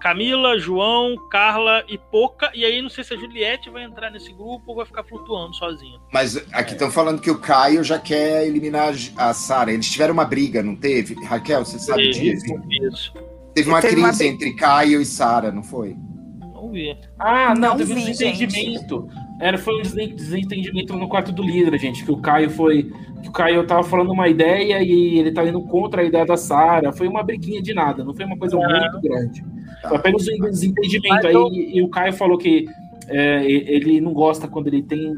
[0.00, 2.50] Camila, João, Carla e Poca.
[2.54, 5.54] E aí não sei se a Juliette vai entrar nesse grupo ou vai ficar flutuando
[5.54, 5.98] sozinha.
[6.12, 6.90] Mas aqui estão é.
[6.90, 9.72] falando que o Caio já quer eliminar a Sara.
[9.72, 11.14] Eles tiveram uma briga, não teve?
[11.24, 12.44] Raquel, você sabe isso, disso?
[12.70, 13.14] Isso.
[13.54, 14.32] Teve uma teve crise uma...
[14.32, 15.96] entre Caio e Sara, não foi?
[16.40, 16.96] Não vi.
[17.18, 19.08] Ah, não, não teve vi, um desentendimento.
[19.40, 22.04] Era, foi um desentendimento no quarto do líder, gente.
[22.04, 22.90] Que o Caio foi.
[23.22, 26.36] Que o Caio tava falando uma ideia e ele tava indo contra a ideia da
[26.36, 26.92] Sara.
[26.92, 28.80] Foi uma briguinha de nada, não foi uma coisa é.
[28.80, 29.44] muito grande.
[29.88, 31.26] Foi apenas um desentendimento.
[31.26, 32.66] Aí e, e o Caio falou que
[33.08, 35.14] é, ele não gosta quando ele tem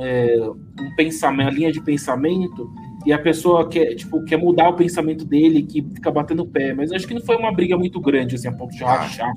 [0.00, 0.36] é,
[0.80, 2.70] um pensamento, uma linha de pensamento,
[3.04, 6.72] e a pessoa quer, tipo, quer mudar o pensamento dele, que fica batendo o pé.
[6.72, 9.32] Mas acho que não foi uma briga muito grande, assim, a ponto de rachar.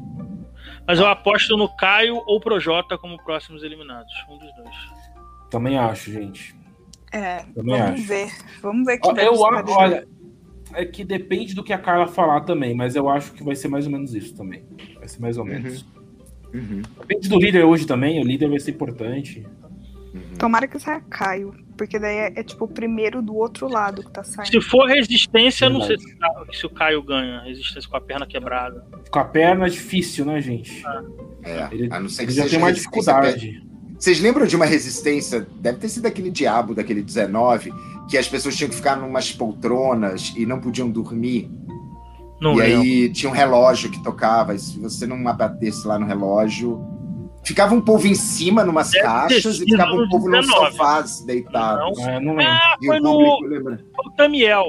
[0.88, 4.14] Mas eu aposto no Caio ou Projota como próximos eliminados.
[4.30, 4.76] Um dos dois.
[5.50, 6.56] Também acho, gente.
[7.12, 8.04] É, Também vamos acho.
[8.04, 8.32] ver.
[8.62, 10.08] Vamos ver que eu, Olha,
[10.76, 13.68] é que depende do que a Carla falar também, mas eu acho que vai ser
[13.68, 14.64] mais ou menos isso também.
[14.98, 15.86] Vai ser mais ou menos.
[16.54, 16.60] Uhum.
[16.60, 16.82] Uhum.
[17.00, 19.46] Depende do líder hoje também, o líder vai ser importante.
[20.14, 20.22] Uhum.
[20.38, 24.12] Tomara que saia Caio, porque daí é, é, tipo o primeiro do outro lado que
[24.12, 24.52] tá saindo.
[24.52, 26.16] Se for resistência, não sei se,
[26.54, 27.42] se, o Caio ganha.
[27.42, 28.86] Resistência com a perna quebrada.
[29.10, 30.84] Com a perna é difícil, né, gente?
[31.44, 33.62] É, ele, a não ser que ele já tem mais dificuldade.
[34.00, 35.48] Vocês lembram de uma resistência?
[35.60, 37.74] Deve ter sido aquele diabo daquele 19,
[38.10, 41.50] que as pessoas tinham que ficar numas poltronas e não podiam dormir.
[42.40, 42.82] Não e lembro.
[42.82, 46.86] aí tinha um relógio que tocava, e se você não abatesse lá no relógio,
[47.44, 51.98] ficava um povo em cima, numas Deve caixas, e ficava um povo nos sofás deitados.
[51.98, 53.40] Não, é, não ah, foi no.
[53.40, 54.66] Foi o Tamiel.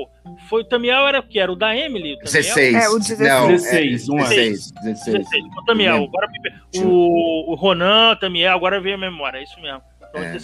[0.49, 1.39] Foi o Tamiel era o que?
[1.39, 2.15] Era o da Emily?
[2.15, 2.75] O 16.
[2.75, 3.29] É, o 16.
[3.29, 5.19] Não, 16, é, 16, 16.
[5.19, 5.45] 16.
[5.59, 6.05] O Tamiel.
[6.05, 6.29] Agora,
[6.77, 9.83] o, o Ronan, Tamiel, agora veio a memória, é isso mesmo.
[10.09, 10.39] Então, é.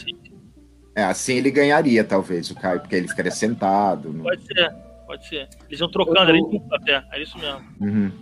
[0.94, 1.04] É.
[1.04, 4.12] assim ele ganharia, talvez, o Caio, porque ele ficaria sentado.
[4.12, 4.24] No...
[4.24, 4.74] Pode ser,
[5.06, 5.48] pode ser.
[5.68, 6.40] Eles iam trocando, ali
[6.72, 7.60] até, é isso mesmo.
[7.80, 8.12] Uhum.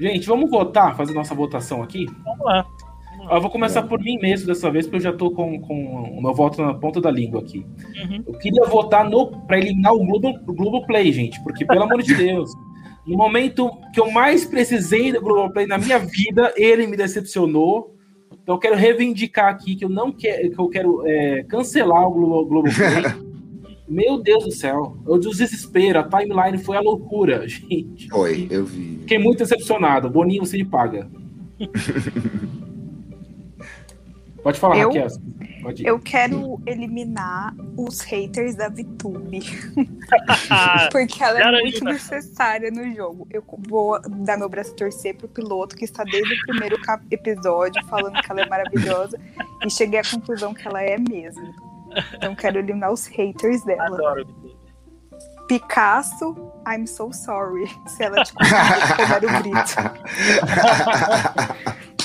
[0.00, 2.06] Gente, vamos votar, fazer nossa votação aqui?
[2.24, 2.64] Vamos lá.
[3.30, 6.22] Eu vou começar por mim mesmo dessa vez, porque eu já tô com, com o
[6.22, 7.58] meu voto na ponta da língua aqui.
[7.58, 8.22] Uhum.
[8.26, 12.00] Eu queria votar no para eliminar o Globo, o Globo Play, gente, porque, pelo amor
[12.00, 12.50] de Deus,
[13.04, 17.97] no momento que eu mais precisei do Globo Play na minha vida, ele me decepcionou.
[18.48, 22.10] Então eu quero reivindicar aqui que eu não quero, que eu quero é, cancelar o
[22.10, 23.04] Globo, Globo Play.
[23.86, 28.08] Meu Deus do céu, o desespero, a timeline foi a loucura, gente.
[28.08, 29.00] Foi, eu vi.
[29.00, 30.08] Fiquei muito decepcionado.
[30.08, 31.10] Boninho, você me paga.
[34.48, 35.08] Pode falar, eu, Raquel.
[35.62, 39.40] Pode eu quero eliminar os haters da VTube.
[40.90, 43.28] Porque ela é muito necessária no jogo.
[43.30, 46.80] Eu vou dar meu braço a torcer pro piloto que está desde o primeiro
[47.10, 49.20] episódio falando que ela é maravilhosa
[49.66, 51.54] e cheguei à conclusão que ela é mesmo.
[52.14, 53.84] Então quero eliminar os haters dela.
[53.84, 54.26] Adoro
[55.46, 56.34] Picasso,
[56.66, 57.68] I'm so sorry.
[57.86, 59.74] Se ela te conseguir pegar o grito.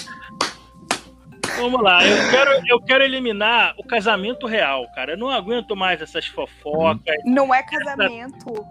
[1.58, 5.14] Vamos lá, eu quero, eu quero eliminar o casamento real, cara.
[5.14, 7.16] Eu não aguento mais essas fofocas.
[7.26, 8.66] Não é casamento.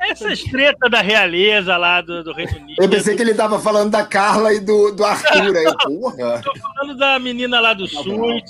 [0.00, 2.82] Essas tretas da realeza lá do, do Reino Unido.
[2.82, 6.40] Eu pensei que ele tava falando da Carla e do, do Arthur aí, porra.
[6.40, 8.40] Tô falando da menina lá do tá Sul,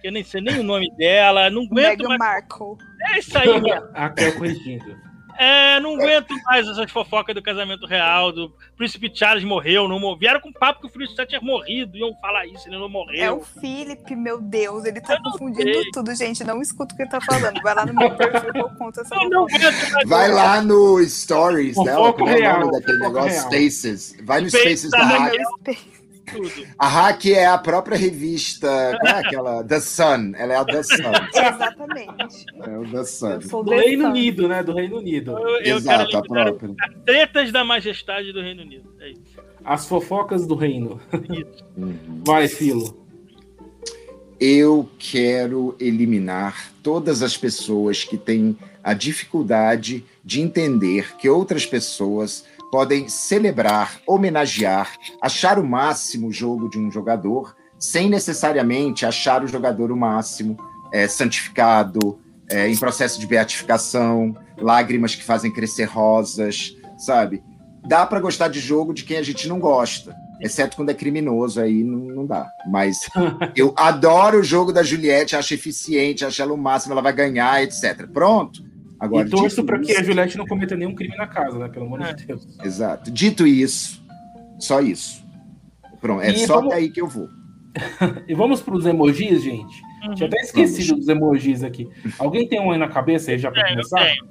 [0.00, 1.50] que eu nem sei nem o nome dela.
[1.50, 2.18] Não aguento Meghan mais.
[2.18, 2.76] Markle.
[3.10, 3.88] É isso aí, mesmo.
[3.92, 5.05] Até corrigindo.
[5.38, 10.18] É, não aguento mais essas fofocas do casamento real, do Príncipe Charles morreu, não morreu.
[10.18, 13.22] Vieram com papo que o Príncipe Charles tinha morrido, iam falar isso, ele não morreu.
[13.22, 15.90] É o Philip, meu Deus, ele tá confundindo sei.
[15.92, 16.44] tudo, gente.
[16.44, 17.60] Não escuta o que ele tá falando.
[17.62, 19.46] Vai lá no meu perfil que eu conto essa eu não
[20.06, 23.30] Vai lá no Stories dela, como é o nome daquele negócio?
[23.30, 23.50] Real.
[23.50, 24.16] Spaces.
[24.22, 25.95] Vai no Spaces, Spaces da
[26.26, 26.66] tudo.
[26.78, 28.96] A Hack é a própria revista.
[29.00, 29.64] Qual é aquela?
[29.64, 30.32] The Sun.
[30.36, 31.12] Ela é a The Sun.
[31.34, 32.46] Exatamente.
[32.62, 33.38] É o The Sun.
[33.38, 34.10] Do Reino Sun.
[34.10, 34.62] Unido, né?
[34.62, 35.38] Do Reino Unido.
[35.38, 36.74] Eu, eu Exato, a própria.
[36.80, 38.92] As tretas da majestade do Reino Unido.
[39.00, 39.46] É isso.
[39.64, 41.00] As fofocas do reino.
[41.30, 41.64] Isso.
[41.76, 42.22] Uhum.
[42.24, 43.04] Vai, Filo.
[44.38, 52.44] Eu quero eliminar todas as pessoas que têm a dificuldade de entender que outras pessoas
[52.70, 59.48] podem celebrar, homenagear, achar o máximo o jogo de um jogador, sem necessariamente achar o
[59.48, 60.56] jogador o máximo,
[60.92, 62.18] é, santificado,
[62.50, 67.42] é, em processo de beatificação, lágrimas que fazem crescer rosas, sabe?
[67.86, 71.60] Dá para gostar de jogo de quem a gente não gosta, exceto quando é criminoso,
[71.60, 72.48] aí não, não dá.
[72.68, 73.00] Mas
[73.54, 77.62] eu adoro o jogo da Juliette, acho eficiente, acho ela o máximo, ela vai ganhar,
[77.62, 78.06] etc.
[78.12, 81.68] Pronto Agora, e torço para que a Juliette não cometa nenhum crime na casa, né?
[81.68, 82.14] Pelo amor é.
[82.14, 82.46] de Deus.
[82.64, 83.10] Exato.
[83.10, 84.02] Dito isso,
[84.58, 85.24] só isso.
[86.00, 86.70] Pronto, é e só vamos...
[86.70, 87.28] daí que eu vou.
[88.26, 89.82] e vamos para os emojis, gente?
[90.06, 90.14] Uhum.
[90.14, 91.06] Tinha até esquecido vamos.
[91.06, 91.88] dos emojis aqui.
[92.18, 94.08] Alguém tem um aí na cabeça aí já para começar?
[94.08, 94.26] Eu,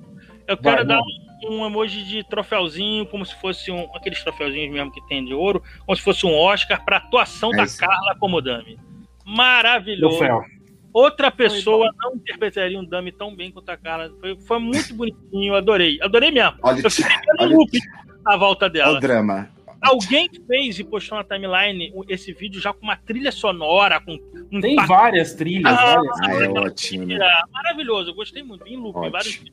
[0.47, 4.73] eu quero Vai, dar um, um, emoji de troféuzinho, como se fosse um, aqueles troféuzinhos
[4.73, 8.15] mesmo que tem de ouro, como se fosse um Oscar para atuação é da Carla
[8.19, 8.79] como Dami.
[9.25, 10.17] Maravilhoso.
[10.17, 10.54] Troféu.
[10.95, 14.09] Outra pessoa não interpretaria um dummy tão bem quanto a Carla.
[14.17, 15.99] Foi, foi muito bonitinho, adorei.
[16.01, 16.57] Adorei mesmo.
[16.63, 17.77] Olha, eu fiquei no loop
[18.23, 18.91] a volta dela.
[18.91, 19.49] Olha o drama.
[19.81, 24.17] Alguém fez e postou na timeline esse vídeo já com uma trilha sonora, com
[24.49, 24.87] um Tem par...
[24.87, 26.19] várias trilhas, ah, várias.
[26.21, 27.07] Ah, é ótimo.
[27.07, 27.19] Né?
[27.51, 28.65] Maravilhoso, eu gostei muito.
[28.65, 29.43] Em loop, vários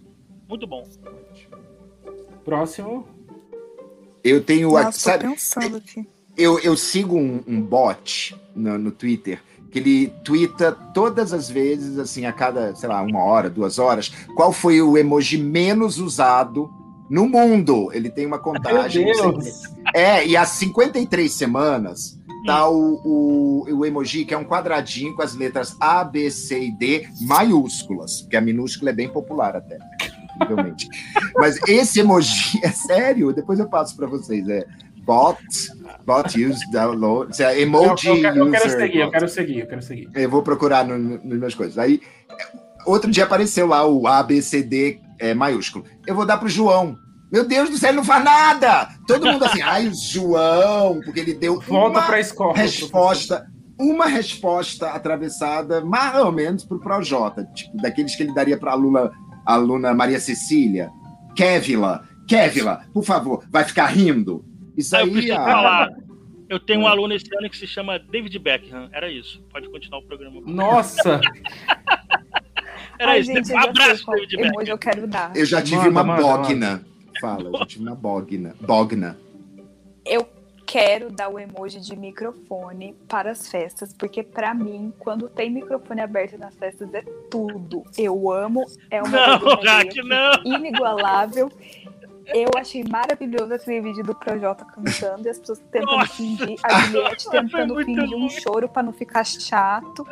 [0.49, 0.89] Muito bom.
[2.45, 3.09] Próximo.
[4.23, 5.27] Eu tenho o WhatsApp.
[6.39, 9.43] Eu, eu sigo um, um bot no, no Twitter
[9.73, 14.13] que ele twitta todas as vezes, assim, a cada, sei lá, uma hora, duas horas,
[14.37, 16.71] qual foi o emoji menos usado
[17.09, 17.91] no mundo.
[17.93, 19.07] Ele tem uma contagem.
[19.95, 25.23] É, e há 53 semanas tá o, o, o, emoji que é um quadradinho com
[25.23, 29.79] as letras A, B, C e D maiúsculas, porque a minúscula é bem popular até.
[30.37, 30.89] incrivelmente.
[31.37, 34.47] Mas esse emoji é sério, depois eu passo para vocês.
[34.49, 34.67] É
[35.05, 35.39] bot,
[36.05, 39.83] bot use download, é emoji eu, eu, eu quero seguir, eu quero seguir, eu quero
[39.83, 40.11] seguir.
[40.15, 41.79] Eu vou procurar nas no, no minhas coisas.
[41.79, 42.01] Aí,
[42.87, 45.85] outro dia apareceu lá o ABCD é, maiúsculo.
[46.07, 46.97] Eu vou dar pro João.
[47.33, 48.91] Meu Deus do céu, ele não faz nada!
[49.07, 53.47] Todo mundo assim, ai, o João, porque ele deu Volta uma pra escola, resposta,
[53.81, 59.11] uma resposta atravessada, mais ou menos, pro Projota, tipo, daqueles que ele daria pra aluna,
[59.47, 60.91] aluna Maria Cecília.
[61.35, 64.45] Kevila, Kevila, por favor, vai ficar rindo?
[64.83, 65.29] Isso aí.
[65.29, 65.91] Eu, falar.
[66.49, 68.89] eu tenho um aluno esse ano que se chama David Beckham.
[68.93, 69.41] Era isso.
[69.51, 70.41] Pode continuar o programa.
[70.45, 71.21] Nossa!
[72.99, 73.33] Era Ai, isso.
[73.33, 74.63] Gente, um abraço, David Beckham.
[74.65, 75.37] eu quero dar.
[75.37, 76.71] Eu já tive manda, uma manda, bogna.
[76.71, 76.93] Manda.
[77.21, 78.55] Fala, eu já tive uma bogna.
[78.61, 79.19] Bogna.
[80.05, 80.27] Eu
[80.73, 86.01] quero dar o emoji de microfone para as festas, porque para mim, quando tem microfone
[86.01, 87.85] aberto nas festas, é tudo.
[87.99, 89.39] Eu amo, é uma não,
[90.05, 90.57] não.
[90.57, 91.51] inigualável.
[92.27, 96.15] Eu achei maravilhoso aquele vídeo do Projota cantando e as pessoas tentando Nossa.
[96.15, 100.07] fingir, a Juliette tentando fingir um choro para não ficar chato.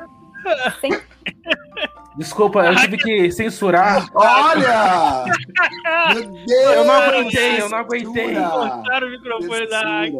[0.80, 0.90] Sem...
[2.16, 4.08] Desculpa, eu tive que censurar.
[4.14, 5.24] Olha!
[6.14, 6.72] Meu Deus!
[6.74, 8.34] Eu não aguentei, eu não aguentei.
[8.34, 10.12] Cortaram o microfone da Hack.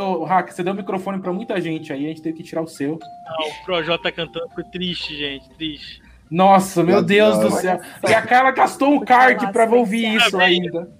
[0.00, 2.62] Oh, Hack, você deu o microfone pra muita gente aí, a gente teve que tirar
[2.62, 2.98] o seu.
[2.98, 6.03] Não, o Projota cantando foi triste, gente, triste.
[6.34, 7.80] Nossa, meu, Deus, Deus, do céu.
[8.08, 10.90] E a Carla gastou um card pra ouvir isso ainda.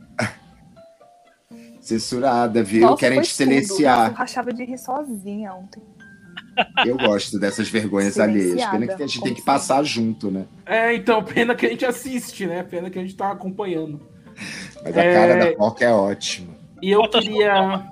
[1.81, 2.83] Censurada, viu?
[2.83, 4.11] Nossa, Querem te silenciar.
[4.11, 5.83] Eu rachava de rir sozinha ontem.
[6.87, 8.65] Eu gosto dessas vergonhas alheias.
[8.65, 10.47] Pena que a gente tem que passar junto, né?
[10.65, 12.63] É, então, pena que a gente assiste, né?
[12.63, 14.01] Pena que a gente tá acompanhando.
[14.85, 15.15] Mas a é...
[15.15, 16.55] cara da Coca é ótima.
[16.81, 17.83] E eu queria.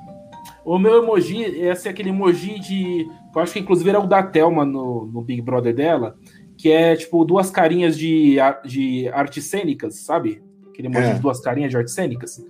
[0.64, 3.04] O meu emoji é ser aquele emoji de.
[3.34, 6.14] Eu acho que inclusive era o da Thelma no, no Big Brother dela,
[6.62, 10.40] que é tipo duas carinhas de, de artes cênicas, sabe?
[10.70, 11.14] Aquele emoji é.
[11.14, 12.40] de duas carinhas de artes cênicas.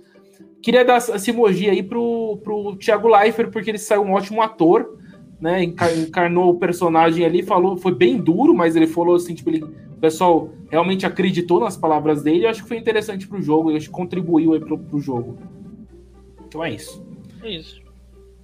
[0.61, 4.97] Queria dar esse emoji aí pro, pro Thiago Leifert, porque ele saiu um ótimo ator
[5.43, 9.61] né, encarnou o personagem ali, falou, foi bem duro, mas ele falou assim, tipo, ele,
[9.61, 13.75] o pessoal realmente acreditou nas palavras dele, eu acho que foi interessante pro jogo, eu
[13.75, 15.37] acho que contribuiu aí pro, pro jogo.
[16.47, 17.05] Então é isso.
[17.41, 17.82] É isso.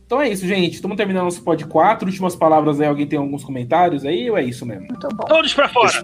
[0.09, 0.73] Então é isso, gente.
[0.73, 2.07] Estamos terminando nosso pod 4.
[2.07, 4.87] Últimas palavras aí, alguém tem alguns comentários aí ou é isso mesmo?
[4.87, 5.23] Muito bom.
[5.25, 6.03] Todos para fora.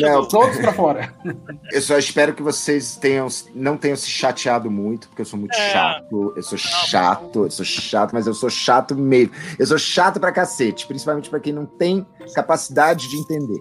[0.00, 1.14] Não, todos para fora.
[1.70, 5.54] Eu só espero que vocês tenham, não tenham se chateado muito, porque eu sou muito
[5.54, 5.70] é.
[5.70, 6.32] chato.
[6.34, 9.34] Eu sou chato, eu sou chato, mas eu sou chato mesmo.
[9.58, 13.60] Eu sou chato pra cacete, principalmente para quem não tem capacidade de entender.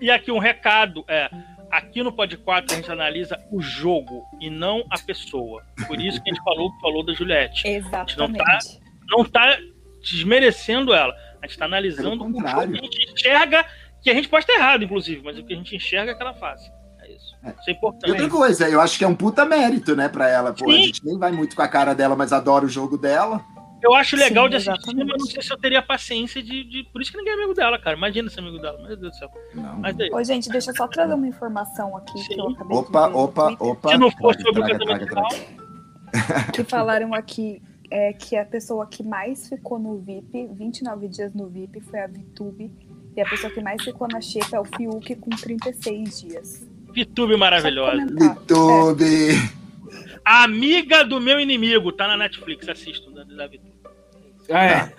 [0.00, 1.30] E aqui um recado, é,
[1.70, 5.62] aqui no Pod 4 a gente analisa o jogo e não a pessoa.
[5.86, 7.68] Por isso que a gente falou falou da Juliette.
[7.68, 7.94] Exatamente.
[7.94, 9.58] A gente não tá, não tá
[10.02, 11.14] desmerecendo ela.
[11.40, 12.46] A gente está analisando o jogo.
[12.46, 13.66] A gente enxerga
[14.02, 16.22] que a gente pode estar errado, inclusive, mas o que a gente enxerga é que
[16.22, 16.60] ela faz.
[17.00, 17.36] É isso.
[17.42, 17.50] É.
[17.50, 18.08] Isso é importante.
[18.08, 20.52] E outra coisa, eu acho que é um puta mérito, né, pra ela.
[20.52, 23.44] Pô, a gente nem vai muito com a cara dela, mas adora o jogo dela.
[23.82, 26.84] Eu acho legal Sim, de assistir, mas não sei se eu teria paciência de, de,
[26.92, 27.96] Por isso que ninguém é amigo dela, cara.
[27.96, 28.78] Imagina ser amigo dela.
[28.78, 29.28] Meu Deus do céu.
[29.52, 29.80] Não.
[29.80, 30.08] Mas daí...
[30.12, 32.28] Ô, gente, deixa eu só trazer uma informação aqui Sim.
[32.28, 35.06] que eu acabei opa, de Opa, opa, Se não for sobre o casamento
[36.54, 37.60] Que falaram aqui
[37.92, 42.06] é, que a pessoa que mais ficou no VIP, 29 dias no VIP, foi a
[42.06, 42.72] VTube
[43.14, 46.66] e a pessoa que mais ficou na xepa é o Fiuk com 36 dias.
[46.88, 48.06] VTube maravilhosa.
[48.06, 49.04] VTube!
[49.04, 49.62] É.
[50.24, 53.72] Amiga do meu inimigo, tá na Netflix, assistam da, da VTube.
[54.50, 54.92] Ah, é.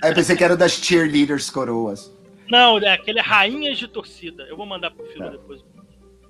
[0.00, 2.14] Aí pensei que era das cheerleaders coroas.
[2.48, 4.44] Não, é aquele rainhas de torcida.
[4.44, 5.30] Eu vou mandar pro filme é.
[5.32, 5.60] depois.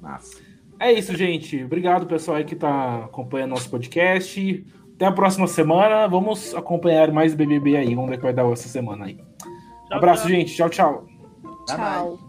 [0.00, 0.40] Massa.
[0.80, 1.64] É isso, gente.
[1.64, 4.64] Obrigado, pessoal aí que tá acompanhando nosso podcast.
[4.96, 6.08] Até a próxima semana.
[6.08, 7.94] Vamos acompanhar mais BBB aí.
[7.94, 9.16] Vamos ver o que vai dar essa semana aí.
[9.88, 10.30] Tchau, Abraço, tchau.
[10.30, 10.56] gente.
[10.56, 11.06] Tchau, tchau.
[11.66, 12.25] Tchau.